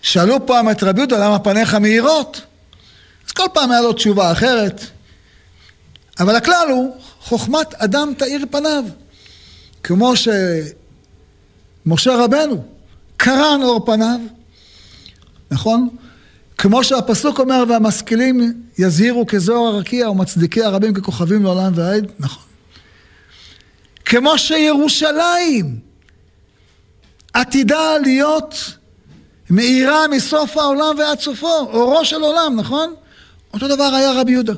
שאלו 0.01 0.45
פעם 0.45 0.69
את 0.69 0.83
רבי 0.83 0.99
יהודה 0.99 1.25
למה 1.25 1.39
פניך 1.39 1.73
מאירות? 1.73 2.41
אז 3.27 3.31
כל 3.31 3.45
פעם 3.53 3.71
היה 3.71 3.81
לו 3.81 3.93
תשובה 3.93 4.31
אחרת. 4.31 4.81
אבל 6.19 6.35
הכלל 6.35 6.67
הוא, 6.69 6.97
חוכמת 7.21 7.73
אדם 7.73 8.13
תאיר 8.17 8.45
פניו. 8.51 8.83
כמו 9.83 10.13
שמשה 11.85 12.15
רבנו 12.15 12.78
קרן 13.19 13.59
אור 13.63 13.85
פניו, 13.85 14.19
נכון? 15.51 15.89
כמו 16.57 16.83
שהפסוק 16.83 17.39
אומר, 17.39 17.63
והמשכילים 17.69 18.63
יזהירו 18.77 19.27
כזוהר 19.27 19.75
הרקיע 19.75 20.09
ומצדיקי 20.09 20.63
הרבים 20.63 20.93
ככוכבים 20.93 21.43
לעולם 21.43 21.71
ועד, 21.75 22.11
נכון. 22.19 22.43
כמו 24.05 24.37
שירושלים 24.37 25.79
עתידה 27.33 27.97
להיות 27.97 28.55
מאירה 29.49 30.07
מסוף 30.07 30.57
העולם 30.57 30.95
ועד 30.99 31.19
סופו, 31.19 31.59
אורו 31.59 32.05
של 32.05 32.21
עולם, 32.21 32.55
נכון? 32.55 32.93
אותו 33.53 33.67
דבר 33.67 33.83
היה 33.83 34.11
רבי 34.11 34.31
יהודה. 34.31 34.53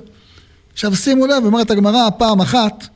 עכשיו 0.74 0.96
שימו 0.96 1.28
לב, 1.28 1.46
אומרת 1.46 1.72
הגמרא 1.72 2.10
פעם 2.18 2.42
אחת, 2.42 2.88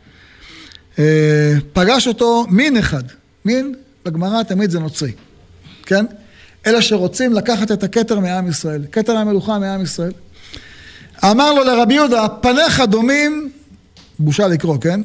אה, 0.99 1.53
פגש 1.74 2.07
אותו 2.07 2.45
מין 2.49 2.78
אחד, 2.78 3.03
מין 3.45 3.76
בגמרא 4.05 4.43
תמיד 4.43 4.70
זה 4.70 4.80
נוצרי, 4.80 5.11
כן? 5.86 6.05
אלה 6.65 6.81
שרוצים 6.81 7.33
לקחת 7.33 7.71
את 7.71 7.83
הכתר 7.83 8.19
מעם 8.19 8.49
ישראל, 8.49 8.81
כתר 8.91 9.17
המלוכה 9.17 9.59
מעם 9.59 9.81
ישראל. 9.81 10.11
אמר 11.23 11.53
לו 11.53 11.63
לרבי 11.63 11.93
יהודה, 11.93 12.27
פניך 12.41 12.79
דומים, 12.79 13.51
בושה 14.19 14.47
לקרוא, 14.47 14.77
כן? 14.81 15.01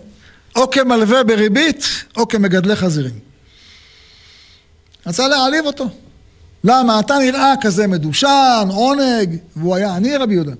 או 0.57 0.70
כמלווה 0.70 1.24
בריבית, 1.24 1.85
או 2.16 2.28
כמגדלי 2.28 2.76
חזירים. 2.76 3.18
רצה 5.07 5.28
להעליב 5.28 5.66
אותו. 5.66 5.89
למה? 6.64 7.01
אתה 7.01 7.18
נראה 7.18 7.55
כזה 7.61 7.87
מדושן, 7.87 8.68
עונג, 8.70 9.37
והוא 9.57 9.76
היה 9.76 9.97
עני 9.97 10.16
רבי 10.16 10.35
יהודה. 10.35 10.53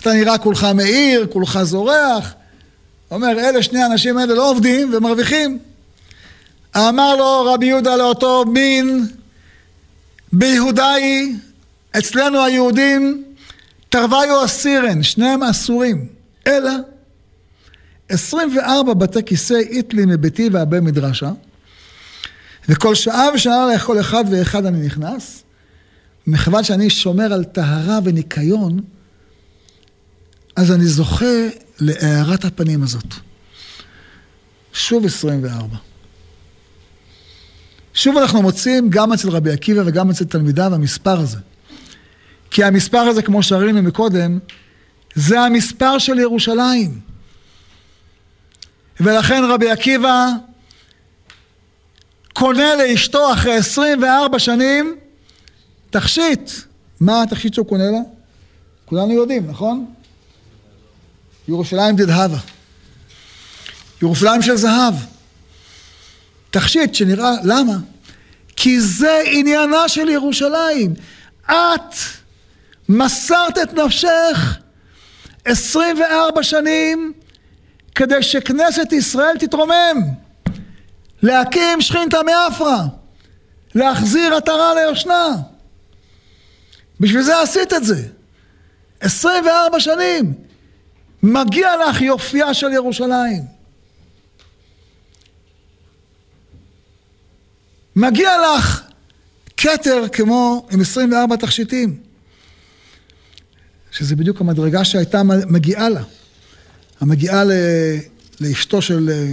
אתה 0.00 0.12
נראה 0.12 0.38
כולך 0.38 0.64
מאיר, 0.64 1.26
כולך 1.32 1.62
זורח. 1.62 2.34
אומר, 3.10 3.38
אלה 3.38 3.62
שני 3.62 3.82
האנשים 3.82 4.18
האלה 4.18 4.34
לא 4.34 4.50
עובדים 4.50 4.94
ומרוויחים. 4.94 5.58
אמר 6.76 7.16
לו 7.16 7.44
רבי 7.54 7.66
יהודה 7.66 7.96
לאותו 7.96 8.44
מין, 8.46 9.06
ביהודאי, 10.32 11.36
אצלנו 11.98 12.44
היהודים, 12.44 13.24
תרוויו 13.88 14.44
אסירן, 14.44 15.02
שניהם 15.02 15.42
אסורים. 15.42 16.06
אלא 16.46 16.70
24 18.08 18.94
בתי 18.94 19.24
כיסא 19.24 19.54
איתלי 19.54 20.06
מביתי 20.06 20.48
והבן 20.52 20.84
מדרשה, 20.84 21.30
וכל 22.68 22.94
שעה 22.94 23.28
ושעה 23.34 23.74
לכל 23.74 24.00
אחד 24.00 24.24
ואחד 24.30 24.66
אני 24.66 24.86
נכנס, 24.86 25.42
מכיוון 26.26 26.64
שאני 26.64 26.90
שומר 26.90 27.32
על 27.32 27.44
טהרה 27.44 27.98
וניקיון, 28.04 28.80
אז 30.56 30.72
אני 30.72 30.84
זוכה 30.84 31.48
להארת 31.80 32.44
הפנים 32.44 32.82
הזאת. 32.82 33.14
שוב 34.72 35.06
24. 35.06 35.76
שוב 37.94 38.16
אנחנו 38.18 38.42
מוצאים 38.42 38.90
גם 38.90 39.12
אצל 39.12 39.30
רבי 39.30 39.52
עקיבא 39.52 39.82
וגם 39.86 40.10
אצל 40.10 40.24
תלמידיו 40.24 40.74
המספר 40.74 41.20
הזה. 41.20 41.38
כי 42.50 42.64
המספר 42.64 42.98
הזה, 42.98 43.22
כמו 43.22 43.42
שראינו 43.42 43.82
מקודם, 43.82 44.38
זה 45.14 45.40
המספר 45.40 45.98
של 45.98 46.18
ירושלים. 46.18 47.00
ולכן 49.00 49.42
רבי 49.48 49.70
עקיבא 49.70 50.26
קונה 52.32 52.76
לאשתו 52.76 53.32
אחרי 53.32 53.54
24 53.54 54.38
שנים 54.38 54.96
תכשיט. 55.90 56.50
מה 57.00 57.22
התכשיט 57.22 57.54
שהוא 57.54 57.66
קונה 57.66 57.90
לה? 57.90 57.98
כולנו 58.84 59.12
יודעים, 59.12 59.46
נכון? 59.46 59.86
ירושלים 61.48 61.96
דדהבה. 61.96 62.38
ירושלים 64.02 64.42
של 64.42 64.56
זהב. 64.56 64.94
תכשיט 66.50 66.94
שנראה, 66.94 67.32
למה? 67.44 67.76
כי 68.56 68.80
זה 68.80 69.22
עניינה 69.26 69.88
של 69.88 70.08
ירושלים. 70.08 70.94
את 71.46 71.94
מסרת 72.88 73.58
את 73.58 73.74
נפשך 73.74 74.58
24 75.44 76.42
שנים 76.42 77.12
כדי 77.94 78.22
שכנסת 78.22 78.92
ישראל 78.92 79.38
תתרומם, 79.38 79.96
להקים 81.22 81.80
שכינתא 81.80 82.20
מאפרא, 82.26 82.78
להחזיר 83.74 84.34
עטרה 84.34 84.74
ליושנה. 84.74 85.36
בשביל 87.00 87.22
זה 87.22 87.40
עשית 87.42 87.72
את 87.72 87.84
זה. 87.84 88.02
24 89.00 89.80
שנים. 89.80 90.34
מגיע 91.22 91.70
לך 91.76 92.00
יופייה 92.00 92.54
של 92.54 92.72
ירושלים. 92.72 93.59
מגיע 97.96 98.30
לך 98.38 98.82
כתר 99.56 100.04
כמו 100.12 100.66
עם 100.70 100.80
24 100.80 101.36
תכשיטים. 101.36 102.00
שזה 103.90 104.16
בדיוק 104.16 104.40
המדרגה 104.40 104.84
שהייתה 104.84 105.22
מגיעה 105.22 105.88
לה. 105.88 106.02
המגיעה 107.00 107.44
ל... 107.44 107.50
לאשתו 108.40 108.82
של 108.82 109.10
אה, 109.12 109.32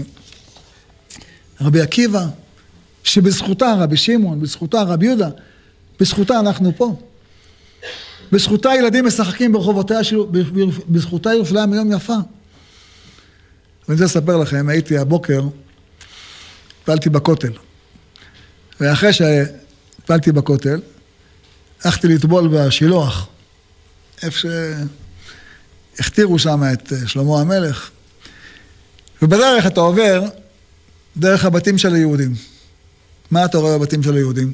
רבי 1.61 1.81
עקיבא, 1.81 2.25
שבזכותה 3.03 3.73
רבי 3.79 3.97
שמעון, 3.97 4.41
בזכותה 4.41 4.81
רבי 4.81 5.05
יהודה, 5.05 5.29
בזכותה 5.99 6.39
אנחנו 6.39 6.71
פה. 6.77 6.95
בזכותה 8.31 8.69
ילדים 8.75 9.05
משחקים 9.05 9.53
ברחובותיה, 9.53 10.03
של... 10.03 10.17
בזכותה 10.89 11.33
ירושלים 11.33 11.73
היום 11.73 11.91
יפה. 11.91 12.13
ואני 13.87 14.01
רוצה 14.01 14.03
לספר 14.05 14.37
לכם, 14.37 14.69
הייתי 14.69 14.97
הבוקר, 14.97 15.41
פעלתי 16.85 17.09
בכותל. 17.09 17.66
ואחרי 18.79 19.13
שהפלתי 19.13 20.31
בכותל, 20.31 20.81
הלכתי 21.83 22.07
לטבול 22.07 22.47
בשילוח, 22.47 23.27
איפה 24.23 24.37
שהכתירו 25.97 26.39
שם 26.39 26.61
את 26.73 26.93
אה, 26.93 27.07
שלמה 27.07 27.41
המלך. 27.41 27.89
ובדרך 29.21 29.67
אתה 29.67 29.79
עובר 29.79 30.23
דרך 31.17 31.45
הבתים 31.45 31.77
של 31.77 31.93
היהודים. 31.93 32.33
מה 33.31 33.45
אתה 33.45 33.57
רואה 33.57 33.77
בבתים 33.77 34.03
של 34.03 34.15
היהודים? 34.15 34.51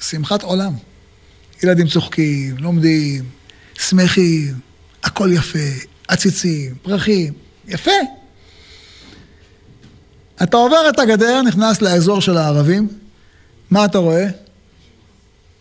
שמחת 0.00 0.42
עולם. 0.42 0.72
ילדים 1.62 1.86
צוחקים, 1.86 2.56
לומדים, 2.58 3.24
שמחים, 3.74 4.54
הכל 5.02 5.30
יפה, 5.32 5.58
עציצים, 6.08 6.74
פרחים, 6.82 7.32
יפה. 7.68 8.17
אתה 10.42 10.56
עובר 10.56 10.88
את 10.88 10.98
הגדר, 10.98 11.42
נכנס 11.42 11.82
לאזור 11.82 12.20
של 12.20 12.36
הערבים, 12.36 12.88
מה 13.70 13.84
אתה 13.84 13.98
רואה? 13.98 14.26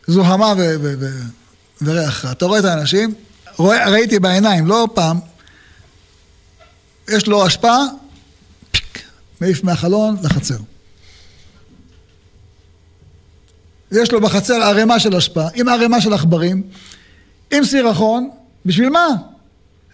זוהמה 0.07 0.53
ו- 0.57 0.75
ו- 0.81 0.93
ו- 0.99 1.21
וריח. 1.81 2.25
אתה 2.31 2.45
רואה 2.45 2.59
את 2.59 2.65
האנשים, 2.65 3.13
רואה, 3.57 3.89
ראיתי 3.89 4.19
בעיניים, 4.19 4.67
לא 4.67 4.87
פעם, 4.93 5.19
יש 7.09 7.27
לו 7.27 7.45
השפעה, 7.45 7.83
פיק, 8.71 9.03
מעיף 9.41 9.63
מהחלון 9.63 10.17
לחצר. 10.23 10.57
יש 13.91 14.11
לו 14.11 14.21
בחצר 14.21 14.53
ערימה 14.53 14.99
של 14.99 15.15
השפעה, 15.15 15.47
עם 15.55 15.69
ערימה 15.69 16.01
של 16.01 16.13
עכברים, 16.13 16.63
עם 17.51 17.65
סירחון, 17.65 18.29
בשביל 18.65 18.89
מה? 18.89 19.07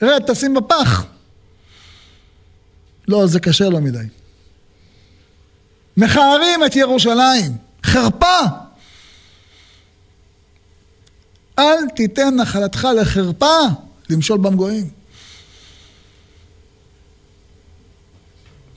רד, 0.02 0.22
תשים 0.28 0.54
בפח. 0.54 1.06
לא, 3.08 3.28
זה 3.28 3.40
קשה 3.40 3.70
לו 3.70 3.82
מדי. 3.82 4.08
מכערים 5.98 6.66
את 6.66 6.76
ירושלים, 6.76 7.58
חרפה. 7.84 8.40
אל 11.60 11.90
תיתן 11.96 12.36
נחלתך 12.36 12.88
לחרפה 13.02 13.58
למשול 14.10 14.38
במגויים. 14.38 14.90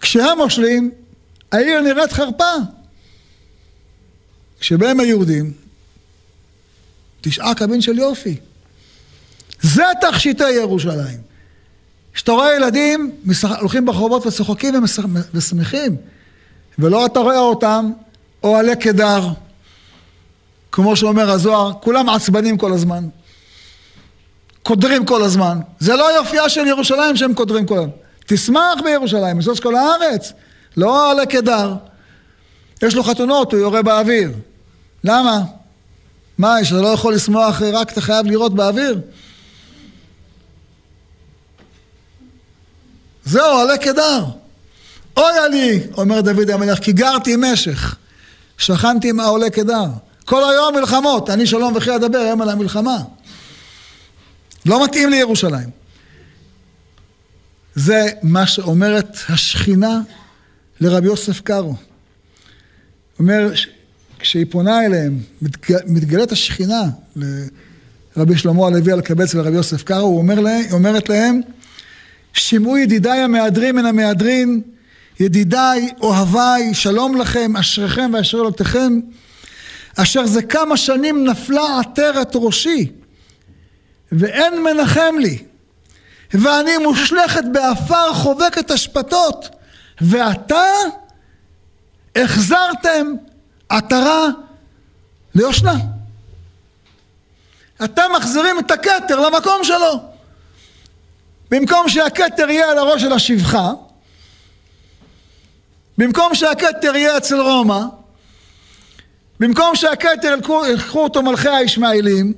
כשהם 0.00 0.38
מושלים, 0.38 0.90
העיר 1.52 1.80
נראית 1.80 2.12
חרפה. 2.12 2.52
כשבאים 4.60 5.00
היהודים, 5.00 5.52
תשעה 7.20 7.54
קבין 7.54 7.80
של 7.80 7.98
יופי. 7.98 8.36
זה 9.62 9.84
תכשיטי 10.00 10.50
ירושלים. 10.50 11.18
כשאתה 12.12 12.32
רואה 12.32 12.56
ילדים 12.56 13.16
הולכים 13.58 13.86
ברחובות 13.86 14.26
וצוחקים 14.26 14.74
ושמחים, 15.34 15.96
ולא 16.78 17.06
אתה 17.06 17.20
רואה 17.20 17.38
אותם 17.38 17.92
אוהלי 18.42 18.76
קדר, 18.76 19.20
כמו 20.72 20.96
שאומר 20.96 21.30
הזוהר, 21.30 21.72
כולם 21.80 22.08
עצבנים 22.08 22.58
כל 22.58 22.72
הזמן. 22.72 23.08
קודרים 24.62 25.06
כל 25.06 25.22
הזמן. 25.22 25.58
זה 25.78 25.96
לא 25.96 26.16
יופייה 26.16 26.48
של 26.48 26.66
ירושלים 26.66 27.16
שהם 27.16 27.34
קודרים 27.34 27.66
כל 27.66 27.78
הזמן. 27.78 27.90
תשמח 28.26 28.80
בירושלים, 28.84 29.38
משוש 29.38 29.60
כל 29.60 29.74
הארץ. 29.74 30.32
לא 30.76 31.06
אוהלי 31.06 31.26
קדר. 31.26 31.74
יש 32.82 32.94
לו 32.94 33.02
חתונות, 33.02 33.52
הוא 33.52 33.60
יורה 33.60 33.82
באוויר. 33.82 34.32
למה? 35.04 35.40
מה, 36.38 36.64
שאתה 36.64 36.80
לא 36.80 36.88
יכול 36.88 37.14
לשמוח 37.14 37.62
רק 37.62 37.92
אתה 37.92 38.00
חייב 38.00 38.26
לירות 38.26 38.54
באוויר? 38.54 39.00
זהו, 43.24 43.58
עלה 43.60 43.78
קדר. 43.78 44.24
אויה 45.16 45.48
לי, 45.48 45.80
אומר 45.96 46.20
דוד 46.20 46.50
המלך, 46.50 46.78
כי 46.78 46.92
גרתי 46.92 47.34
משך, 47.38 47.96
שכנתי 48.58 49.10
עם 49.10 49.20
העולה 49.20 49.50
קדר. 49.50 49.86
כל 50.24 50.50
היום 50.50 50.74
מלחמות, 50.74 51.30
אני 51.30 51.46
שלום 51.46 51.76
וכי 51.76 51.96
אדבר, 51.96 52.18
היום 52.18 52.42
על 52.42 52.48
המלחמה. 52.48 52.98
לא 54.66 54.84
מתאים 54.84 55.10
לירושלים. 55.10 55.70
זה 57.74 58.06
מה 58.22 58.46
שאומרת 58.46 59.16
השכינה 59.28 60.00
לרבי 60.80 61.06
יוסף 61.06 61.40
קארו. 61.40 61.74
אומר, 63.18 63.52
כשהיא 64.18 64.46
פונה 64.50 64.84
אליהם, 64.84 65.20
מתגלית 65.86 66.32
השכינה 66.32 66.82
לרבי 68.16 68.38
שלמה 68.38 68.66
הלוי 68.66 68.92
אלקבץ 68.92 69.34
ולרבי 69.34 69.56
יוסף 69.56 69.82
קארו, 69.82 70.06
הוא 70.06 70.18
אומר 70.18 70.46
היא 70.46 70.72
אומרת 70.72 71.08
להם, 71.08 71.40
שמעו 72.32 72.78
ידידיי 72.78 73.20
המהדרין 73.20 73.76
מן 73.76 73.86
המהדרין, 73.86 74.62
ידידיי, 75.20 75.90
אוהביי, 76.00 76.74
שלום 76.74 77.20
לכם, 77.20 77.56
אשריכם 77.56 78.10
ואשר 78.14 78.38
אלותיכם, 78.38 79.00
אשר 79.96 80.26
זה 80.26 80.42
כמה 80.42 80.76
שנים 80.76 81.24
נפלה 81.24 81.80
עטרת 81.80 82.32
ראשי, 82.34 82.92
ואין 84.12 84.62
מנחם 84.62 85.14
לי, 85.20 85.38
ואני 86.34 86.78
מושלכת 86.78 87.44
באפר 87.52 88.14
חובקת 88.14 88.70
אשפתות, 88.70 89.48
ועתה 90.00 90.64
החזרתם 92.16 93.06
עטרה 93.68 94.26
ליושנה. 95.34 95.74
אתם 97.84 98.10
מחזירים 98.16 98.58
את 98.58 98.70
הכתר 98.70 99.20
למקום 99.20 99.64
שלו. 99.64 100.02
במקום 101.50 101.88
שהכתר 101.88 102.50
יהיה 102.50 102.70
על 102.70 102.78
הראש 102.78 103.02
של 103.02 103.12
השפחה, 103.12 103.72
במקום 105.98 106.34
שהכתר 106.34 106.96
יהיה 106.96 107.16
אצל 107.16 107.40
רומא, 107.40 107.80
במקום 109.40 109.76
שהכתר 109.76 110.34
ילכו 110.68 111.00
אותו 111.04 111.22
מלכי 111.22 111.48
הישמעאלים, 111.48 112.32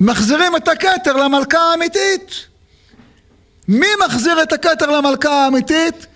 מחזירים 0.00 0.56
את 0.56 0.68
הכתר 0.68 1.16
למלכה 1.16 1.58
האמיתית. 1.58 2.46
מי 3.68 3.86
מחזיר 4.06 4.42
את 4.42 4.52
הכתר 4.52 4.90
למלכה 4.90 5.44
האמיתית? 5.44 6.06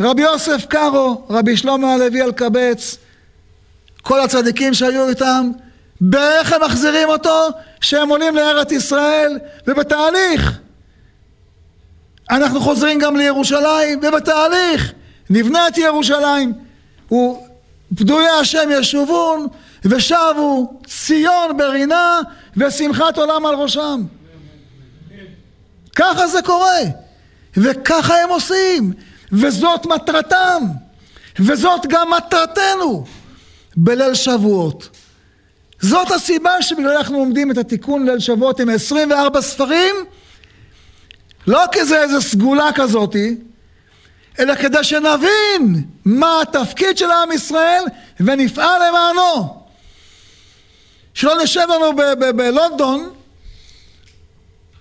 רבי 0.00 0.22
יוסף 0.22 0.66
קארו, 0.68 1.26
רבי 1.30 1.56
שלמה 1.56 1.94
הלוי 1.94 2.22
אלקבץ, 2.22 2.96
כל 4.02 4.20
הצדיקים 4.20 4.74
שהיו 4.74 5.08
איתם, 5.08 5.50
באיך 6.00 6.52
הם 6.52 6.62
מחזירים 6.62 7.08
אותו? 7.08 7.48
שהם 7.80 8.08
עולים 8.08 8.36
לארץ 8.36 8.72
ישראל, 8.72 9.38
ובתהליך. 9.66 10.58
אנחנו 12.30 12.60
חוזרים 12.60 12.98
גם 12.98 13.16
לירושלים, 13.16 14.00
ובתהליך. 14.02 14.92
נבנה 15.30 15.68
את 15.68 15.78
ירושלים. 15.78 16.52
ופדויי 17.92 18.28
השם 18.28 18.68
ישובון, 18.72 19.46
ושבו 19.84 20.80
ציון 20.86 21.56
ברינה, 21.56 22.20
ושמחת 22.56 23.18
עולם 23.18 23.46
על 23.46 23.54
ראשם. 23.54 24.02
ככה 25.96 26.26
זה 26.26 26.42
קורה, 26.42 26.80
וככה 27.56 28.22
הם 28.22 28.28
עושים. 28.28 28.92
וזאת 29.32 29.86
מטרתם, 29.86 30.62
וזאת 31.38 31.86
גם 31.86 32.10
מטרתנו 32.10 33.04
בליל 33.76 34.14
שבועות. 34.14 34.88
זאת 35.80 36.10
הסיבה 36.10 36.62
שבגלל 36.62 36.96
אנחנו 36.96 37.18
עומדים 37.18 37.50
את 37.50 37.58
התיקון 37.58 38.06
ליל 38.06 38.18
שבועות 38.18 38.60
עם 38.60 38.68
24 38.68 39.40
ספרים, 39.40 39.94
לא 41.46 41.64
כזה 41.72 42.02
איזה 42.02 42.20
סגולה 42.20 42.72
כזאתי, 42.74 43.36
אלא 44.40 44.54
כדי 44.54 44.84
שנבין 44.84 45.84
מה 46.04 46.42
התפקיד 46.42 46.98
של 46.98 47.10
עם 47.10 47.32
ישראל 47.32 47.82
ונפעל 48.20 48.88
למענו. 48.88 49.60
שלא 51.14 51.42
נשב 51.42 51.66
לנו 51.68 51.96
בלונדון 52.36 53.10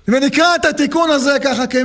ונקרא 0.08 0.56
את 0.56 0.66
התיקון 0.66 1.12
הזה 1.12 1.38
ככה 1.44 1.68
כ... 1.68 1.76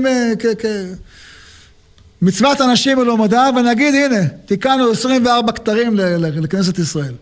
מצוות 2.22 2.60
אנשים 2.60 2.98
מלומדה, 2.98 3.50
ונגיד 3.56 3.94
הנה, 3.94 4.28
תיקנו 4.46 4.90
24 4.90 5.52
כתרים 5.52 5.96
לכנסת 6.18 6.78
ישראל. 6.78 7.14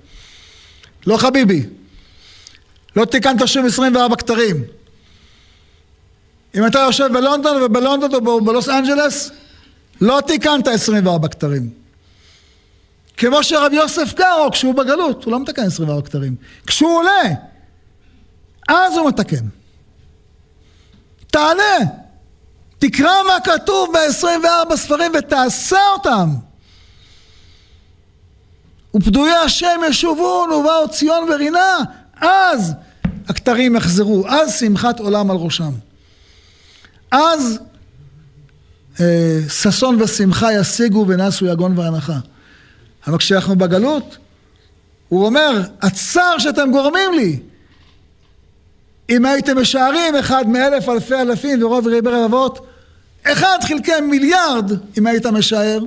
לא 1.07 1.17
חביבי, 1.17 1.67
לא 2.97 3.05
תיקנת 3.05 3.49
שום 3.49 3.67
24 3.67 4.17
כתרים. 4.17 4.65
אם 6.55 6.67
אתה 6.67 6.79
יושב 6.79 7.09
בלונדון 7.13 7.63
ובלונדון 7.63 8.27
או 8.27 8.41
בלוס 8.45 8.69
אנג'לס, 8.69 9.31
לא 10.03 10.21
תיקנת 10.27 10.69
24 10.69 11.29
כתרים. 11.29 11.71
כמו 13.17 13.45
שרבי 13.45 13.77
יוסף 13.77 14.13
קארו, 14.13 14.51
כשהוא 14.51 14.75
בגלות, 14.75 15.25
הוא 15.25 15.33
לא 15.33 15.41
מתקן 15.41 15.63
24 15.63 16.03
כתרים. 16.03 16.37
כשהוא 16.67 16.99
עולה, 16.99 17.23
אז 18.69 18.97
הוא 18.97 19.09
מתקן. 19.09 19.47
תעלה, 21.27 21.79
תקרא 22.79 23.23
מה 23.27 23.41
כתוב 23.45 23.93
ב-24 23.93 24.77
ספרים 24.77 25.13
ותעשה 25.19 25.81
אותם. 25.93 26.35
ופדויי 28.95 29.35
השם 29.35 29.81
ישובון 29.89 30.53
ובאו 30.53 30.89
ציון 30.91 31.29
ורינה, 31.33 31.79
אז 32.21 32.73
הכתרים 33.29 33.77
יחזרו, 33.77 34.29
אז 34.29 34.59
שמחת 34.61 35.01
עולם 35.01 35.31
על 35.31 35.37
ראשם. 35.37 35.73
אז 37.11 37.59
ששון 39.49 40.03
ושמחה 40.03 40.53
ישיגו 40.53 41.05
ונסו 41.09 41.47
יגון 41.47 41.79
והנחה. 41.79 42.19
אבל 43.07 43.19
כשאנחנו 43.19 43.57
בגלות, 43.57 44.17
הוא 45.09 45.27
אומר, 45.27 45.63
הצער 45.83 46.39
שאתם 46.39 46.71
גורמים 46.73 47.13
לי, 47.15 47.39
אם 49.11 49.25
הייתם 49.25 49.59
משערים 49.59 50.17
אחד 50.17 50.49
מאלף 50.49 50.89
אלפי 50.89 51.15
אלפים 51.15 51.63
ורוב 51.63 51.87
ריבי 51.87 52.11
רבבות, 52.11 52.67
אחד 53.23 53.59
חלקי 53.63 54.01
מיליארד, 54.01 54.73
אם 54.99 55.07
היית 55.07 55.27
משער, 55.27 55.79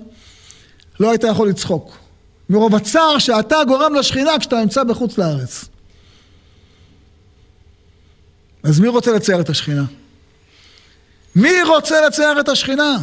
לא 0.99 1.09
היית 1.09 1.23
יכול 1.23 1.49
לצחוק. 1.49 1.97
מרוב 2.49 2.75
הצער 2.75 3.19
שאתה 3.19 3.55
גורם 3.67 3.93
לשכינה 3.95 4.31
כשאתה 4.39 4.55
נמצא 4.55 4.83
בחוץ 4.83 5.17
לארץ. 5.17 5.65
אז 8.63 8.79
מי 8.79 8.87
רוצה 8.87 9.11
לצייר 9.11 9.41
את 9.41 9.49
השכינה? 9.49 9.83
מי 11.35 11.63
רוצה 11.63 12.07
לצייר 12.07 12.39
את 12.39 12.49
השכינה? 12.49 12.97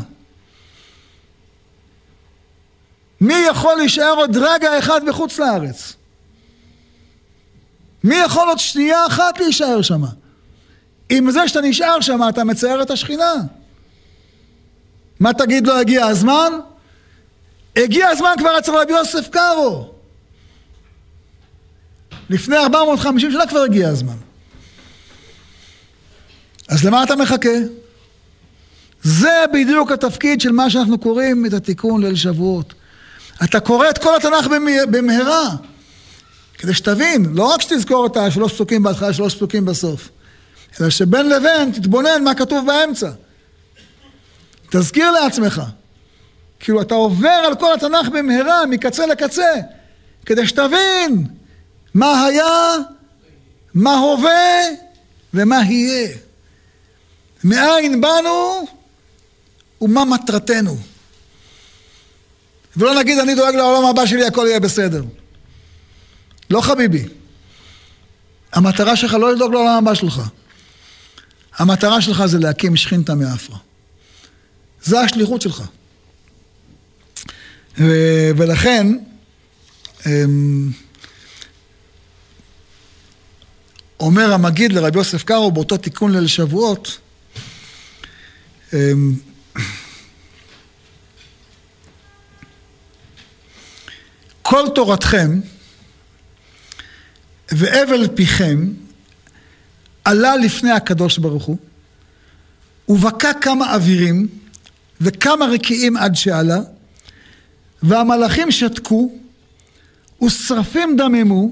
מי 3.21 3.35
יכול 3.35 3.77
להישאר 3.77 4.15
עוד 4.17 4.37
רגע 4.37 4.79
אחד 4.79 5.01
בחוץ 5.07 5.39
לארץ? 5.39 5.93
מי 8.05 8.17
יכול 8.17 8.49
עוד 8.49 8.59
שנייה 8.59 9.07
אחת 9.07 9.41
להישאר 9.41 9.83
שם? 9.83 10.03
עם 11.09 11.31
זה 11.31 11.49
שאתה 11.49 11.61
נשאר 11.61 12.01
שם 12.01 12.21
אתה 12.29 12.45
מצייר 12.45 12.83
את 12.83 12.91
השכינה. 12.91 13.33
מה 15.21 15.33
תגיד 15.33 15.67
לו 15.67 15.77
הגיע 15.77 16.07
הזמן? 16.07 16.53
הגיע 17.77 18.09
הזמן 18.09 18.35
כבר 18.39 18.59
אצל 18.59 18.73
רבי 18.77 18.93
יוסף 18.93 19.29
קארו. 19.29 19.91
לפני 22.31 22.57
450 22.57 23.31
שנה 23.31 23.47
כבר 23.47 23.61
הגיע 23.61 23.89
הזמן. 23.89 24.17
אז 26.69 26.85
למה 26.85 27.03
אתה 27.03 27.17
מחכה? 27.17 27.82
זה 29.03 29.45
בדיוק 29.53 29.93
התפקיד 29.93 30.41
של 30.41 30.53
מה 30.53 30.71
שאנחנו 30.71 30.99
קוראים 30.99 31.47
את 31.47 31.53
התיקון 31.53 32.05
ליל 32.05 32.15
שבועות. 32.15 32.75
אתה 33.45 33.61
קורא 33.61 33.89
את 33.89 33.99
כל 33.99 34.17
התנ"ך 34.17 34.47
במהרה, 34.91 35.49
כדי 36.59 36.75
שתבין, 36.75 37.27
לא 37.35 37.45
רק 37.45 37.61
שתזכור 37.61 38.07
את 38.07 38.17
השלוש 38.17 38.53
פסוקים 38.53 38.83
בהתחלה, 38.83 39.13
שלוש 39.13 39.35
פסוקים 39.35 39.65
בסוף, 39.65 40.09
אלא 40.81 40.91
שבין 40.91 41.29
לבין 41.29 41.73
תתבונן 41.73 42.25
מה 42.25 42.35
כתוב 42.35 42.67
באמצע. 42.67 43.11
תזכיר 44.71 45.11
לעצמך. 45.11 45.63
כאילו 46.61 46.83
אתה 46.83 46.95
עובר 46.95 47.29
על 47.29 47.55
כל 47.55 47.75
התנ"ך 47.75 48.09
במהרה, 48.09 48.67
מקצה 48.67 49.07
לקצה, 49.07 49.53
כדי 50.27 50.47
שתבין 50.47 51.27
מה 51.95 52.25
היה, 52.25 52.77
מה 53.75 53.95
הווה 53.95 54.63
ומה 55.35 55.61
יהיה. 55.65 56.09
מאין 57.45 58.01
באנו 58.01 58.67
ומה 59.83 60.05
מטרתנו. 60.05 60.79
ולא 62.77 62.95
נגיד 62.95 63.19
אני 63.19 63.35
דואג 63.35 63.55
לעולם 63.55 63.85
הבא 63.85 64.07
שלי, 64.07 64.25
הכל 64.27 64.47
יהיה 64.49 64.61
בסדר. 64.61 65.05
לא 66.51 66.61
חביבי. 66.61 67.05
המטרה 68.53 68.97
שלך 68.97 69.15
לא 69.15 69.35
לדאוג 69.35 69.53
לעולם 69.53 69.79
הבא 69.79 69.95
שלך. 69.95 70.23
המטרה 71.59 72.03
שלך 72.03 72.27
זה 72.27 72.39
להקים 72.39 72.77
שכינתא 72.77 73.13
מאפרה. 73.13 73.59
זה 74.83 75.01
השליחות 75.01 75.43
שלך. 75.43 75.63
ו- 77.79 78.31
ולכן, 78.37 78.87
אמ, 80.07 80.71
אומר 84.01 84.33
המגיד 84.33 84.73
לרבי 84.73 84.99
יוסף 84.99 85.25
קארו 85.25 85.51
באותו 85.51 85.77
תיקון 85.77 86.13
ליל 86.13 86.27
שבועות, 86.27 86.99
כל 94.53 94.69
תורתכם 94.75 95.41
והבל 97.53 98.09
פיכם 98.15 98.69
עלה 100.05 100.37
לפני 100.37 100.71
הקדוש 100.71 101.19
ברוך 101.19 101.45
הוא, 101.45 101.57
ובקע 102.89 103.33
כמה 103.41 103.75
אווירים 103.75 104.29
וכמה 105.01 105.47
רקיעים 105.47 105.97
עד 105.97 106.17
שעלה, 106.17 106.59
והמלאכים 107.83 108.51
שתקו, 108.51 109.13
ושרפים 110.23 110.97
דממו, 110.97 111.51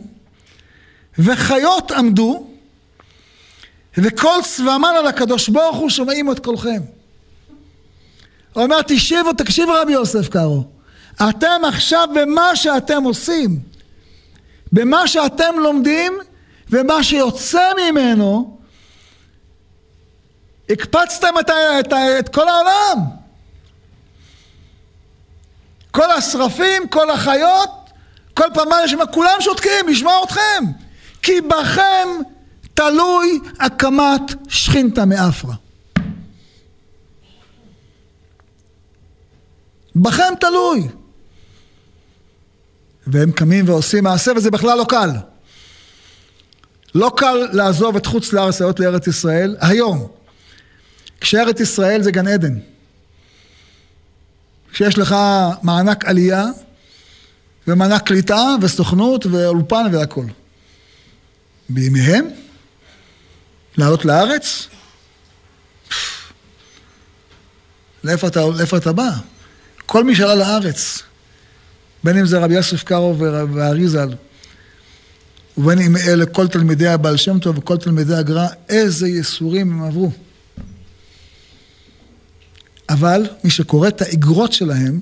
וחיות 1.19 1.91
עמדו, 1.91 2.47
וכל 3.99 4.39
צבאמן 4.45 4.93
על 4.99 5.07
הקדוש 5.07 5.49
ברוך 5.49 5.77
הוא 5.77 5.91
שומעים 5.91 6.33
את 6.33 6.39
קולכם. 6.39 6.81
הוא 8.53 8.63
אומר, 8.63 8.83
תקשיבו 9.37 9.73
רבי 9.83 9.93
יוסף 9.93 10.29
קארו, 10.29 10.65
אתם 11.15 11.61
עכשיו 11.69 12.09
במה 12.15 12.57
שאתם 12.57 13.03
עושים, 13.03 13.61
במה 14.73 15.09
שאתם 15.09 15.59
לומדים, 15.59 16.13
ומה 16.71 17.03
שיוצא 17.03 17.71
ממנו, 17.77 18.59
הקפצתם 20.71 21.35
את, 21.41 21.51
את, 21.81 21.93
את 22.19 22.29
כל 22.29 22.49
העולם. 22.49 22.99
כל 25.91 26.11
השרפים, 26.11 26.89
כל 26.89 27.11
החיות, 27.11 27.71
כל 28.35 28.45
פעם 28.55 28.69
מה 28.69 28.77
יש 28.85 28.95
כולם 29.13 29.41
שותקים 29.41 29.89
לשמוע 29.89 30.25
אתכם. 30.25 30.65
כי 31.23 31.41
בכם 31.41 32.09
תלוי 32.75 33.41
הקמת 33.61 34.23
שכינתא 34.49 35.05
מאפרה. 35.05 35.55
בכם 39.97 40.35
תלוי. 40.41 40.89
והם 43.07 43.33
קמים 43.33 43.69
ועושים 43.69 44.05
מעשה, 44.05 44.33
וזה 44.37 44.51
בכלל 44.51 44.79
לא 44.79 44.87
קל. 44.89 45.11
לא 46.95 47.13
קל 47.17 47.49
לעזוב 47.53 47.97
את 47.97 48.07
חוץ 48.07 48.33
לארץ, 48.33 48.61
לעלות 48.61 48.81
לארץ 48.81 49.07
ישראל, 49.07 49.57
היום. 49.61 50.09
כשארץ 51.21 51.61
ישראל 51.61 52.03
זה 52.03 52.11
גן 52.11 52.29
עדן. 52.29 52.59
כשיש 54.73 54.99
לך 54.99 55.17
מענק 55.63 56.05
עלייה, 56.05 56.45
ומענק 57.69 58.03
קליטה, 58.07 58.55
וסוכנות, 58.63 59.27
ואולפן 59.27 59.87
והכל. 59.93 60.25
בימיהם? 61.69 62.29
לעלות 63.77 64.05
לארץ? 64.05 64.67
לאיפה 68.05 68.27
אתה, 68.27 68.41
לאיפה 68.57 68.77
אתה 68.77 68.93
בא? 68.93 69.11
כל 69.87 70.05
מי 70.05 70.15
שעלה 70.15 70.35
לארץ, 70.35 71.03
בין 72.05 72.19
אם 72.19 72.27
זה 72.27 72.39
רבי 72.39 72.55
יוסף 72.55 72.83
קארו 72.83 73.19
והארי 73.19 73.89
ז"ל, 73.89 74.15
ובין 75.59 75.79
אם 75.79 75.97
אלה 75.97 76.27
כל 76.27 76.49
תלמידי 76.49 76.89
הבעל 76.89 77.17
שם 77.17 77.39
טוב 77.39 77.59
וכל 77.59 77.77
תלמידי 77.77 78.15
הגר"א, 78.15 78.47
איזה 78.69 79.09
ייסורים 79.09 79.73
הם 79.73 79.83
עברו. 79.83 80.11
אבל 82.89 83.27
מי 83.45 83.51
שקורא 83.51 83.89
את 83.89 84.03
האגרות 84.03 84.53
שלהם, 84.53 85.01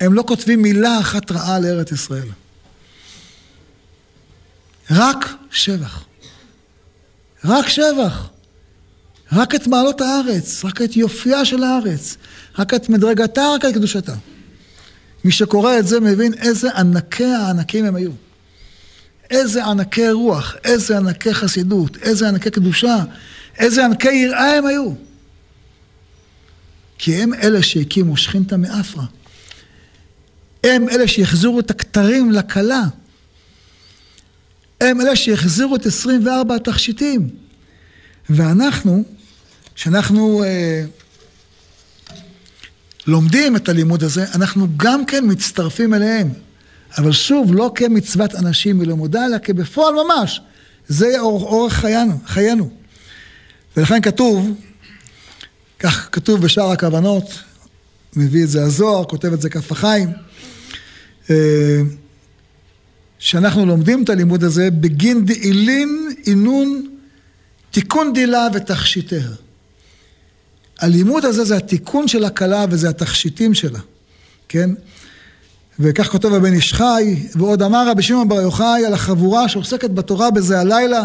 הם 0.00 0.14
לא 0.14 0.24
כותבים 0.26 0.62
מילה 0.62 1.00
אחת 1.00 1.32
רעה 1.32 1.60
לארץ 1.60 1.92
ישראל. 1.92 2.28
רק 4.90 5.34
שבח. 5.50 6.04
רק 7.44 7.68
שבח. 7.68 8.28
רק 9.32 9.54
את 9.54 9.66
מעלות 9.66 10.00
הארץ, 10.00 10.64
רק 10.64 10.82
את 10.82 10.96
יופייה 10.96 11.44
של 11.44 11.62
הארץ, 11.62 12.16
רק 12.58 12.74
את 12.74 12.88
מדרגתה, 12.88 13.42
רק 13.54 13.64
את 13.64 13.74
קדושתה. 13.74 14.14
מי 15.24 15.32
שקורא 15.32 15.78
את 15.78 15.86
זה 15.86 16.00
מבין 16.00 16.34
איזה 16.34 16.70
ענקי 16.70 17.24
הענקים 17.24 17.84
הם 17.84 17.96
היו. 17.96 18.10
איזה 19.30 19.64
ענקי 19.64 20.10
רוח, 20.10 20.56
איזה 20.64 20.96
ענקי 20.96 21.34
חסידות, 21.34 21.96
איזה 21.96 22.28
ענקי 22.28 22.50
קדושה, 22.50 23.04
איזה 23.58 23.84
ענקי 23.84 24.12
יראה 24.12 24.56
הם 24.58 24.66
היו. 24.66 24.92
כי 26.98 27.14
הם 27.14 27.34
אלה 27.34 27.62
שהקימו 27.62 28.16
שכינתא 28.16 28.54
מאפרה. 28.54 29.04
הם 30.64 30.88
אלה 30.88 31.08
שהחזירו 31.08 31.60
את 31.60 31.70
הכתרים 31.70 32.32
לכלה. 32.32 32.82
הם 34.80 35.00
אלה 35.00 35.16
שהחזירו 35.16 35.76
את 35.76 35.86
24 35.86 36.54
התכשיטים. 36.54 37.28
ואנחנו, 38.30 39.04
שאנחנו, 39.74 40.44
אה, 40.44 40.84
לומדים 43.06 43.56
את 43.56 43.68
הלימוד 43.68 44.02
הזה, 44.02 44.24
אנחנו 44.34 44.66
גם 44.76 45.06
כן 45.06 45.24
מצטרפים 45.26 45.94
אליהם. 45.94 46.28
אבל 46.98 47.12
שוב, 47.12 47.54
לא 47.54 47.72
כמצוות 47.74 48.34
אנשים 48.34 48.78
מלמודה, 48.78 49.26
אלא 49.26 49.38
כבפועל 49.38 49.94
ממש. 49.94 50.40
זה 50.88 51.20
אורח 51.20 51.72
חיינו, 51.72 52.18
חיינו. 52.26 52.70
ולכן 53.76 54.00
כתוב, 54.00 54.50
כך 55.78 56.08
כתוב 56.12 56.40
בשאר 56.40 56.70
הכוונות, 56.70 57.24
מביא 58.16 58.44
את 58.44 58.48
זה 58.48 58.62
הזוהר, 58.62 59.04
כותב 59.04 59.32
את 59.32 59.40
זה 59.40 59.50
כף 59.50 59.72
החיים, 59.72 60.10
אה, 61.30 61.80
שאנחנו 63.18 63.66
לומדים 63.66 64.04
את 64.04 64.10
הלימוד 64.10 64.44
הזה 64.44 64.70
בגין 64.70 65.24
דאילין 65.24 66.08
אינון 66.26 66.86
תיקון 67.70 68.12
דילה 68.12 68.48
ותכשיטיה. 68.54 69.28
הלימוד 70.84 71.24
הזה 71.24 71.44
זה 71.44 71.56
התיקון 71.56 72.08
של 72.08 72.24
הכלה 72.24 72.64
וזה 72.70 72.88
התכשיטים 72.88 73.54
שלה, 73.54 73.78
כן? 74.48 74.70
וכך 75.80 76.08
כותב 76.08 76.34
הבן 76.34 76.52
איש 76.52 76.74
חי, 76.74 77.16
ועוד 77.34 77.62
אמר 77.62 77.88
רבי 77.90 78.02
שמעון 78.02 78.28
בר 78.28 78.40
יוחאי 78.40 78.86
על 78.86 78.94
החבורה 78.94 79.48
שעוסקת 79.48 79.90
בתורה 79.90 80.30
בזה 80.30 80.60
הלילה, 80.60 81.04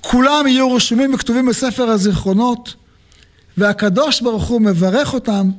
כולם 0.00 0.46
יהיו 0.46 0.72
רשומים 0.72 1.14
וכתובים 1.14 1.46
בספר 1.46 1.82
הזיכרונות, 1.82 2.74
והקדוש 3.56 4.20
ברוך 4.20 4.44
הוא 4.44 4.60
מברך 4.60 5.14
אותם 5.14 5.50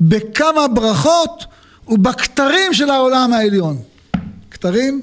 בכמה 0.00 0.68
ברכות 0.68 1.44
ובכתרים 1.88 2.74
של 2.74 2.90
העולם 2.90 3.32
העליון. 3.32 3.82
כתרים, 4.50 5.02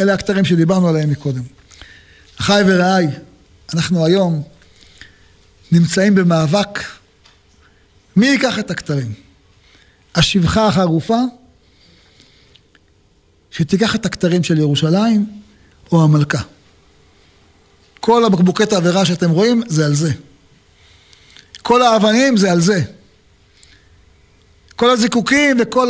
אלה 0.00 0.14
הכתרים 0.14 0.44
שדיברנו 0.44 0.88
עליהם 0.88 1.10
מקודם. 1.10 1.42
אחי 2.40 2.62
ורעי, 2.66 3.06
אנחנו 3.74 4.04
היום 4.04 4.42
נמצאים 5.74 6.14
במאבק 6.14 6.78
מי 8.16 8.26
ייקח 8.26 8.58
את 8.58 8.70
הכתרים? 8.70 9.12
השבחה 10.14 10.66
החרופה, 10.66 11.18
שתיקח 13.50 13.94
את 13.94 14.06
הכתרים 14.06 14.44
של 14.44 14.58
ירושלים, 14.58 15.40
או 15.92 16.04
המלכה. 16.04 16.42
כל 18.00 18.24
הבקבוקי 18.24 18.66
תעבירה 18.66 19.04
שאתם 19.04 19.30
רואים, 19.30 19.62
זה 19.66 19.86
על 19.86 19.94
זה. 19.94 20.12
כל 21.62 21.82
האבנים 21.82 22.36
זה 22.36 22.52
על 22.52 22.60
זה. 22.60 22.82
כל 24.76 24.90
הזיקוקים 24.90 25.56
וכל 25.60 25.88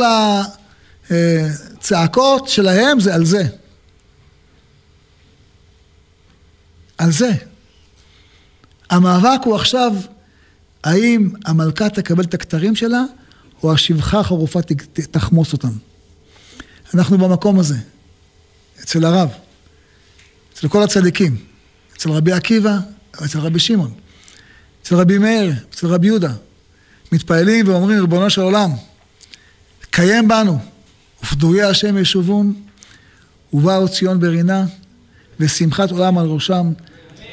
הצעקות 1.09 2.47
שלהם 2.47 2.99
זה 2.99 3.15
על 3.15 3.25
זה. 3.25 3.43
על 6.97 7.11
זה. 7.11 7.31
המאבק 8.89 9.39
הוא 9.45 9.55
עכשיו, 9.55 9.93
האם 10.83 11.29
המלכה 11.45 11.89
תקבל 11.89 12.23
את 12.23 12.33
הכתרים 12.33 12.75
שלה, 12.75 13.03
או 13.63 13.73
השבחה 13.73 14.19
החרופה 14.19 14.59
תחמוס 15.11 15.53
אותם. 15.53 15.71
אנחנו 16.93 17.17
במקום 17.17 17.59
הזה, 17.59 17.77
אצל 18.83 19.05
הרב, 19.05 19.29
אצל 20.53 20.67
כל 20.67 20.83
הצדיקים, 20.83 21.37
אצל 21.97 22.09
רבי 22.09 22.31
עקיבא, 22.31 22.77
אצל 23.25 23.39
רבי 23.39 23.59
שמעון, 23.59 23.93
אצל 24.83 24.95
רבי 24.95 25.17
מאיר, 25.17 25.53
אצל 25.69 25.87
רבי 25.87 26.07
יהודה. 26.07 26.33
מתפעלים 27.11 27.67
ואומרים, 27.67 27.99
ריבונו 27.99 28.29
של 28.29 28.41
עולם, 28.41 28.71
קיים 29.91 30.27
בנו, 30.27 30.59
ופדויי 31.23 31.63
השם 31.63 31.97
ישובון, 31.97 32.53
ובאו 33.53 33.89
ציון 33.89 34.19
ברינה, 34.19 34.65
ושמחת 35.39 35.91
עולם 35.91 36.17
על 36.17 36.25
ראשם. 36.25 36.71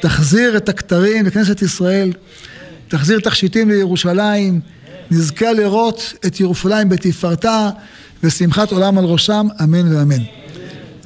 תחזיר 0.03 0.57
את 0.57 0.69
הכתרים 0.69 1.25
לכנסת 1.25 1.61
ישראל, 1.61 2.11
תחזיר 2.87 3.19
תכשיטים 3.19 3.69
לירושלים, 3.69 4.59
נזכה 5.11 5.51
לראות 5.51 6.13
את 6.25 6.39
ירושלים 6.39 6.89
בתפארתה 6.89 7.69
ושמחת 8.23 8.71
עולם 8.71 8.97
על 8.97 9.05
ראשם, 9.05 9.47
אמן 9.63 9.95
ואמן. 9.95 10.23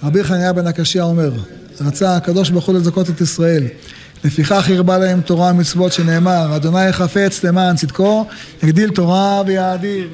רבי 0.03 0.23
חניה 0.23 0.53
בן 0.53 0.67
הקשיא 0.67 1.01
אומר, 1.01 1.31
רצה 1.81 2.15
הקדוש 2.15 2.49
ברוך 2.49 2.65
הוא 2.65 2.75
לזכות 2.75 3.09
את 3.09 3.21
ישראל. 3.21 3.63
לפיכך 4.23 4.69
הרבה 4.69 4.97
להם 4.97 5.21
תורה 5.21 5.51
ומצוות 5.51 5.93
שנאמר, 5.93 6.55
אדוני 6.55 6.91
חפץ 6.93 7.43
למען 7.43 7.75
צדקו, 7.75 8.25
יגדיל 8.63 8.89
תורה 8.89 9.43
ויאדיר. 9.47 10.07